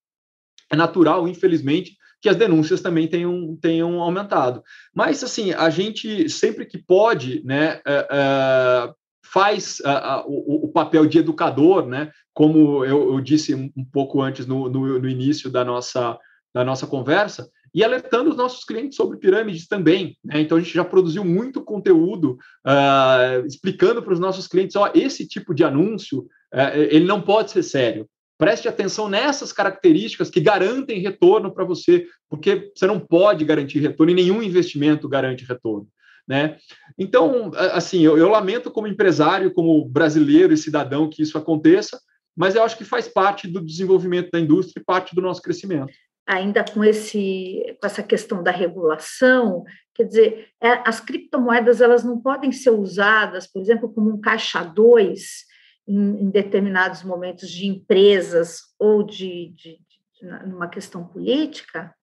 é 0.71 0.77
natural, 0.77 1.29
infelizmente, 1.29 1.97
que 2.23 2.29
as 2.29 2.37
denúncias 2.37 2.81
também 2.81 3.09
tenham, 3.09 3.57
tenham 3.61 4.01
aumentado. 4.01 4.63
Mas, 4.95 5.23
assim, 5.25 5.53
a 5.53 5.69
gente, 5.69 6.29
sempre 6.31 6.65
que 6.65 6.79
pode, 6.79 7.43
né, 7.45 7.81
é, 7.85 8.09
é, 8.11 8.93
faz 9.25 9.83
o, 10.27 10.67
o, 10.67 10.69
papel 10.73 11.05
de 11.05 11.19
educador, 11.19 11.87
né, 11.87 12.13
como 12.33 12.85
eu, 12.85 13.15
eu 13.15 13.21
disse 13.21 13.55
um 13.55 13.85
pouco 13.93 14.23
antes 14.23 14.47
no, 14.47 14.69
no, 14.69 15.01
no, 15.01 15.09
início 15.09 15.51
da 15.51 15.65
nossa, 15.65 16.17
da 16.55 16.65
nossa 16.65 16.87
conversa, 16.87 17.51
e 17.75 17.83
alertando 17.83 18.31
os 18.31 18.37
nossos 18.37 18.65
clientes 18.65 18.97
sobre 18.97 19.19
pirâmides 19.19 19.67
também. 19.67 20.17
Né? 20.25 20.41
Então, 20.41 20.59
a 20.59 20.61
gente 20.61 20.75
já 20.75 20.85
produziu 20.85 21.25
muito 21.25 21.63
conteúdo 21.63 22.39
uh, 22.67 23.47
explicando 23.47 24.03
para 24.03 24.13
os 24.13 24.21
nossos 24.21 24.47
clientes: 24.47 24.77
ó, 24.77 24.91
esse 24.95 25.27
tipo 25.27 25.55
de 25.55 25.65
anúncio 25.65 26.21
uh, 26.53 26.77
ele 26.91 27.07
não 27.07 27.21
pode 27.21 27.51
ser 27.51 27.63
sério. 27.63 28.09
Preste 28.39 28.69
atenção 28.69 29.09
nessas 29.09 29.53
características 29.53 30.29
que 30.29 30.41
garantem 30.41 30.99
retorno 30.99 31.55
para 31.55 31.65
você, 31.65 32.07
porque 32.29 32.73
você 32.75 32.87
não 32.87 32.99
pode 32.99 33.45
garantir 33.45 33.79
retorno 33.79 34.11
e 34.11 34.17
nenhum 34.17 34.43
investimento 34.43 35.09
garante 35.09 35.45
retorno. 35.45 35.87
Né? 36.27 36.57
Então, 36.99 37.53
assim, 37.55 38.01
eu, 38.01 38.17
eu 38.19 38.29
lamento 38.29 38.71
como 38.71 38.89
empresário, 38.89 39.53
como 39.53 39.85
brasileiro 39.89 40.53
e 40.53 40.57
cidadão 40.57 41.09
que 41.09 41.23
isso 41.23 41.39
aconteça, 41.39 42.01
mas 42.37 42.55
eu 42.55 42.63
acho 42.63 42.77
que 42.77 42.85
faz 42.85 43.07
parte 43.07 43.47
do 43.47 43.65
desenvolvimento 43.65 44.31
da 44.33 44.41
indústria 44.41 44.81
e 44.81 44.85
parte 44.85 45.15
do 45.15 45.21
nosso 45.21 45.43
crescimento 45.43 45.93
ainda 46.27 46.65
com, 46.65 46.85
esse, 46.85 47.77
com 47.81 47.87
essa 47.87 48.03
questão 48.03 48.43
da 48.43 48.51
regulação, 48.51 49.65
quer 49.95 50.05
dizer, 50.05 50.49
é, 50.61 50.83
as 50.89 51.01
criptomoedas 51.01 51.81
elas 51.81 52.05
não 52.05 52.21
podem 52.21 52.53
ser 52.53 52.71
usadas, 52.71 53.47
por 53.47 53.61
exemplo, 53.61 53.93
como 53.93 54.11
um 54.11 54.21
caixa 54.21 54.63
2 54.63 55.45
em, 55.87 56.23
em 56.23 56.31
determinados 56.31 57.03
momentos 57.03 57.51
de 57.51 57.67
empresas 57.67 58.61
ou 58.79 59.03
de, 59.03 59.53
de, 59.57 59.79
de, 60.21 60.47
numa 60.47 60.69
questão 60.69 61.05
política? 61.05 61.95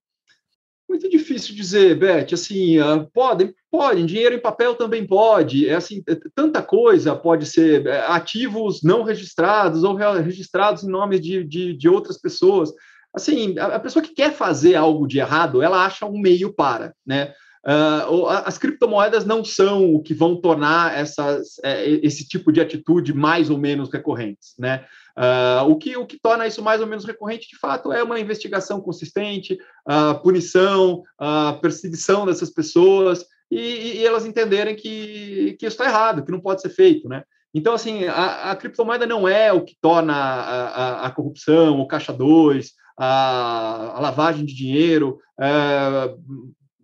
Muito 0.90 1.08
difícil 1.08 1.56
dizer, 1.56 1.96
Beth. 1.96 2.34
Assim, 2.34 2.80
uh, 2.80 3.08
podem, 3.14 3.54
podem. 3.70 4.08
Dinheiro 4.08 4.34
em 4.34 4.42
papel 4.42 4.74
também 4.74 5.06
pode. 5.06 5.70
É 5.70 5.76
assim, 5.76 6.02
é, 6.08 6.18
tanta 6.34 6.64
coisa 6.64 7.16
pode 7.16 7.46
ser 7.46 7.86
é, 7.86 8.00
ativos 8.08 8.82
não 8.82 9.04
registrados 9.04 9.84
ou 9.84 9.94
registrados 9.96 10.84
em 10.84 10.90
nome 10.90 11.20
de, 11.20 11.44
de, 11.44 11.78
de 11.78 11.88
outras 11.88 12.20
pessoas. 12.20 12.74
Assim, 13.14 13.58
a, 13.58 13.80
pessoa 13.80 14.04
que 14.04 14.14
quer 14.14 14.34
fazer 14.34 14.76
algo 14.76 15.08
de 15.08 15.20
errado, 15.20 15.62
ela 15.62 15.86
acha 15.86 16.06
um 16.06 16.20
meio 16.20 16.54
para, 16.54 16.94
né? 17.06 17.34
Uh, 17.66 18.26
as 18.46 18.58
criptomoedas 18.58 19.26
não 19.26 19.44
são 19.44 19.94
o 19.94 20.02
que 20.02 20.14
vão 20.14 20.40
tornar 20.40 20.98
essas, 20.98 21.60
é, 21.62 21.90
esse 21.90 22.26
tipo 22.26 22.54
de 22.54 22.62
atitude 22.62 23.14
mais 23.14 23.50
ou 23.50 23.58
menos 23.58 23.92
recorrentes, 23.92 24.54
né? 24.58 24.86
Uh, 25.18 25.70
o, 25.70 25.76
que, 25.76 25.98
o 25.98 26.06
que 26.06 26.18
torna 26.18 26.48
isso 26.48 26.64
mais 26.64 26.80
ou 26.80 26.88
menos 26.88 27.04
recorrente, 27.04 27.50
de 27.50 27.58
fato, 27.58 27.92
é 27.92 28.02
uma 28.02 28.20
investigação 28.20 28.80
consistente, 28.80 29.58
a 29.86 30.12
uh, 30.12 30.22
punição, 30.22 31.04
a 31.18 31.60
perseguição 31.62 32.26
dessas 32.26 32.50
pessoas 32.50 33.26
e, 33.52 33.98
e, 33.98 34.06
elas 34.06 34.26
entenderem 34.26 34.76
que, 34.76 35.58
que 35.60 35.66
isso 35.66 35.76
está 35.76 35.86
errado, 35.86 36.24
que 36.24 36.32
não 36.32 36.40
pode 36.40 36.62
ser 36.62 36.70
feito, 36.70 37.10
né? 37.10 37.24
Então, 37.54 37.74
assim, 37.74 38.06
a, 38.06 38.52
a 38.52 38.56
criptomoeda 38.56 39.06
não 39.06 39.28
é 39.28 39.52
o 39.52 39.66
que 39.66 39.76
torna 39.82 40.14
a, 40.14 40.68
a, 40.68 41.08
a 41.08 41.12
corrupção, 41.12 41.80
o 41.80 41.88
caixa 41.88 42.14
2, 42.14 42.72
a, 43.00 43.94
a 43.96 44.00
lavagem 44.02 44.46
de 44.46 44.54
dinheiro, 44.54 45.20
é, 45.40 46.14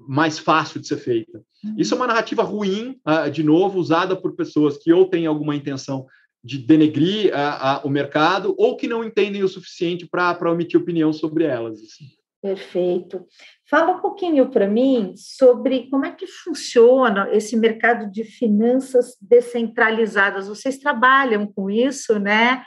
mais 0.08 0.40
fácil 0.40 0.80
de 0.80 0.88
ser 0.88 0.98
feita. 0.98 1.44
Uhum. 1.64 1.76
Isso 1.78 1.94
é 1.94 1.98
uma 1.98 2.08
narrativa 2.08 2.42
ruim, 2.42 2.98
uh, 3.06 3.30
de 3.30 3.44
novo, 3.44 3.80
usada 3.80 4.16
por 4.16 4.36
pessoas 4.36 4.78
que 4.78 4.94
ou 4.94 5.10
têm 5.10 5.26
alguma 5.26 5.56
intenção 5.56 6.06
de 6.42 6.60
denegrir 6.60 7.34
uh, 7.34 7.86
o 7.86 7.90
mercado 7.90 8.56
ou 8.58 8.78
que 8.78 8.88
não 8.88 9.04
entendem 9.04 9.44
o 9.44 9.48
suficiente 9.48 10.08
para 10.08 10.52
omitir 10.52 10.80
opinião 10.80 11.12
sobre 11.12 11.44
elas. 11.44 11.80
Assim. 11.80 12.06
Perfeito. 12.42 13.26
Fala 13.68 13.98
um 13.98 14.00
pouquinho 14.00 14.50
para 14.52 14.68
mim 14.68 15.14
sobre 15.18 15.90
como 15.90 16.06
é 16.06 16.12
que 16.12 16.28
funciona 16.28 17.28
esse 17.32 17.58
mercado 17.58 18.12
de 18.12 18.24
finanças 18.24 19.18
descentralizadas. 19.20 20.48
Vocês 20.48 20.78
trabalham 20.78 21.48
com 21.48 21.70
isso, 21.70 22.20
né? 22.20 22.64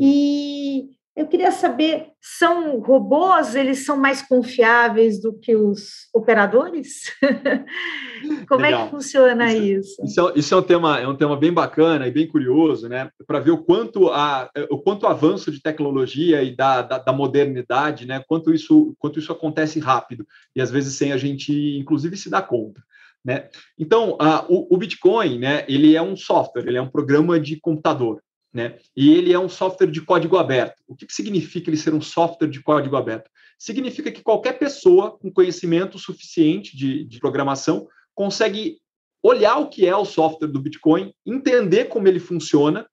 E 0.00 0.88
eu 1.14 1.26
queria 1.26 1.50
saber, 1.50 2.06
são 2.20 2.80
robôs, 2.80 3.54
eles 3.54 3.84
são 3.84 3.98
mais 3.98 4.22
confiáveis 4.22 5.20
do 5.20 5.34
que 5.34 5.54
os 5.54 6.08
operadores? 6.14 7.12
Como 8.48 8.62
Legal. 8.62 8.80
é 8.80 8.84
que 8.84 8.90
funciona 8.90 9.52
isso? 9.52 10.02
Isso, 10.02 10.28
é, 10.28 10.32
isso 10.36 10.54
é, 10.54 10.56
um 10.56 10.62
tema, 10.62 10.98
é 11.00 11.06
um 11.06 11.16
tema 11.16 11.36
bem 11.36 11.52
bacana 11.52 12.06
e 12.06 12.10
bem 12.10 12.26
curioso, 12.26 12.88
né? 12.88 13.10
Para 13.26 13.40
ver 13.40 13.50
o 13.50 13.62
quanto, 13.62 14.08
a, 14.08 14.50
o 14.70 14.78
quanto 14.78 15.02
o 15.02 15.08
avanço 15.08 15.52
de 15.52 15.60
tecnologia 15.60 16.42
e 16.42 16.56
da, 16.56 16.80
da, 16.80 16.98
da, 16.98 17.12
modernidade, 17.12 18.06
né? 18.06 18.24
Quanto 18.26 18.54
isso, 18.54 18.94
quanto 18.98 19.18
isso 19.18 19.32
acontece 19.32 19.78
rápido 19.78 20.26
e 20.56 20.62
às 20.62 20.70
vezes 20.70 20.94
sem 20.94 21.12
a 21.12 21.18
gente, 21.18 21.76
inclusive, 21.78 22.16
se 22.16 22.30
dar 22.30 22.42
conta. 22.42 22.82
Né? 23.22 23.48
Então, 23.78 24.16
o, 24.48 24.74
o 24.74 24.78
Bitcoin, 24.78 25.38
né? 25.38 25.64
Ele 25.68 25.94
é 25.94 26.00
um 26.00 26.16
software, 26.16 26.66
ele 26.66 26.78
é 26.78 26.82
um 26.82 26.90
programa 26.90 27.38
de 27.38 27.60
computador. 27.60 28.22
Né? 28.52 28.78
E 28.96 29.12
ele 29.14 29.32
é 29.32 29.38
um 29.38 29.48
software 29.48 29.90
de 29.90 30.00
código 30.02 30.36
aberto. 30.36 30.82
O 30.86 30.94
que, 30.94 31.06
que 31.06 31.14
significa 31.14 31.70
ele 31.70 31.76
ser 31.76 31.94
um 31.94 32.00
software 32.00 32.48
de 32.48 32.60
código 32.60 32.96
aberto? 32.96 33.30
Significa 33.58 34.10
que 34.10 34.22
qualquer 34.22 34.58
pessoa 34.58 35.16
com 35.16 35.32
conhecimento 35.32 35.98
suficiente 35.98 36.76
de, 36.76 37.04
de 37.04 37.18
programação 37.18 37.86
consegue 38.14 38.78
olhar 39.22 39.58
o 39.58 39.68
que 39.68 39.86
é 39.86 39.96
o 39.96 40.04
software 40.04 40.48
do 40.48 40.60
Bitcoin, 40.60 41.14
entender 41.24 41.84
como 41.84 42.08
ele 42.08 42.18
funciona 42.18 42.86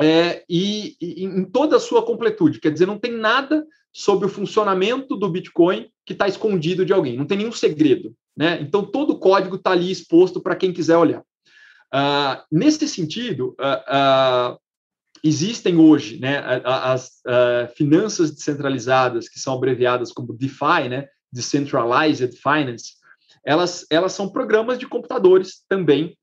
é, 0.00 0.44
e, 0.48 0.96
e, 1.00 1.24
em 1.24 1.44
toda 1.44 1.76
a 1.76 1.80
sua 1.80 2.04
completude. 2.04 2.60
Quer 2.60 2.72
dizer, 2.72 2.86
não 2.86 2.98
tem 2.98 3.12
nada 3.12 3.64
sobre 3.92 4.26
o 4.26 4.30
funcionamento 4.30 5.16
do 5.16 5.28
Bitcoin 5.28 5.88
que 6.04 6.12
está 6.12 6.28
escondido 6.28 6.84
de 6.84 6.92
alguém, 6.92 7.16
não 7.16 7.24
tem 7.24 7.38
nenhum 7.38 7.52
segredo. 7.52 8.14
Né? 8.36 8.58
Então, 8.60 8.84
todo 8.84 9.14
o 9.14 9.18
código 9.18 9.56
está 9.56 9.70
ali 9.70 9.90
exposto 9.90 10.40
para 10.40 10.56
quem 10.56 10.72
quiser 10.72 10.96
olhar. 10.96 11.22
Uh, 11.94 12.42
nesse 12.52 12.86
sentido, 12.88 13.56
uh, 13.58 14.58
existem 15.26 15.76
hoje 15.76 16.18
né, 16.18 16.42
as 16.64 17.20
finanças 17.74 18.30
descentralizadas, 18.30 19.28
que 19.28 19.38
são 19.38 19.54
abreviadas 19.54 20.12
como 20.12 20.36
DeFi, 20.36 20.88
né, 20.88 21.08
Decentralized 21.32 22.36
Finance, 22.36 22.94
elas, 23.44 23.86
elas 23.90 24.12
são 24.12 24.28
programas 24.28 24.78
de 24.78 24.86
computadores 24.86 25.64
também 25.68 26.16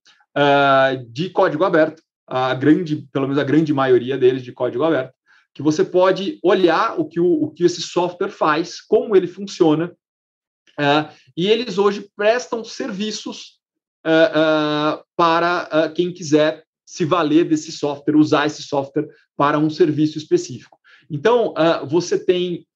de 1.10 1.30
código 1.30 1.64
aberto, 1.64 2.02
a 2.28 2.54
grande, 2.54 3.08
pelo 3.12 3.28
menos 3.28 3.42
a 3.42 3.44
grande 3.44 3.74
maioria 3.74 4.18
deles 4.18 4.44
de 4.44 4.52
código 4.52 4.84
aberto, 4.84 5.14
que 5.54 5.62
você 5.62 5.84
pode 5.84 6.40
olhar 6.44 7.00
o 7.00 7.06
que, 7.06 7.20
o, 7.20 7.44
o 7.44 7.52
que 7.52 7.64
esse 7.64 7.82
software 7.82 8.32
faz, 8.32 8.82
como 8.82 9.16
ele 9.16 9.28
funciona, 9.28 9.92
e 11.36 11.48
eles 11.48 11.78
hoje 11.78 12.10
prestam 12.16 12.64
serviços 12.64 13.60
uh, 14.06 15.00
uh, 15.00 15.04
para 15.16 15.70
uh, 15.72 15.94
quem 15.94 16.12
quiser 16.12 16.64
se 16.94 17.06
valer 17.06 17.46
desse 17.46 17.72
software, 17.72 18.16
usar 18.16 18.46
esse 18.46 18.62
software 18.62 19.08
para 19.36 19.58
um 19.58 19.68
serviço 19.68 20.20
específico. 20.20 20.78
Então, 21.10 21.52
você 21.90 22.24
tem 22.24 22.68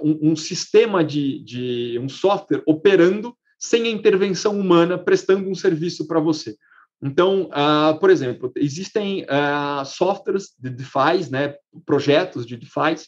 um, 0.00 0.30
um, 0.30 0.36
sistema 0.36 1.02
de, 1.02 1.40
de 1.40 1.98
um 1.98 2.08
software 2.08 2.62
operando 2.64 3.36
sem 3.58 3.88
a 3.88 3.90
intervenção 3.90 4.56
humana, 4.56 4.96
prestando 4.96 5.50
um 5.50 5.54
serviço 5.56 6.06
para 6.06 6.20
você. 6.20 6.56
Então, 7.02 7.50
uh, 7.50 7.98
por 7.98 8.08
exemplo, 8.08 8.52
existem 8.56 9.24
uh, 9.24 9.84
softwares 9.84 10.50
de 10.56 10.70
DeFi, 10.70 11.28
né, 11.28 11.56
projetos 11.84 12.46
de 12.46 12.56
DeFi, 12.56 13.02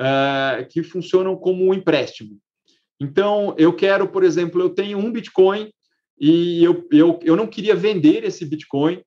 uh, 0.00 0.66
que 0.68 0.82
funcionam 0.82 1.36
como 1.36 1.64
um 1.64 1.72
empréstimo. 1.72 2.36
Então, 2.98 3.54
eu 3.56 3.72
quero, 3.72 4.08
por 4.08 4.24
exemplo, 4.24 4.60
eu 4.60 4.70
tenho 4.70 4.98
um 4.98 5.12
Bitcoin 5.12 5.70
e 6.18 6.64
eu, 6.64 6.84
eu, 6.90 7.20
eu 7.22 7.36
não 7.36 7.46
queria 7.46 7.76
vender 7.76 8.24
esse 8.24 8.44
Bitcoin, 8.44 9.00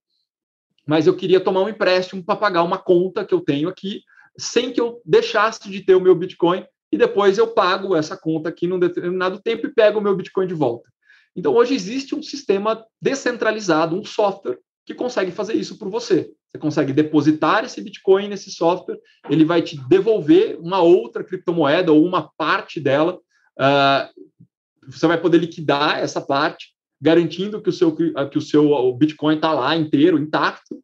mas 0.85 1.07
eu 1.07 1.15
queria 1.15 1.39
tomar 1.39 1.61
um 1.61 1.69
empréstimo 1.69 2.23
para 2.23 2.35
pagar 2.35 2.63
uma 2.63 2.77
conta 2.77 3.25
que 3.25 3.33
eu 3.33 3.41
tenho 3.41 3.69
aqui, 3.69 4.01
sem 4.37 4.71
que 4.71 4.79
eu 4.79 5.01
deixasse 5.05 5.69
de 5.69 5.81
ter 5.81 5.95
o 5.95 6.01
meu 6.01 6.15
Bitcoin, 6.15 6.65
e 6.91 6.97
depois 6.97 7.37
eu 7.37 7.47
pago 7.47 7.95
essa 7.95 8.17
conta 8.17 8.49
aqui 8.49 8.67
num 8.67 8.79
determinado 8.79 9.41
tempo 9.41 9.67
e 9.67 9.73
pego 9.73 9.99
o 9.99 10.01
meu 10.01 10.15
Bitcoin 10.15 10.47
de 10.47 10.53
volta. 10.53 10.89
Então, 11.35 11.53
hoje 11.53 11.73
existe 11.73 12.13
um 12.13 12.21
sistema 12.21 12.85
descentralizado, 13.01 13.95
um 13.95 14.03
software 14.03 14.59
que 14.85 14.93
consegue 14.93 15.31
fazer 15.31 15.53
isso 15.53 15.77
por 15.77 15.89
você. 15.89 16.29
Você 16.49 16.57
consegue 16.57 16.91
depositar 16.91 17.63
esse 17.63 17.81
Bitcoin 17.81 18.27
nesse 18.27 18.51
software, 18.51 18.99
ele 19.29 19.45
vai 19.45 19.61
te 19.61 19.77
devolver 19.87 20.59
uma 20.59 20.81
outra 20.81 21.23
criptomoeda 21.23 21.93
ou 21.93 22.05
uma 22.05 22.29
parte 22.37 22.79
dela. 22.79 23.17
Uh, 23.57 24.91
você 24.91 25.07
vai 25.07 25.19
poder 25.19 25.37
liquidar 25.37 25.99
essa 25.99 26.19
parte, 26.19 26.73
garantindo 27.01 27.61
que 27.61 27.69
o 27.69 27.73
seu, 27.73 27.95
que 27.95 28.37
o 28.37 28.41
seu 28.41 28.71
o 28.71 28.95
Bitcoin 28.95 29.35
está 29.35 29.51
lá 29.51 29.75
inteiro, 29.75 30.19
intacto. 30.19 30.79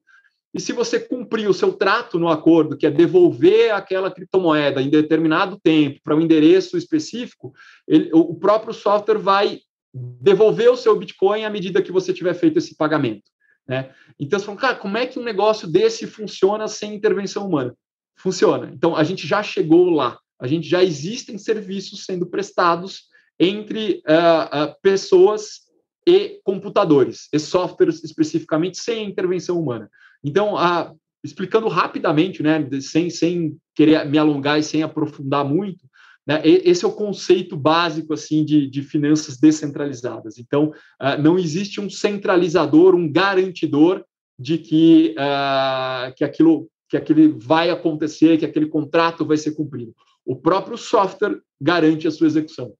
E 0.53 0.59
se 0.59 0.73
você 0.73 0.99
cumprir 0.99 1.47
o 1.47 1.53
seu 1.53 1.73
trato 1.73 2.17
no 2.17 2.29
acordo, 2.29 2.75
que 2.75 2.87
é 2.87 2.91
devolver 2.91 3.71
aquela 3.71 4.09
criptomoeda 4.09 4.81
em 4.81 4.89
determinado 4.89 5.59
tempo 5.61 5.99
para 6.03 6.15
um 6.15 6.21
endereço 6.21 6.77
específico, 6.77 7.53
ele, 7.87 8.09
o 8.11 8.33
próprio 8.33 8.73
software 8.73 9.19
vai 9.19 9.59
devolver 9.93 10.71
o 10.71 10.77
seu 10.77 10.97
Bitcoin 10.97 11.43
à 11.43 11.49
medida 11.49 11.81
que 11.81 11.91
você 11.91 12.11
tiver 12.11 12.33
feito 12.33 12.57
esse 12.57 12.75
pagamento. 12.75 13.29
Né? 13.67 13.91
Então, 14.19 14.39
você 14.39 14.45
fala, 14.45 14.57
cara, 14.57 14.75
como 14.75 14.97
é 14.97 15.05
que 15.05 15.19
um 15.19 15.23
negócio 15.23 15.67
desse 15.67 16.07
funciona 16.07 16.67
sem 16.67 16.95
intervenção 16.95 17.45
humana? 17.45 17.75
Funciona. 18.15 18.71
Então, 18.73 18.95
a 18.95 19.03
gente 19.03 19.27
já 19.27 19.43
chegou 19.43 19.89
lá. 19.89 20.17
A 20.39 20.47
gente 20.47 20.67
já 20.67 20.83
existem 20.83 21.37
serviços 21.37 22.05
sendo 22.05 22.25
prestados 22.25 23.03
entre 23.39 24.01
uh, 24.07 24.71
uh, 24.71 24.75
pessoas 24.81 25.66
e 26.07 26.39
computadores, 26.41 27.27
e 27.33 27.37
softwares 27.37 28.01
especificamente, 28.01 28.77
sem 28.77 29.05
intervenção 29.05 29.59
humana. 29.59 29.89
Então, 30.23 30.55
uh, 30.55 30.97
explicando 31.21 31.67
rapidamente, 31.67 32.41
né, 32.41 32.65
sem, 32.79 33.09
sem 33.09 33.57
querer 33.75 34.05
me 34.05 34.17
alongar 34.17 34.57
e 34.57 34.63
sem 34.63 34.81
aprofundar 34.83 35.43
muito, 35.43 35.85
né? 36.25 36.41
Esse 36.43 36.83
é 36.83 36.87
o 36.87 36.91
conceito 36.91 37.55
básico 37.55 38.13
assim 38.13 38.43
de, 38.43 38.69
de 38.69 38.81
finanças 38.81 39.37
descentralizadas. 39.37 40.37
Então, 40.37 40.73
uh, 41.01 41.21
não 41.21 41.39
existe 41.39 41.79
um 41.79 41.89
centralizador, 41.89 42.95
um 42.95 43.09
garantidor 43.09 44.03
de 44.37 44.57
que, 44.57 45.15
uh, 45.17 46.13
que, 46.15 46.25
aquilo, 46.25 46.69
que 46.89 46.97
aquilo 46.97 47.39
vai 47.39 47.69
acontecer, 47.69 48.37
que 48.37 48.45
aquele 48.45 48.67
contrato 48.67 49.25
vai 49.25 49.37
ser 49.37 49.51
cumprido. 49.51 49.93
O 50.25 50.35
próprio 50.35 50.77
software 50.77 51.39
garante 51.61 52.07
a 52.07 52.11
sua 52.11 52.27
execução. 52.27 52.73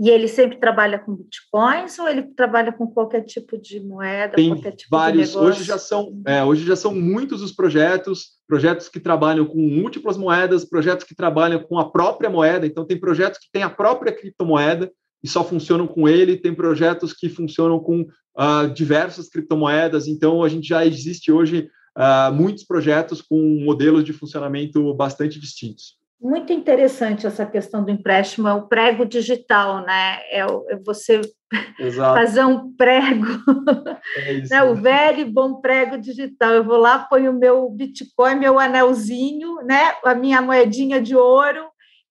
E 0.00 0.10
ele 0.10 0.26
sempre 0.26 0.58
trabalha 0.58 0.98
com 0.98 1.14
bitcoins 1.14 1.98
ou 2.00 2.08
ele 2.08 2.22
trabalha 2.22 2.72
com 2.72 2.86
qualquer 2.86 3.22
tipo 3.22 3.56
de 3.56 3.78
moeda, 3.78 4.34
Tem 4.34 4.48
qualquer 4.48 4.72
tipo 4.72 4.90
vários. 4.90 5.36
Hoje 5.36 5.62
já 5.62 5.78
são, 5.78 6.20
é, 6.26 6.42
hoje 6.42 6.64
já 6.66 6.74
são 6.74 6.92
muitos 6.92 7.40
os 7.42 7.52
projetos, 7.52 8.32
projetos 8.46 8.88
que 8.88 8.98
trabalham 8.98 9.46
com 9.46 9.58
múltiplas 9.58 10.16
moedas, 10.16 10.64
projetos 10.64 11.04
que 11.04 11.14
trabalham 11.14 11.62
com 11.62 11.78
a 11.78 11.88
própria 11.90 12.28
moeda. 12.28 12.66
Então 12.66 12.84
tem 12.84 12.98
projetos 12.98 13.38
que 13.38 13.48
têm 13.52 13.62
a 13.62 13.70
própria 13.70 14.12
criptomoeda 14.12 14.90
e 15.22 15.28
só 15.28 15.44
funcionam 15.44 15.86
com 15.86 16.08
ele. 16.08 16.36
Tem 16.36 16.52
projetos 16.52 17.12
que 17.12 17.28
funcionam 17.28 17.78
com 17.78 18.00
uh, 18.00 18.68
diversas 18.74 19.28
criptomoedas. 19.28 20.08
Então 20.08 20.42
a 20.42 20.48
gente 20.48 20.66
já 20.66 20.84
existe 20.84 21.30
hoje 21.30 21.68
uh, 21.96 22.34
muitos 22.34 22.64
projetos 22.64 23.22
com 23.22 23.40
modelos 23.64 24.02
de 24.02 24.12
funcionamento 24.12 24.92
bastante 24.94 25.38
distintos 25.38 26.02
muito 26.20 26.52
interessante 26.52 27.26
essa 27.26 27.44
questão 27.44 27.84
do 27.84 27.90
empréstimo, 27.90 28.48
é 28.48 28.52
o 28.54 28.66
prego 28.66 29.04
digital, 29.04 29.84
né? 29.84 30.20
É, 30.30 30.40
é 30.40 30.76
você 30.84 31.20
Exato. 31.78 32.18
fazer 32.18 32.44
um 32.44 32.74
prego, 32.74 33.26
é 34.16 34.32
isso, 34.40 34.52
né? 34.52 34.62
o 34.62 34.74
velho 34.74 35.20
e 35.20 35.24
bom 35.24 35.60
prego 35.60 35.98
digital. 35.98 36.52
Eu 36.52 36.64
vou 36.64 36.78
lá, 36.78 36.98
ponho 36.98 37.30
o 37.30 37.38
meu 37.38 37.68
Bitcoin, 37.70 38.36
meu 38.36 38.58
anelzinho, 38.58 39.56
né? 39.64 39.94
a 40.04 40.14
minha 40.14 40.40
moedinha 40.40 41.00
de 41.00 41.14
ouro, 41.14 41.66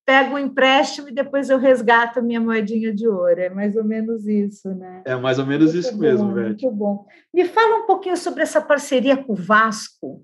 pego 0.05 0.35
o 0.35 0.39
empréstimo 0.39 1.09
e 1.09 1.13
depois 1.13 1.49
eu 1.49 1.57
resgato 1.57 2.19
a 2.19 2.21
minha 2.21 2.39
moedinha 2.39 2.93
de 2.93 3.07
ouro. 3.07 3.39
É 3.39 3.49
mais 3.49 3.75
ou 3.75 3.83
menos 3.83 4.27
isso, 4.27 4.69
né? 4.69 5.01
É 5.05 5.15
mais 5.15 5.39
ou 5.39 5.45
menos 5.45 5.73
muito 5.73 5.79
isso 5.79 5.93
bom, 5.93 6.01
mesmo, 6.01 6.33
velho. 6.33 6.47
Muito 6.47 6.71
bom. 6.71 7.05
Me 7.33 7.45
fala 7.45 7.77
um 7.77 7.85
pouquinho 7.85 8.17
sobre 8.17 8.43
essa 8.43 8.61
parceria 8.61 9.17
com 9.17 9.33
o 9.33 9.35
Vasco. 9.35 10.23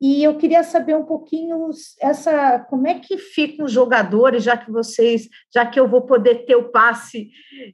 E 0.00 0.22
eu 0.22 0.36
queria 0.36 0.62
saber 0.62 0.94
um 0.94 1.04
pouquinho 1.04 1.70
essa 2.00 2.60
como 2.70 2.86
é 2.86 2.94
que 2.94 3.18
ficam 3.18 3.66
os 3.66 3.72
jogadores, 3.72 4.44
já 4.44 4.56
que 4.56 4.70
vocês, 4.70 5.28
já 5.52 5.66
que 5.66 5.78
eu 5.78 5.88
vou 5.88 6.02
poder 6.02 6.46
ter 6.46 6.54
o 6.54 6.70
passe 6.70 7.30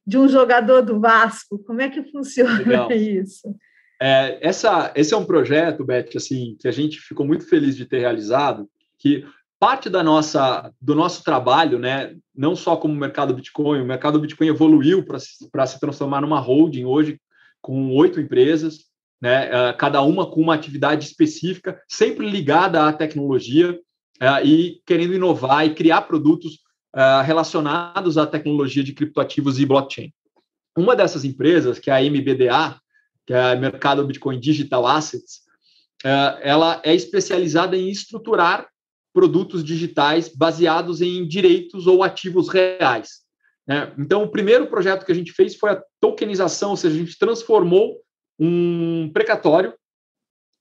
de 0.06 0.16
um 0.16 0.26
jogador 0.26 0.80
do 0.80 0.98
Vasco, 0.98 1.58
como 1.58 1.82
é 1.82 1.90
que 1.90 2.02
funciona 2.10 2.58
Legal. 2.58 2.90
isso? 2.92 3.54
É, 4.00 4.38
essa, 4.40 4.90
esse 4.94 5.12
é 5.12 5.16
um 5.16 5.24
projeto, 5.24 5.84
Beth, 5.84 6.16
assim, 6.16 6.56
que 6.58 6.66
a 6.66 6.72
gente 6.72 6.98
ficou 6.98 7.26
muito 7.26 7.48
feliz 7.48 7.76
de 7.76 7.84
ter 7.84 8.00
realizado, 8.00 8.68
que 8.98 9.24
parte 9.58 9.88
da 9.88 10.02
nossa, 10.02 10.72
do 10.80 10.94
nosso 10.94 11.22
trabalho, 11.24 11.78
né, 11.78 12.14
não 12.34 12.56
só 12.56 12.76
como 12.76 12.94
mercado 12.94 13.34
Bitcoin, 13.34 13.80
o 13.80 13.86
mercado 13.86 14.18
Bitcoin 14.18 14.48
evoluiu 14.48 15.04
para 15.04 15.66
se 15.66 15.80
transformar 15.80 16.20
numa 16.20 16.40
holding 16.40 16.84
hoje 16.84 17.20
com 17.62 17.94
oito 17.94 18.20
empresas, 18.20 18.80
né, 19.24 19.50
ah, 19.50 19.72
cada 19.72 20.02
uma 20.02 20.30
com 20.30 20.38
uma 20.38 20.54
atividade 20.54 21.06
específica, 21.06 21.80
sempre 21.88 22.28
ligada 22.28 22.86
à 22.86 22.92
tecnologia 22.92 23.80
ah, 24.20 24.42
e 24.42 24.82
querendo 24.84 25.14
inovar 25.14 25.64
e 25.64 25.74
criar 25.74 26.02
produtos 26.02 26.58
ah, 26.92 27.22
relacionados 27.22 28.18
à 28.18 28.26
tecnologia 28.26 28.84
de 28.84 28.92
criptoativos 28.92 29.58
e 29.58 29.64
blockchain. 29.64 30.12
Uma 30.76 30.94
dessas 30.94 31.24
empresas, 31.24 31.78
que 31.78 31.90
é 31.90 31.94
a 31.94 32.02
MBDA, 32.02 32.78
que 33.26 33.32
é 33.32 33.56
Mercado 33.56 34.06
Bitcoin 34.06 34.38
Digital 34.38 34.86
Assets, 34.86 35.40
ela 36.42 36.82
é 36.84 36.94
especializada 36.94 37.78
em 37.78 37.88
estruturar 37.88 38.68
produtos 39.10 39.64
digitais 39.64 40.28
baseados 40.28 41.00
em 41.00 41.26
direitos 41.26 41.86
ou 41.86 42.02
ativos 42.02 42.50
reais. 42.50 43.20
Né. 43.66 43.90
Então, 43.98 44.22
o 44.22 44.28
primeiro 44.28 44.66
projeto 44.66 45.06
que 45.06 45.12
a 45.12 45.14
gente 45.14 45.32
fez 45.32 45.56
foi 45.56 45.70
a 45.70 45.82
tokenização, 45.98 46.70
ou 46.70 46.76
seja, 46.76 46.94
a 46.94 46.98
gente 46.98 47.18
transformou 47.18 48.04
um 48.38 49.10
precatório 49.12 49.74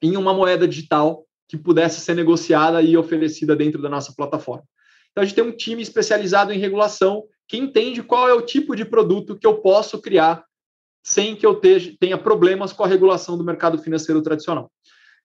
em 0.02 0.18
uma 0.18 0.34
moeda 0.34 0.68
digital 0.68 1.26
que 1.48 1.58
pudesse 1.58 2.02
ser 2.02 2.16
negociada 2.16 2.82
e 2.82 2.98
oferecida 2.98 3.56
dentro 3.56 3.82
da 3.82 3.90
nossa 3.90 4.14
plataforma. 4.16 4.64
Então, 5.12 5.22
a 5.22 5.26
gente 5.26 5.36
tem 5.36 5.44
um 5.44 5.56
time 5.56 5.82
especializado 5.82 6.52
em 6.52 6.58
regulação 6.58 7.24
que 7.48 7.58
entende 7.58 8.02
qual 8.02 8.28
é 8.28 8.34
o 8.34 8.42
tipo 8.42 8.76
de 8.76 8.84
produto 8.84 9.38
que 9.38 9.46
eu 9.46 9.60
posso 9.60 10.02
criar 10.02 10.44
sem 11.04 11.36
que 11.36 11.46
eu 11.46 11.60
tenha 12.00 12.18
problemas 12.18 12.72
com 12.72 12.84
a 12.84 12.88
regulação 12.88 13.38
do 13.38 13.44
mercado 13.44 13.78
financeiro 13.78 14.22
tradicional. 14.22 14.72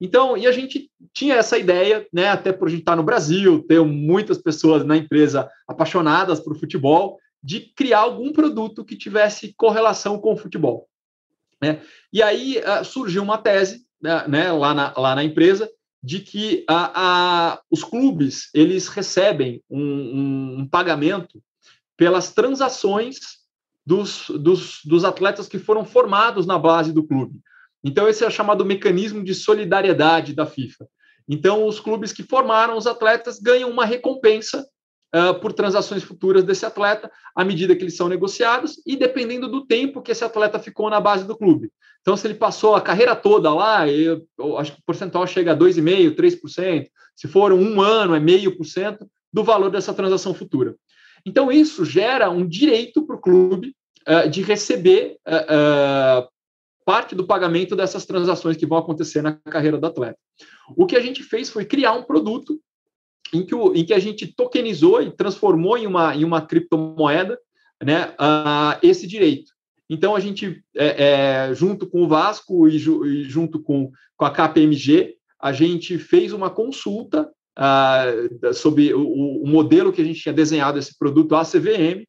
Então, 0.01 0.37
e 0.37 0.47
a 0.47 0.53
gente 0.53 0.91
tinha 1.13 1.37
essa 1.37 1.59
ideia, 1.59 2.07
né, 2.13 2.29
até 2.29 2.53
por 2.53 2.69
a 2.69 2.71
gente 2.71 2.81
estar 2.81 2.97
no 2.97 3.03
Brasil, 3.03 3.65
ter 3.67 3.81
muitas 3.85 4.39
pessoas 4.39 4.85
na 4.85 4.97
empresa 4.97 5.49
apaixonadas 5.67 6.41
por 6.41 6.59
futebol, 6.59 7.19
de 7.43 7.73
criar 7.75 8.01
algum 8.01 8.33
produto 8.33 8.85
que 8.85 8.97
tivesse 8.97 9.55
correlação 9.57 10.19
com 10.19 10.33
o 10.33 10.37
futebol. 10.37 10.89
Né? 11.63 11.81
E 12.13 12.23
aí 12.23 12.59
uh, 12.59 12.85
surgiu 12.85 13.23
uma 13.23 13.39
tese 13.39 13.87
né, 14.01 14.27
né, 14.29 14.53
lá, 14.53 14.75
na, 14.75 14.95
lá 14.97 15.15
na 15.15 15.25
empresa 15.25 15.69
de 16.03 16.21
que 16.21 16.65
a, 16.69 16.93
a, 16.95 17.61
os 17.71 17.83
clubes 17.83 18.51
eles 18.55 18.87
recebem 18.89 19.63
um, 19.69 20.61
um, 20.61 20.69
pagamento 20.69 21.43
pelas 21.97 22.33
transações 22.33 23.19
dos, 23.85 24.29
dos, 24.29 24.81
dos 24.85 25.05
atletas 25.05 25.49
que 25.49 25.59
foram 25.59 25.85
formados 25.85 26.47
na 26.47 26.59
base 26.59 26.93
do 26.93 27.03
clube. 27.03 27.41
Então, 27.83 28.09
esse 28.09 28.23
é 28.23 28.27
o 28.27 28.31
chamado 28.31 28.65
mecanismo 28.65 29.25
de 29.25 29.35
solidariedade 29.35 30.35
da 30.35 30.47
FIFA. 30.47 30.87
Então, 31.29 31.67
os 31.67 31.81
clubes 31.81 32.13
que 32.13 32.23
formaram 32.23 32.77
os 32.77 32.87
atletas 32.87 33.39
ganham 33.39 33.71
uma 33.71 33.85
recompensa 33.85 34.67
uh, 35.15 35.39
por 35.41 35.53
transações 35.53 36.03
futuras 36.03 36.45
desse 36.45 36.67
atleta, 36.67 37.11
à 37.35 37.45
medida 37.45 37.75
que 37.75 37.83
eles 37.83 37.97
são 37.97 38.09
negociados, 38.09 38.81
e 38.87 38.97
dependendo 38.97 39.49
do 39.49 39.67
tempo 39.67 40.03
que 40.03 40.13
esse 40.13 40.25
atleta 40.25 40.59
ficou 40.59 40.91
na 40.91 41.01
base 41.01 41.25
do 41.25 41.37
clube. 41.37 41.71
Então, 42.01 42.17
se 42.17 42.27
ele 42.27 42.35
passou 42.35 42.75
a 42.75 42.81
carreira 42.81 43.15
toda 43.15 43.53
lá, 43.53 43.89
eu, 43.89 44.27
eu 44.39 44.57
acho 44.59 44.73
que 44.73 44.81
o 44.81 44.85
percentual 44.87 45.27
chega 45.27 45.53
a 45.53 45.57
2,5%, 45.57 46.15
3%. 46.15 46.87
Se 47.15 47.29
for 47.29 47.53
um 47.53 47.81
ano, 47.81 48.15
é 48.15 48.21
meio 48.21 48.57
por 48.57 48.65
cento 48.65 49.07
do 49.33 49.45
valor 49.45 49.71
dessa 49.71 49.93
transação 49.93 50.33
futura. 50.33 50.75
Então, 51.27 51.51
isso 51.51 51.85
gera 51.85 52.31
um 52.31 52.47
direito 52.47 53.05
para 53.05 53.17
o 53.17 53.21
clube 53.21 53.75
uh, 54.09 54.29
de 54.29 54.43
receber 54.43 55.17
uh, 55.27 56.27
parte 56.85 57.15
do 57.15 57.27
pagamento 57.27 57.77
dessas 57.77 58.07
transações 58.07 58.57
que 58.57 58.65
vão 58.65 58.79
acontecer 58.79 59.21
na 59.21 59.33
carreira 59.33 59.77
do 59.77 59.87
atleta. 59.87 60.19
O 60.77 60.87
que 60.87 60.97
a 60.97 61.01
gente 61.01 61.23
fez 61.23 61.51
foi 61.51 61.65
criar 61.65 61.93
um 61.93 62.03
produto 62.03 62.59
em 63.33 63.45
que, 63.45 63.55
o, 63.55 63.75
em 63.75 63.85
que 63.85 63.95
a 63.95 63.99
gente 63.99 64.27
tokenizou 64.27 65.03
e 65.03 65.11
transformou 65.11 65.77
em 65.77 65.87
uma, 65.87 66.15
em 66.15 66.25
uma 66.25 66.41
criptomoeda 66.41 67.39
né, 67.83 68.15
uh, 68.21 68.79
esse 68.83 69.07
direito. 69.07 69.53
Então, 69.91 70.15
a 70.15 70.21
gente, 70.21 70.63
é, 70.77 71.49
é, 71.49 71.55
junto 71.55 71.87
com 71.87 72.03
o 72.03 72.09
Vasco 72.09 72.69
e, 72.69 72.79
ju, 72.79 73.07
e, 73.07 73.25
junto 73.25 73.63
com, 73.63 73.91
com 74.17 74.25
a 74.25 74.31
KPMG, 74.31 75.17
a 75.41 75.53
gente 75.53 75.99
fez 75.99 76.33
uma 76.33 76.51
consulta 76.51 77.31
uh, 77.59 78.55
sobre 78.55 78.93
o, 78.93 79.43
o, 79.43 79.47
modelo 79.47 79.93
que 79.93 80.03
a 80.03 80.05
gente 80.05 80.21
tinha 80.21 80.33
desenhado 80.33 80.79
esse 80.79 80.99
produto, 80.99 81.35
a 81.35 81.43
CVM, 81.43 82.05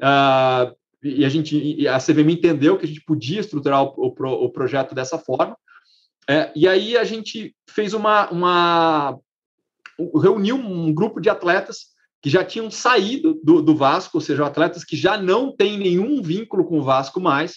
uh, 0.00 0.74
e 1.02 1.24
a 1.24 1.28
gente 1.28 1.56
e 1.56 1.86
a 1.86 1.98
CVM 1.98 2.30
entendeu 2.30 2.78
que 2.78 2.84
a 2.84 2.88
gente 2.88 3.02
podia 3.02 3.40
estruturar 3.40 3.82
o, 3.82 3.94
o, 3.96 4.24
o 4.44 4.50
projeto 4.50 4.94
dessa 4.94 5.18
forma. 5.18 5.56
É, 6.28 6.50
e 6.56 6.66
aí 6.66 6.96
a 6.96 7.04
gente 7.04 7.54
fez 7.68 7.92
uma, 7.92 8.30
uma 8.30 9.18
reuniu 10.20 10.56
um 10.56 10.92
grupo 10.92 11.20
de 11.20 11.28
atletas 11.28 11.94
que 12.22 12.30
já 12.30 12.42
tinham 12.42 12.70
saído 12.70 13.38
do, 13.44 13.60
do 13.60 13.76
Vasco, 13.76 14.16
ou 14.16 14.20
seja, 14.20 14.46
atletas 14.46 14.82
que 14.82 14.96
já 14.96 15.18
não 15.18 15.54
têm 15.54 15.76
nenhum 15.76 16.22
vínculo 16.22 16.64
com 16.64 16.78
o 16.78 16.82
Vasco 16.82 17.20
mais, 17.20 17.56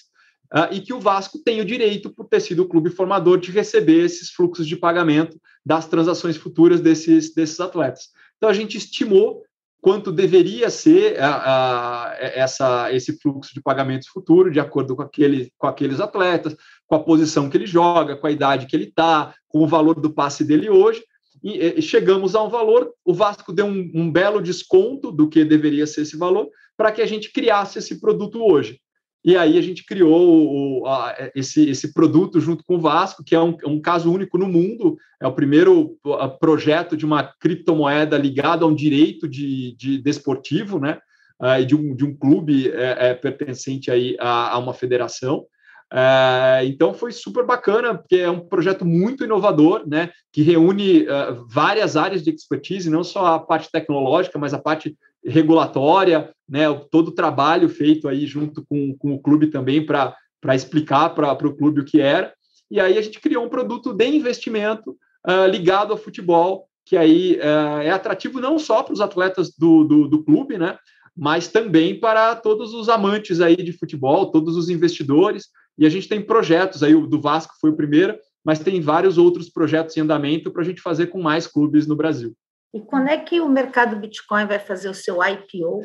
uh, 0.54 0.68
e 0.72 0.82
que 0.82 0.94
o 0.94 1.00
Vasco 1.00 1.40
tem 1.44 1.62
o 1.62 1.66
direito, 1.66 2.14
por 2.14 2.28
ter 2.28 2.42
sido 2.42 2.64
o 2.64 2.68
clube 2.68 2.90
formador, 2.90 3.40
de 3.40 3.50
receber 3.50 4.04
esses 4.04 4.30
fluxos 4.30 4.68
de 4.68 4.76
pagamento 4.76 5.40
das 5.66 5.88
transações 5.88 6.36
futuras 6.36 6.82
desses, 6.82 7.34
desses 7.34 7.60
atletas. 7.60 8.10
Então 8.36 8.50
a 8.50 8.54
gente 8.54 8.78
estimou 8.78 9.42
quanto 9.82 10.12
deveria 10.12 10.70
ser 10.70 11.18
a, 11.18 12.10
a, 12.10 12.16
essa, 12.20 12.94
esse 12.94 13.18
fluxo 13.20 13.54
de 13.54 13.62
pagamentos 13.62 14.10
futuro, 14.10 14.52
de 14.52 14.60
acordo 14.60 14.96
com, 14.98 15.02
aquele, 15.02 15.52
com 15.58 15.68
aqueles 15.68 16.02
atletas, 16.02 16.58
com 16.86 16.96
a 16.96 17.04
posição 17.04 17.50
que 17.50 17.56
ele 17.56 17.68
joga, 17.68 18.18
com 18.18 18.28
a 18.28 18.32
idade 18.32 18.66
que 18.66 18.76
ele 18.76 18.86
está, 18.86 19.34
com 19.48 19.60
o 19.60 19.68
valor 19.68 20.00
do 20.00 20.14
passe 20.14 20.44
dele 20.44 20.70
hoje, 20.70 21.02
e, 21.48 21.82
chegamos 21.82 22.36
a 22.36 22.44
um 22.44 22.50
valor. 22.50 22.92
O 23.06 23.14
Vasco 23.14 23.54
deu 23.54 23.66
um, 23.66 23.92
um 23.94 24.12
belo 24.12 24.42
desconto 24.42 25.12
do 25.12 25.30
que 25.30 25.46
deveria 25.46 25.88
ser 25.88 26.02
esse 26.02 26.18
valor, 26.18 26.50
para 26.76 26.92
que 26.92 27.02
a 27.02 27.06
gente 27.06 27.32
criasse 27.32 27.80
esse 27.80 28.00
produto 28.00 28.44
hoje. 28.44 28.80
E 29.24 29.36
aí 29.36 29.58
a 29.58 29.62
gente 29.62 29.86
criou 29.86 30.82
o, 30.82 30.88
a, 30.88 31.32
esse, 31.36 31.70
esse 31.70 31.94
produto 31.94 32.40
junto 32.40 32.64
com 32.64 32.76
o 32.76 32.80
Vasco, 32.80 33.24
que 33.24 33.36
é 33.36 33.40
um, 33.42 33.58
um, 33.66 33.82
caso 33.82 34.12
único 34.12 34.38
no 34.38 34.48
mundo. 34.48 34.98
É 35.22 35.28
o 35.28 35.34
primeiro 35.34 35.98
projeto 36.40 36.96
de 36.96 37.06
uma 37.06 37.24
criptomoeda 37.24 38.18
ligada 38.18 38.64
a 38.64 38.68
um 38.68 38.76
direito 38.76 39.28
de, 39.28 39.76
de 39.76 39.98
desportivo, 39.98 40.80
né? 40.80 41.00
Uh, 41.40 41.64
de, 41.66 41.76
um, 41.76 41.96
de 41.96 42.04
um 42.04 42.16
clube 42.16 42.72
é, 42.72 43.10
é, 43.10 43.14
pertencente 43.14 43.92
aí 43.92 44.16
a, 44.20 44.54
a 44.54 44.58
uma 44.58 44.74
federação. 44.74 45.46
Uh, 45.94 46.66
então 46.66 46.94
foi 46.94 47.14
super 47.14 47.46
bacana, 47.46 47.96
porque 47.96 48.18
é 48.18 48.30
um 48.30 48.42
projeto 48.42 48.84
muito 48.86 49.24
inovador, 49.24 49.88
né? 49.88 50.12
Que 50.34 50.42
reúne 50.42 51.04
uh, 51.04 51.46
várias 51.48 51.96
áreas 51.96 52.24
de 52.24 52.30
expertise, 52.30 52.90
não 52.90 53.04
só 53.04 53.26
a 53.26 53.40
parte 53.40 53.72
tecnológica, 53.72 54.38
mas 54.38 54.54
a 54.54 54.60
parte 54.60 54.98
regulatória, 55.26 56.32
né, 56.48 56.72
todo 56.92 57.10
o 57.10 57.14
trabalho 57.14 57.68
feito 57.68 58.08
aí 58.08 58.26
junto 58.26 58.66
com, 58.66 58.96
com 58.98 59.14
o 59.14 59.20
clube 59.20 59.48
também 59.48 59.86
para 59.86 60.16
explicar 60.54 61.10
para 61.10 61.48
o 61.48 61.56
clube 61.56 61.82
o 61.82 61.86
que 61.86 62.00
era. 62.00 62.34
E 62.72 62.80
aí 62.80 62.98
a 62.98 63.02
gente 63.02 63.20
criou 63.20 63.46
um 63.46 63.50
produto 63.50 63.94
de 63.94 64.08
investimento 64.08 64.92
uh, 65.28 65.48
ligado 65.50 65.92
ao 65.92 65.98
futebol, 65.98 66.68
que 66.86 66.96
aí 66.96 67.38
é 67.84 67.92
atrativo 67.92 68.40
não 68.40 68.58
só 68.58 68.82
para 68.82 68.94
os 68.94 69.02
atletas 69.02 69.54
do, 69.58 69.84
do, 69.84 70.08
do, 70.08 70.24
clube, 70.24 70.58
né, 70.58 70.78
mas 71.18 71.50
também 71.50 72.00
para 72.00 72.34
todos 72.34 72.74
os 72.74 72.88
amantes 72.88 73.42
aí 73.42 73.58
de 73.58 73.74
futebol, 73.74 74.32
todos 74.32 74.56
os 74.56 74.70
investidores. 74.70 75.48
E 75.78 75.86
a 75.86 75.90
gente 75.90 76.08
tem 76.08 76.22
projetos 76.22 76.84
aí, 76.84 76.96
o 76.96 77.06
do 77.06 77.22
Vasco 77.22 77.54
foi 77.62 77.70
o 77.70 77.76
primeiro, 77.76 78.18
mas 78.44 78.60
tem 78.60 78.80
vários 78.82 79.18
outros 79.18 79.50
projetos 79.50 79.96
em 79.98 80.02
andamento 80.02 80.52
para 80.52 80.62
a 80.62 80.66
gente 80.66 80.82
fazer 80.82 81.08
com 81.08 81.22
mais 81.22 81.46
clubes 81.46 81.86
no 81.86 81.96
Brasil. 81.96 82.34
E 82.74 82.82
quando 82.82 83.08
é 83.08 83.18
que 83.18 83.40
o 83.40 83.50
mercado 83.50 83.96
Bitcoin 83.96 84.46
vai 84.46 84.60
fazer 84.60 84.90
o 84.90 84.94
seu 84.94 85.18
IPO? 85.24 85.82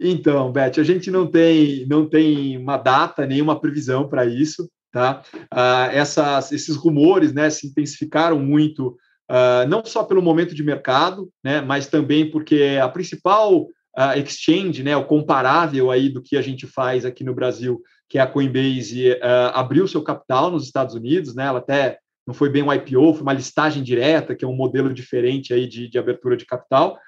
Então, 0.00 0.50
Beth, 0.50 0.78
a 0.78 0.82
gente 0.82 1.10
não 1.10 1.26
tem, 1.26 1.86
não 1.86 2.08
tem 2.08 2.56
uma 2.56 2.76
data, 2.76 3.26
nenhuma 3.26 3.60
previsão 3.60 4.08
para 4.08 4.24
isso. 4.24 4.68
Tá? 4.92 5.22
Ah, 5.50 5.88
essas, 5.90 6.52
esses 6.52 6.76
rumores 6.76 7.32
né, 7.32 7.48
se 7.48 7.66
intensificaram 7.66 8.38
muito, 8.38 8.96
ah, 9.28 9.64
não 9.66 9.84
só 9.84 10.04
pelo 10.04 10.20
momento 10.20 10.54
de 10.54 10.62
mercado, 10.62 11.30
né, 11.42 11.62
mas 11.62 11.86
também 11.86 12.30
porque 12.30 12.78
a 12.82 12.88
principal 12.88 13.66
ah, 13.96 14.16
exchange, 14.16 14.82
né, 14.82 14.96
o 14.96 15.04
comparável 15.04 15.90
aí 15.90 16.08
do 16.08 16.22
que 16.22 16.36
a 16.36 16.42
gente 16.42 16.66
faz 16.66 17.04
aqui 17.04 17.22
no 17.22 17.34
Brasil, 17.34 17.80
que 18.08 18.18
é 18.18 18.20
a 18.20 18.26
Coinbase, 18.26 19.18
ah, 19.22 19.52
abriu 19.54 19.86
seu 19.86 20.02
capital 20.02 20.50
nos 20.50 20.64
Estados 20.64 20.94
Unidos, 20.94 21.34
né, 21.34 21.46
ela 21.46 21.58
até 21.58 21.98
não 22.26 22.34
foi 22.34 22.48
bem 22.48 22.62
um 22.62 22.72
IPO, 22.72 23.14
foi 23.14 23.22
uma 23.22 23.32
listagem 23.32 23.82
direta, 23.82 24.34
que 24.34 24.44
é 24.44 24.48
um 24.48 24.54
modelo 24.54 24.92
diferente 24.92 25.52
aí 25.52 25.66
de, 25.66 25.88
de 25.88 25.98
abertura 25.98 26.36
de 26.36 26.46
capital. 26.46 26.98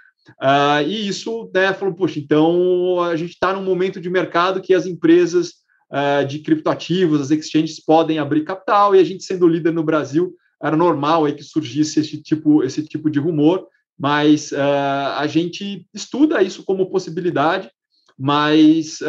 Uh, 0.42 0.82
e 0.86 1.06
isso 1.06 1.50
né, 1.54 1.72
falou, 1.72 1.94
poxa, 1.94 2.18
então 2.18 3.00
a 3.00 3.14
gente 3.14 3.32
está 3.32 3.52
num 3.52 3.62
momento 3.62 4.00
de 4.00 4.10
mercado 4.10 4.60
que 4.60 4.74
as 4.74 4.86
empresas 4.86 5.50
uh, 5.92 6.26
de 6.26 6.40
criptoativos, 6.40 7.20
as 7.20 7.30
exchanges 7.30 7.78
podem 7.84 8.18
abrir 8.18 8.42
capital, 8.42 8.94
e 8.94 8.98
a 8.98 9.04
gente 9.04 9.22
sendo 9.22 9.46
líder 9.46 9.72
no 9.72 9.84
Brasil, 9.84 10.34
era 10.62 10.76
normal 10.76 11.26
aí 11.26 11.34
que 11.34 11.44
surgisse 11.44 12.00
esse 12.00 12.20
tipo, 12.22 12.64
esse 12.64 12.82
tipo 12.82 13.10
de 13.10 13.18
rumor, 13.18 13.68
mas 13.98 14.52
uh, 14.52 15.16
a 15.16 15.26
gente 15.26 15.86
estuda 15.94 16.42
isso 16.42 16.64
como 16.64 16.90
possibilidade, 16.90 17.70
mas 18.16 19.00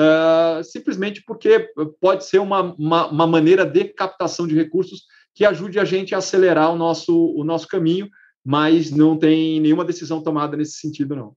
simplesmente 0.64 1.24
porque 1.28 1.70
pode 2.02 2.26
ser 2.26 2.40
uma, 2.40 2.74
uma, 2.74 3.08
uma 3.08 3.28
maneira 3.28 3.64
de 3.64 3.86
captação 3.86 4.48
de 4.48 4.56
recursos 4.56 5.04
que 5.36 5.46
ajude 5.46 5.80
a 5.80 5.86
gente 5.86 6.16
a 6.16 6.18
acelerar 6.18 6.74
o 6.74 6.78
nosso, 6.78 7.36
o 7.36 7.44
nosso 7.44 7.68
caminho, 7.68 8.10
mas 8.44 8.90
não 8.90 9.18
tem 9.18 9.60
nenhuma 9.60 9.84
decisão 9.84 10.24
tomada 10.24 10.56
nesse 10.56 10.80
sentido, 10.80 11.16
não. 11.16 11.36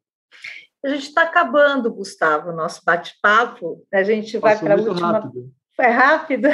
A 0.84 0.88
gente 0.90 1.08
está 1.08 1.22
acabando, 1.22 1.92
Gustavo, 1.92 2.50
o 2.50 2.56
nosso 2.56 2.82
bate-papo. 2.84 3.84
A 3.92 4.04
gente 4.04 4.38
vai 4.38 4.56
para 4.56 4.74
a 4.74 4.76
última. 4.76 5.12
Rápido. 5.12 5.52
Foi 5.74 5.86
rápido? 5.86 6.48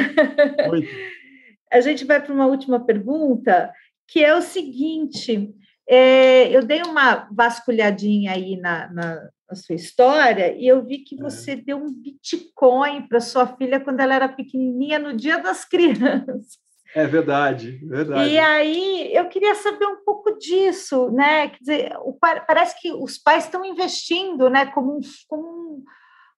Muito. 0.68 0.88
a 1.70 1.80
gente 1.80 2.04
vai 2.04 2.22
para 2.22 2.32
uma 2.32 2.46
última 2.46 2.80
pergunta, 2.80 3.70
que 4.08 4.24
é 4.24 4.34
o 4.34 4.40
seguinte: 4.40 5.54
é, 5.88 6.48
eu 6.54 6.64
dei 6.64 6.82
uma 6.82 7.28
vasculhadinha 7.30 8.32
aí 8.32 8.56
na, 8.56 8.90
na, 8.92 9.30
na, 9.48 9.54
sua 9.54 9.74
história 9.74 10.54
e 10.56 10.66
eu 10.66 10.84
vi 10.84 10.98
que 10.98 11.14
é. 11.14 11.18
você 11.18 11.52
é. 11.52 11.56
deu 11.56 11.76
um 11.76 11.92
Bitcoin 11.92 13.06
para 13.06 13.20
sua 13.20 13.46
filha 13.46 13.78
quando 13.78 14.00
ela 14.00 14.14
era 14.14 14.28
pequenininha, 14.28 14.98
no 14.98 15.14
Dia 15.14 15.38
das 15.38 15.64
Crianças. 15.68 16.58
É 16.94 17.06
verdade, 17.06 17.78
verdade. 17.84 18.30
E 18.30 18.38
aí 18.38 19.12
eu 19.12 19.28
queria 19.28 19.54
saber 19.56 19.84
um 19.84 20.04
pouco 20.04 20.38
disso, 20.38 21.10
né? 21.10 21.48
Quer 21.48 21.58
dizer, 21.58 21.92
o, 21.98 22.16
parece 22.46 22.80
que 22.80 22.92
os 22.92 23.18
pais 23.18 23.44
estão 23.44 23.64
investindo, 23.64 24.48
né? 24.48 24.66
Como, 24.66 24.98
um, 24.98 25.00
como, 25.26 25.82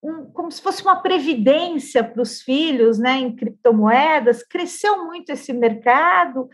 um, 0.02 0.24
como 0.32 0.50
se 0.50 0.62
fosse 0.62 0.80
uma 0.82 0.96
previdência 1.02 2.02
para 2.02 2.22
os 2.22 2.40
filhos, 2.40 2.98
né? 2.98 3.18
Em 3.18 3.36
criptomoedas. 3.36 4.42
Cresceu 4.42 5.04
muito 5.04 5.28
esse 5.28 5.52
mercado. 5.52 6.48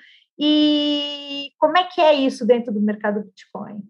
E 0.44 1.52
como 1.56 1.78
é 1.78 1.84
que 1.84 2.00
é 2.00 2.12
isso 2.14 2.44
dentro 2.44 2.72
do 2.72 2.80
mercado 2.80 3.22
Bitcoin? 3.22 3.80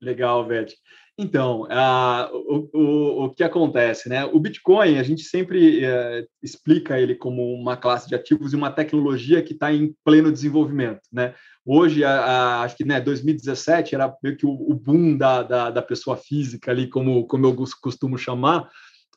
Legal, 0.00 0.42
Beth. 0.46 0.72
Então, 1.18 1.66
o, 2.32 2.70
o, 2.72 3.24
o 3.24 3.34
que 3.34 3.42
acontece, 3.42 4.08
né? 4.08 4.24
O 4.24 4.40
Bitcoin, 4.40 4.98
a 4.98 5.02
gente 5.02 5.22
sempre 5.22 5.84
uh, 5.84 6.26
explica 6.42 6.98
ele 6.98 7.14
como 7.14 7.52
uma 7.52 7.76
classe 7.76 8.08
de 8.08 8.14
ativos 8.14 8.54
e 8.54 8.56
uma 8.56 8.70
tecnologia 8.70 9.42
que 9.42 9.52
está 9.52 9.70
em 9.70 9.94
pleno 10.02 10.32
desenvolvimento, 10.32 11.02
né? 11.12 11.34
Hoje, 11.66 12.02
a, 12.04 12.10
a, 12.12 12.62
acho 12.62 12.76
que 12.76 12.84
né, 12.86 13.00
2017 13.00 13.94
era 13.94 14.16
meio 14.22 14.36
que 14.36 14.46
o, 14.46 14.50
o 14.50 14.74
boom 14.74 15.14
da, 15.14 15.42
da, 15.42 15.70
da, 15.70 15.82
pessoa 15.82 16.16
física 16.16 16.70
ali, 16.70 16.88
como, 16.88 17.26
como 17.26 17.44
eu 17.44 17.54
costumo 17.82 18.16
chamar, 18.16 18.66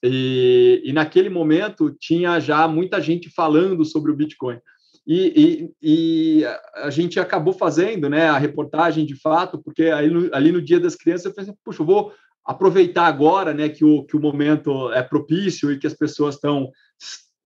e, 0.03 0.81
e 0.83 0.91
naquele 0.91 1.29
momento 1.29 1.95
tinha 1.97 2.37
já 2.41 2.67
muita 2.67 2.99
gente 2.99 3.29
falando 3.29 3.85
sobre 3.85 4.11
o 4.11 4.15
Bitcoin. 4.15 4.59
E, 5.05 5.71
e, 5.81 6.41
e, 6.41 6.45
a 6.75 6.89
gente 6.89 7.19
acabou 7.19 7.53
fazendo 7.53 8.07
né, 8.07 8.29
a 8.29 8.37
reportagem 8.37 9.05
de 9.05 9.19
fato, 9.19 9.61
porque 9.61 9.85
ali 9.85 10.09
no, 10.09 10.35
ali 10.35 10.51
no 10.51 10.61
Dia 10.61 10.79
das 10.79 10.95
Crianças 10.95 11.25
eu 11.25 11.33
pensei, 11.33 11.53
puxa, 11.65 11.81
eu 11.81 11.85
vou 11.85 12.13
aproveitar 12.45 13.07
agora 13.07 13.53
né, 13.53 13.69
que, 13.69 13.83
o, 13.83 14.03
que 14.03 14.15
o 14.15 14.19
momento 14.19 14.91
é 14.91 15.01
propício 15.01 15.71
e 15.71 15.79
que 15.79 15.87
as 15.87 15.93
pessoas 15.93 16.35
estão 16.35 16.69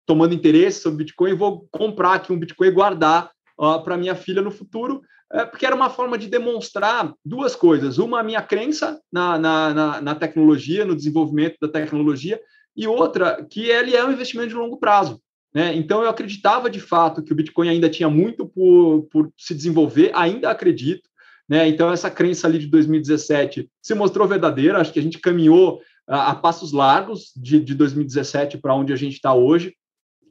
tomando 0.07 0.35
interesse 0.35 0.81
sobre 0.83 1.05
Bitcoin, 1.05 1.35
vou 1.35 1.67
comprar 1.71 2.15
aqui 2.15 2.33
um 2.33 2.39
Bitcoin 2.39 2.69
e 2.69 2.73
guardar 2.73 3.31
uh, 3.59 3.83
para 3.83 3.97
minha 3.97 4.15
filha 4.15 4.41
no 4.41 4.53
futuro, 4.53 5.03
é, 5.33 5.45
porque 5.45 5.67
era 5.67 5.75
uma 5.75 5.91
forma 5.91 6.17
de 6.17 6.29
demonstrar 6.29 7.13
duas 7.25 7.57
coisas. 7.57 7.99
Uma, 7.99 8.21
a 8.21 8.23
minha 8.23 8.41
crença 8.41 9.01
na, 9.13 9.37
na, 9.37 9.75
na, 9.75 10.01
na 10.01 10.15
tecnologia, 10.15 10.85
no 10.85 10.95
desenvolvimento 10.95 11.57
da 11.61 11.69
tecnologia, 11.69 12.41
e 12.77 12.87
outra, 12.87 13.45
que 13.51 13.69
ele 13.69 13.97
é 13.97 14.05
um 14.05 14.13
investimento 14.13 14.51
de 14.51 14.55
longo 14.55 14.79
prazo. 14.79 15.21
Né? 15.55 15.75
Então, 15.75 16.03
eu 16.03 16.09
acreditava 16.09 16.69
de 16.69 16.81
fato 16.81 17.23
que 17.23 17.33
o 17.33 17.37
Bitcoin 17.37 17.69
ainda 17.69 17.89
tinha 17.89 18.11
muito 18.11 18.47
por, 18.47 19.05
por 19.11 19.33
se 19.37 19.55
desenvolver, 19.55 20.11
ainda 20.15 20.51
acredito. 20.51 21.09
Né? 21.49 21.69
Então, 21.69 21.91
essa 21.91 22.11
crença 22.11 22.47
ali 22.47 22.59
de 22.59 22.67
2017 22.67 23.71
se 23.81 23.95
mostrou 23.95 24.29
verdadeira. 24.29 24.79
Acho 24.79 24.93
que 24.93 24.99
a 24.99 25.03
gente 25.03 25.19
caminhou 25.19 25.81
a, 26.07 26.33
a 26.33 26.35
passos 26.35 26.73
largos 26.73 27.33
de, 27.37 27.61
de 27.61 27.75
2017 27.75 28.59
para 28.59 28.75
onde 28.75 28.93
a 28.93 28.97
gente 28.97 29.15
está 29.15 29.33
hoje, 29.33 29.75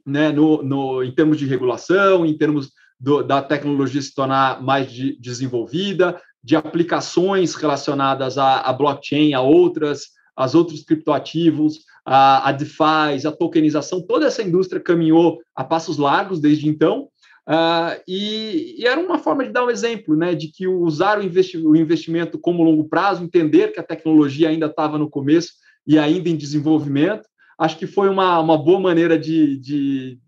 né? 0.06 0.30
no, 0.30 0.62
no, 0.62 1.02
em 1.02 1.12
termos 1.12 1.38
de 1.38 1.46
regulação, 1.46 2.24
em 2.24 2.36
termos 2.36 2.70
do, 2.98 3.22
da 3.22 3.42
tecnologia 3.42 4.00
se 4.00 4.14
tornar 4.14 4.62
mais 4.62 4.90
de, 4.90 5.18
desenvolvida, 5.18 6.20
de 6.42 6.54
aplicações 6.56 7.54
relacionadas 7.54 8.38
à, 8.38 8.60
à 8.60 8.72
blockchain, 8.72 9.34
a 9.34 9.40
outras, 9.40 10.15
as 10.36 10.54
outros 10.54 10.84
criptoativos, 10.84 11.80
a, 12.04 12.48
a 12.48 12.52
DeFi, 12.52 13.26
a 13.26 13.32
tokenização, 13.32 14.00
toda 14.00 14.26
essa 14.26 14.42
indústria 14.42 14.80
caminhou 14.80 15.40
a 15.54 15.64
passos 15.64 15.96
largos 15.96 16.40
desde 16.40 16.68
então, 16.68 17.08
uh, 17.48 18.00
e, 18.06 18.76
e, 18.78 18.86
era 18.86 19.00
uma 19.00 19.18
forma 19.18 19.44
de 19.44 19.50
dar 19.50 19.64
um 19.64 19.70
exemplo, 19.70 20.14
né, 20.14 20.34
de 20.34 20.48
que 20.48 20.68
usar 20.68 21.18
o, 21.18 21.22
investi 21.22 21.56
o 21.56 21.74
investimento 21.74 22.38
como 22.38 22.62
longo 22.62 22.88
prazo, 22.88 23.24
entender 23.24 23.72
que 23.72 23.80
a 23.80 23.84
tecnologia 23.84 24.50
ainda 24.50 24.66
estava 24.66 24.98
no 24.98 25.08
começo 25.08 25.54
e 25.86 25.98
ainda 25.98 26.28
em 26.28 26.36
desenvolvimento, 26.36 27.26
acho 27.58 27.78
que 27.78 27.86
foi 27.86 28.08
uma, 28.08 28.38
uma 28.38 28.58
boa 28.58 28.78
maneira 28.78 29.18
de, 29.18 29.56
de, 29.56 30.18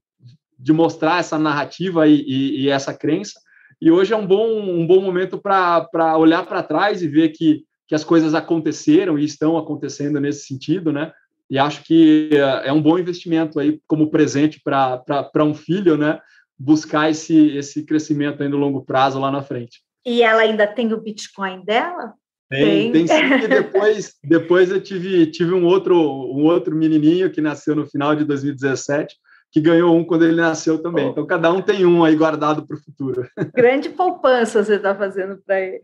de 0.58 0.72
mostrar 0.72 1.20
essa 1.20 1.38
narrativa 1.38 2.08
e, 2.08 2.22
e, 2.22 2.62
e, 2.62 2.68
essa 2.70 2.94
crença, 2.94 3.38
e 3.80 3.90
hoje 3.90 4.12
é 4.12 4.16
um 4.16 4.26
bom, 4.26 4.60
um 4.60 4.84
bom 4.84 5.00
momento 5.00 5.38
para 5.38 6.16
olhar 6.16 6.44
para 6.44 6.64
trás 6.64 7.02
e 7.02 7.06
ver 7.06 7.28
que, 7.28 7.62
que 7.88 7.94
as 7.94 8.04
coisas 8.04 8.34
aconteceram 8.34 9.18
e 9.18 9.24
estão 9.24 9.58
acontecendo 9.58 10.20
nesse 10.20 10.46
sentido, 10.46 10.92
né? 10.92 11.12
e 11.50 11.58
acho 11.58 11.82
que 11.82 12.30
é, 12.32 12.68
é 12.68 12.72
um 12.72 12.82
bom 12.82 12.98
investimento 12.98 13.58
aí 13.58 13.80
como 13.86 14.10
presente 14.10 14.60
para 14.62 15.44
um 15.44 15.54
filho, 15.54 15.96
né? 15.96 16.20
Buscar 16.58 17.10
esse, 17.10 17.56
esse 17.56 17.84
crescimento 17.84 18.42
aí 18.42 18.48
no 18.48 18.58
longo 18.58 18.84
prazo 18.84 19.18
lá 19.18 19.30
na 19.30 19.42
frente. 19.42 19.80
E 20.04 20.22
ela 20.22 20.42
ainda 20.42 20.66
tem 20.66 20.92
o 20.92 21.00
Bitcoin 21.00 21.64
dela? 21.64 22.12
Tem, 22.50 22.92
tem, 22.92 23.06
tem 23.06 23.06
sim. 23.06 23.44
E 23.44 23.48
depois, 23.48 24.14
depois 24.24 24.70
eu 24.70 24.80
tive, 24.80 25.26
tive 25.30 25.54
um 25.54 25.64
outro, 25.64 25.94
um 25.96 26.44
outro 26.44 26.74
menininho 26.74 27.30
que 27.30 27.40
nasceu 27.40 27.74
no 27.74 27.86
final 27.86 28.14
de 28.14 28.24
2017, 28.24 29.16
que 29.50 29.60
ganhou 29.60 29.96
um 29.96 30.04
quando 30.04 30.24
ele 30.24 30.36
nasceu 30.36 30.78
também. 30.78 31.06
Oh. 31.06 31.10
Então, 31.10 31.26
cada 31.26 31.50
um 31.52 31.62
tem 31.62 31.86
um 31.86 32.04
aí 32.04 32.14
guardado 32.14 32.66
para 32.66 32.76
o 32.76 32.80
futuro. 32.80 33.28
Grande 33.54 33.88
poupança 33.88 34.62
você 34.62 34.74
está 34.74 34.94
fazendo 34.94 35.38
para 35.44 35.60
eles. 35.60 35.82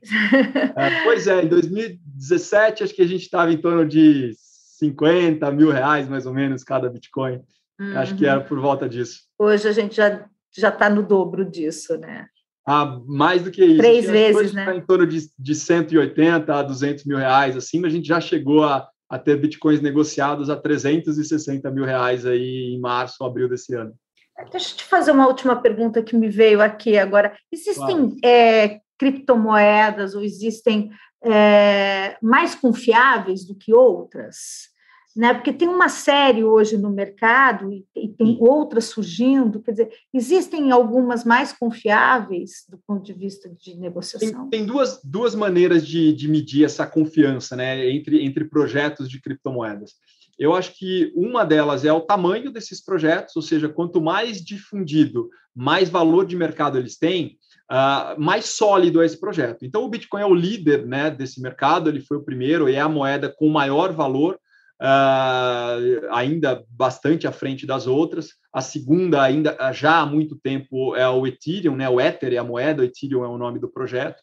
É, 0.77 1.05
pois 1.05 1.27
é, 1.27 1.43
em 1.43 1.49
2017, 1.49 2.85
acho 2.85 2.95
que 2.95 3.03
a 3.03 3.07
gente 3.07 3.23
estava 3.23 3.53
em 3.53 3.57
torno 3.57 3.87
de 3.87 4.33
50 4.79 5.51
mil 5.51 5.71
reais, 5.71 6.09
mais 6.09 6.27
ou 6.27 6.35
menos, 6.35 6.63
cada 6.63 6.91
Bitcoin. 6.91 7.41
Uhum. 7.81 7.99
Acho 7.99 8.15
que 8.15 8.27
era 8.27 8.41
por 8.41 8.61
volta 8.61 8.89
disso. 8.89 9.23
Hoje 9.39 9.67
a 9.69 9.73
gente 9.73 9.97
já 9.97 10.27
já 10.57 10.69
está 10.69 10.89
no 10.89 11.03
dobro 11.03 11.45
disso, 11.45 11.99
né? 11.99 12.27
Ah, 12.67 12.99
mais 13.07 13.43
do 13.43 13.51
que 13.51 13.65
isso. 13.65 13.79
Três 13.79 14.07
vezes, 14.07 14.53
né? 14.53 14.65
Tá 14.65 14.75
em 14.75 14.81
torno 14.81 15.07
de, 15.07 15.29
de 15.39 15.55
180 15.55 16.55
a 16.55 16.63
200 16.63 17.05
mil 17.05 17.19
reais, 17.19 17.57
assim, 17.57 17.85
a 17.85 17.89
gente 17.89 18.07
já 18.07 18.21
chegou 18.21 18.65
a, 18.65 18.89
a 19.09 19.19
ter 19.19 19.37
bitcoins 19.37 19.81
negociados 19.81 20.51
a 20.51 20.57
360 20.57 21.71
mil 21.71 21.85
reais 21.85 22.25
aí 22.27 22.75
em 22.75 22.81
março, 22.81 23.25
abril 23.25 23.49
desse 23.49 23.75
ano. 23.75 23.95
Deixa 24.51 24.73
eu 24.73 24.77
te 24.77 24.85
fazer 24.85 25.13
uma 25.13 25.29
última 25.29 25.57
pergunta 25.57 26.03
que 26.03 26.17
me 26.17 26.29
veio 26.29 26.61
aqui 26.61 26.99
agora. 26.99 27.37
Existem 27.53 27.97
claro. 27.97 28.17
é, 28.25 28.81
criptomoedas 28.99 30.15
ou 30.15 30.23
existem 30.23 30.91
é, 31.25 32.17
mais 32.21 32.55
confiáveis 32.55 33.47
do 33.47 33.55
que 33.55 33.73
outras? 33.73 34.74
Né? 35.17 35.33
Porque 35.33 35.53
tem 35.53 35.69
uma 35.69 35.89
série 35.89 36.43
hoje 36.43 36.77
no 36.77 36.91
mercado 36.91 37.73
e, 37.73 37.87
e 37.95 38.09
tem 38.09 38.37
outras 38.41 38.87
surgindo, 38.87 39.63
quer 39.63 39.71
dizer, 39.71 39.93
existem 40.13 40.73
algumas 40.73 41.25
mais 41.25 41.53
confiáveis 41.53 42.65
do 42.69 42.79
ponto 42.85 43.05
de 43.05 43.13
vista 43.13 43.49
de 43.49 43.77
negociação? 43.77 44.49
Tem, 44.49 44.61
tem 44.61 44.67
duas, 44.67 45.01
duas 45.05 45.35
maneiras 45.37 45.87
de, 45.87 46.13
de 46.13 46.29
medir 46.29 46.65
essa 46.65 46.85
confiança 46.85 47.55
né, 47.55 47.89
entre, 47.91 48.25
entre 48.25 48.45
projetos 48.45 49.09
de 49.09 49.21
criptomoedas. 49.21 49.93
Eu 50.37 50.53
acho 50.53 50.77
que 50.77 51.13
uma 51.15 51.45
delas 51.45 51.85
é 51.85 51.93
o 51.93 52.01
tamanho 52.01 52.51
desses 52.51 52.85
projetos, 52.85 53.37
ou 53.37 53.43
seja, 53.43 53.69
quanto 53.69 54.01
mais 54.01 54.45
difundido, 54.45 55.31
mais 55.55 55.89
valor 55.89 56.27
de 56.27 56.35
mercado 56.35 56.77
eles 56.77 56.99
têm, 56.99 57.39
uh, 57.71 58.21
mais 58.21 58.47
sólido 58.47 59.01
é 59.01 59.07
esse 59.07 59.19
projeto. 59.19 59.65
Então, 59.65 59.85
o 59.85 59.89
Bitcoin 59.89 60.23
é 60.23 60.27
o 60.27 60.35
líder 60.35 60.87
né, 60.87 61.09
desse 61.09 61.41
mercado, 61.41 61.89
ele 61.89 62.01
foi 62.01 62.17
o 62.17 62.25
primeiro 62.25 62.69
e 62.69 62.75
é 62.75 62.81
a 62.81 62.89
moeda 62.89 63.33
com 63.33 63.49
maior 63.49 63.93
valor, 63.93 64.39
uh, 64.81 66.09
ainda 66.13 66.65
bastante 66.69 67.27
à 67.27 67.33
frente 67.33 67.67
das 67.67 67.87
outras. 67.87 68.31
A 68.53 68.61
segunda, 68.61 69.23
ainda 69.23 69.57
já 69.73 70.01
há 70.01 70.07
muito 70.07 70.37
tempo, 70.37 70.95
é 70.97 71.09
o 71.09 71.27
Ethereum, 71.27 71.77
né, 71.77 71.89
o 71.89 72.01
Ether 72.01 72.33
é 72.33 72.37
a 72.37 72.45
moeda, 72.45 72.83
o 72.83 72.85
Ethereum 72.85 73.25
é 73.25 73.29
o 73.29 73.39
nome 73.39 73.59
do 73.59 73.69
projeto. 73.69 74.21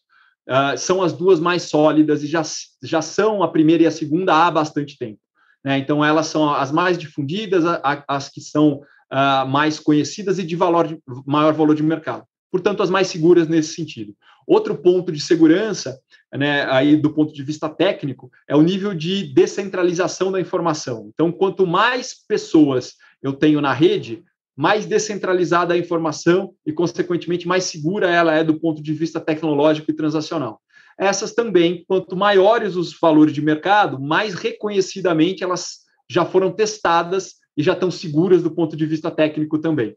Uh, 0.48 0.76
são 0.76 1.02
as 1.02 1.12
duas 1.12 1.38
mais 1.38 1.62
sólidas 1.62 2.22
e 2.22 2.26
já, 2.26 2.42
já 2.82 3.00
são 3.00 3.42
a 3.42 3.48
primeira 3.48 3.84
e 3.84 3.86
a 3.86 3.92
segunda 3.92 4.34
há 4.34 4.50
bastante 4.50 4.98
tempo. 4.98 5.20
Né? 5.64 5.78
Então, 5.78 6.04
elas 6.04 6.26
são 6.26 6.52
as 6.52 6.72
mais 6.72 6.98
difundidas, 6.98 7.64
as 8.08 8.28
que 8.28 8.40
são 8.40 8.80
uh, 9.12 9.46
mais 9.46 9.78
conhecidas 9.78 10.38
e 10.38 10.42
de 10.42 10.56
valor 10.56 10.98
maior 11.24 11.52
valor 11.52 11.76
de 11.76 11.82
mercado 11.82 12.24
portanto, 12.52 12.82
as 12.82 12.90
mais 12.90 13.08
seguras 13.08 13.48
nesse 13.48 13.74
sentido. 13.74 14.14
Outro 14.46 14.76
ponto 14.76 15.10
de 15.10 15.20
segurança, 15.20 15.98
né, 16.32 16.70
aí 16.70 16.96
do 16.96 17.12
ponto 17.12 17.32
de 17.32 17.42
vista 17.42 17.68
técnico, 17.68 18.30
é 18.46 18.54
o 18.54 18.60
nível 18.60 18.92
de 18.92 19.32
descentralização 19.32 20.30
da 20.30 20.38
informação. 20.40 21.10
Então, 21.14 21.32
quanto 21.32 21.66
mais 21.66 22.14
pessoas 22.28 22.94
eu 23.22 23.32
tenho 23.32 23.60
na 23.62 23.72
rede, 23.72 24.22
mais 24.54 24.84
descentralizada 24.84 25.72
a 25.72 25.78
informação 25.78 26.52
e, 26.66 26.72
consequentemente, 26.72 27.48
mais 27.48 27.64
segura 27.64 28.10
ela 28.10 28.34
é 28.34 28.44
do 28.44 28.60
ponto 28.60 28.82
de 28.82 28.92
vista 28.92 29.18
tecnológico 29.18 29.90
e 29.90 29.94
transacional. 29.94 30.60
Essas 30.98 31.32
também, 31.32 31.84
quanto 31.88 32.14
maiores 32.14 32.76
os 32.76 32.94
valores 33.00 33.32
de 33.32 33.40
mercado, 33.40 33.98
mais 33.98 34.34
reconhecidamente 34.34 35.42
elas 35.42 35.78
já 36.08 36.26
foram 36.26 36.52
testadas 36.52 37.36
e 37.56 37.62
já 37.62 37.72
estão 37.72 37.90
seguras 37.90 38.42
do 38.42 38.50
ponto 38.50 38.76
de 38.76 38.84
vista 38.84 39.10
técnico 39.10 39.58
também. 39.58 39.96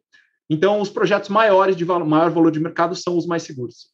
Então, 0.50 0.80
os 0.80 0.89
projetos 0.89 1.30
maiores, 1.30 1.76
de 1.76 1.86
maior 1.86 2.30
valor 2.30 2.52
de 2.52 2.60
mercado, 2.60 2.96
são 2.96 3.18
os 3.18 3.26
mais 3.26 3.43
seguros. 3.43 3.89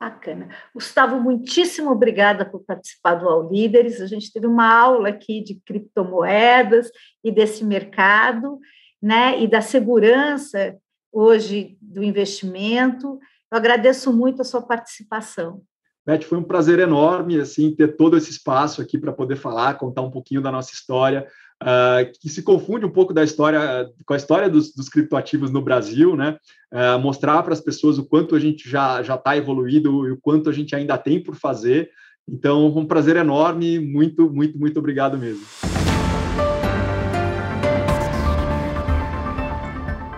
Bacana. 0.00 0.48
Gustavo, 0.74 1.20
muitíssimo 1.20 1.90
obrigada 1.90 2.44
por 2.44 2.64
participar 2.64 3.14
do 3.14 3.28
All 3.28 3.48
Líderes. 3.48 4.00
A 4.00 4.06
gente 4.08 4.32
teve 4.32 4.48
uma 4.48 4.66
aula 4.66 5.10
aqui 5.10 5.40
de 5.40 5.60
criptomoedas 5.64 6.90
e 7.22 7.30
desse 7.30 7.64
mercado, 7.64 8.58
né, 9.00 9.40
e 9.40 9.46
da 9.46 9.60
segurança 9.60 10.76
hoje 11.12 11.78
do 11.80 12.02
investimento. 12.02 13.20
Eu 13.50 13.58
agradeço 13.58 14.12
muito 14.12 14.42
a 14.42 14.44
sua 14.44 14.62
participação. 14.62 15.62
Beth, 16.04 16.22
foi 16.22 16.36
um 16.36 16.42
prazer 16.42 16.80
enorme 16.80 17.38
assim 17.38 17.72
ter 17.72 17.96
todo 17.96 18.16
esse 18.16 18.30
espaço 18.30 18.82
aqui 18.82 18.98
para 18.98 19.12
poder 19.12 19.36
falar, 19.36 19.78
contar 19.78 20.02
um 20.02 20.10
pouquinho 20.10 20.42
da 20.42 20.50
nossa 20.50 20.72
história 20.72 21.28
uh, 21.62 22.12
que 22.20 22.28
se 22.28 22.42
confunde 22.42 22.84
um 22.84 22.90
pouco 22.90 23.14
da 23.14 23.24
história 23.24 23.88
com 24.04 24.12
a 24.12 24.16
história 24.16 24.50
dos, 24.50 24.74
dos 24.74 24.88
criptoativos 24.88 25.50
no 25.50 25.62
Brasil, 25.62 26.16
né? 26.16 26.36
Uh, 26.72 26.98
mostrar 26.98 27.42
para 27.42 27.52
as 27.52 27.60
pessoas 27.60 27.98
o 27.98 28.04
quanto 28.04 28.34
a 28.34 28.40
gente 28.40 28.68
já 28.68 29.02
já 29.02 29.14
está 29.14 29.36
evoluído 29.36 30.06
e 30.06 30.12
o 30.12 30.18
quanto 30.20 30.50
a 30.50 30.52
gente 30.52 30.74
ainda 30.74 30.98
tem 30.98 31.22
por 31.22 31.34
fazer. 31.34 31.90
Então, 32.28 32.66
um 32.66 32.86
prazer 32.86 33.16
enorme, 33.16 33.78
muito, 33.80 34.30
muito, 34.30 34.58
muito 34.58 34.78
obrigado 34.78 35.18
mesmo. 35.18 35.42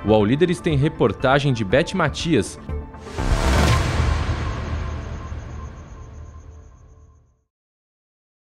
O 0.06 0.12
All 0.12 0.24
Líderes 0.24 0.60
tem 0.60 0.76
reportagem 0.76 1.50
de 1.50 1.64
Beth 1.64 1.94
Matias 1.94 2.58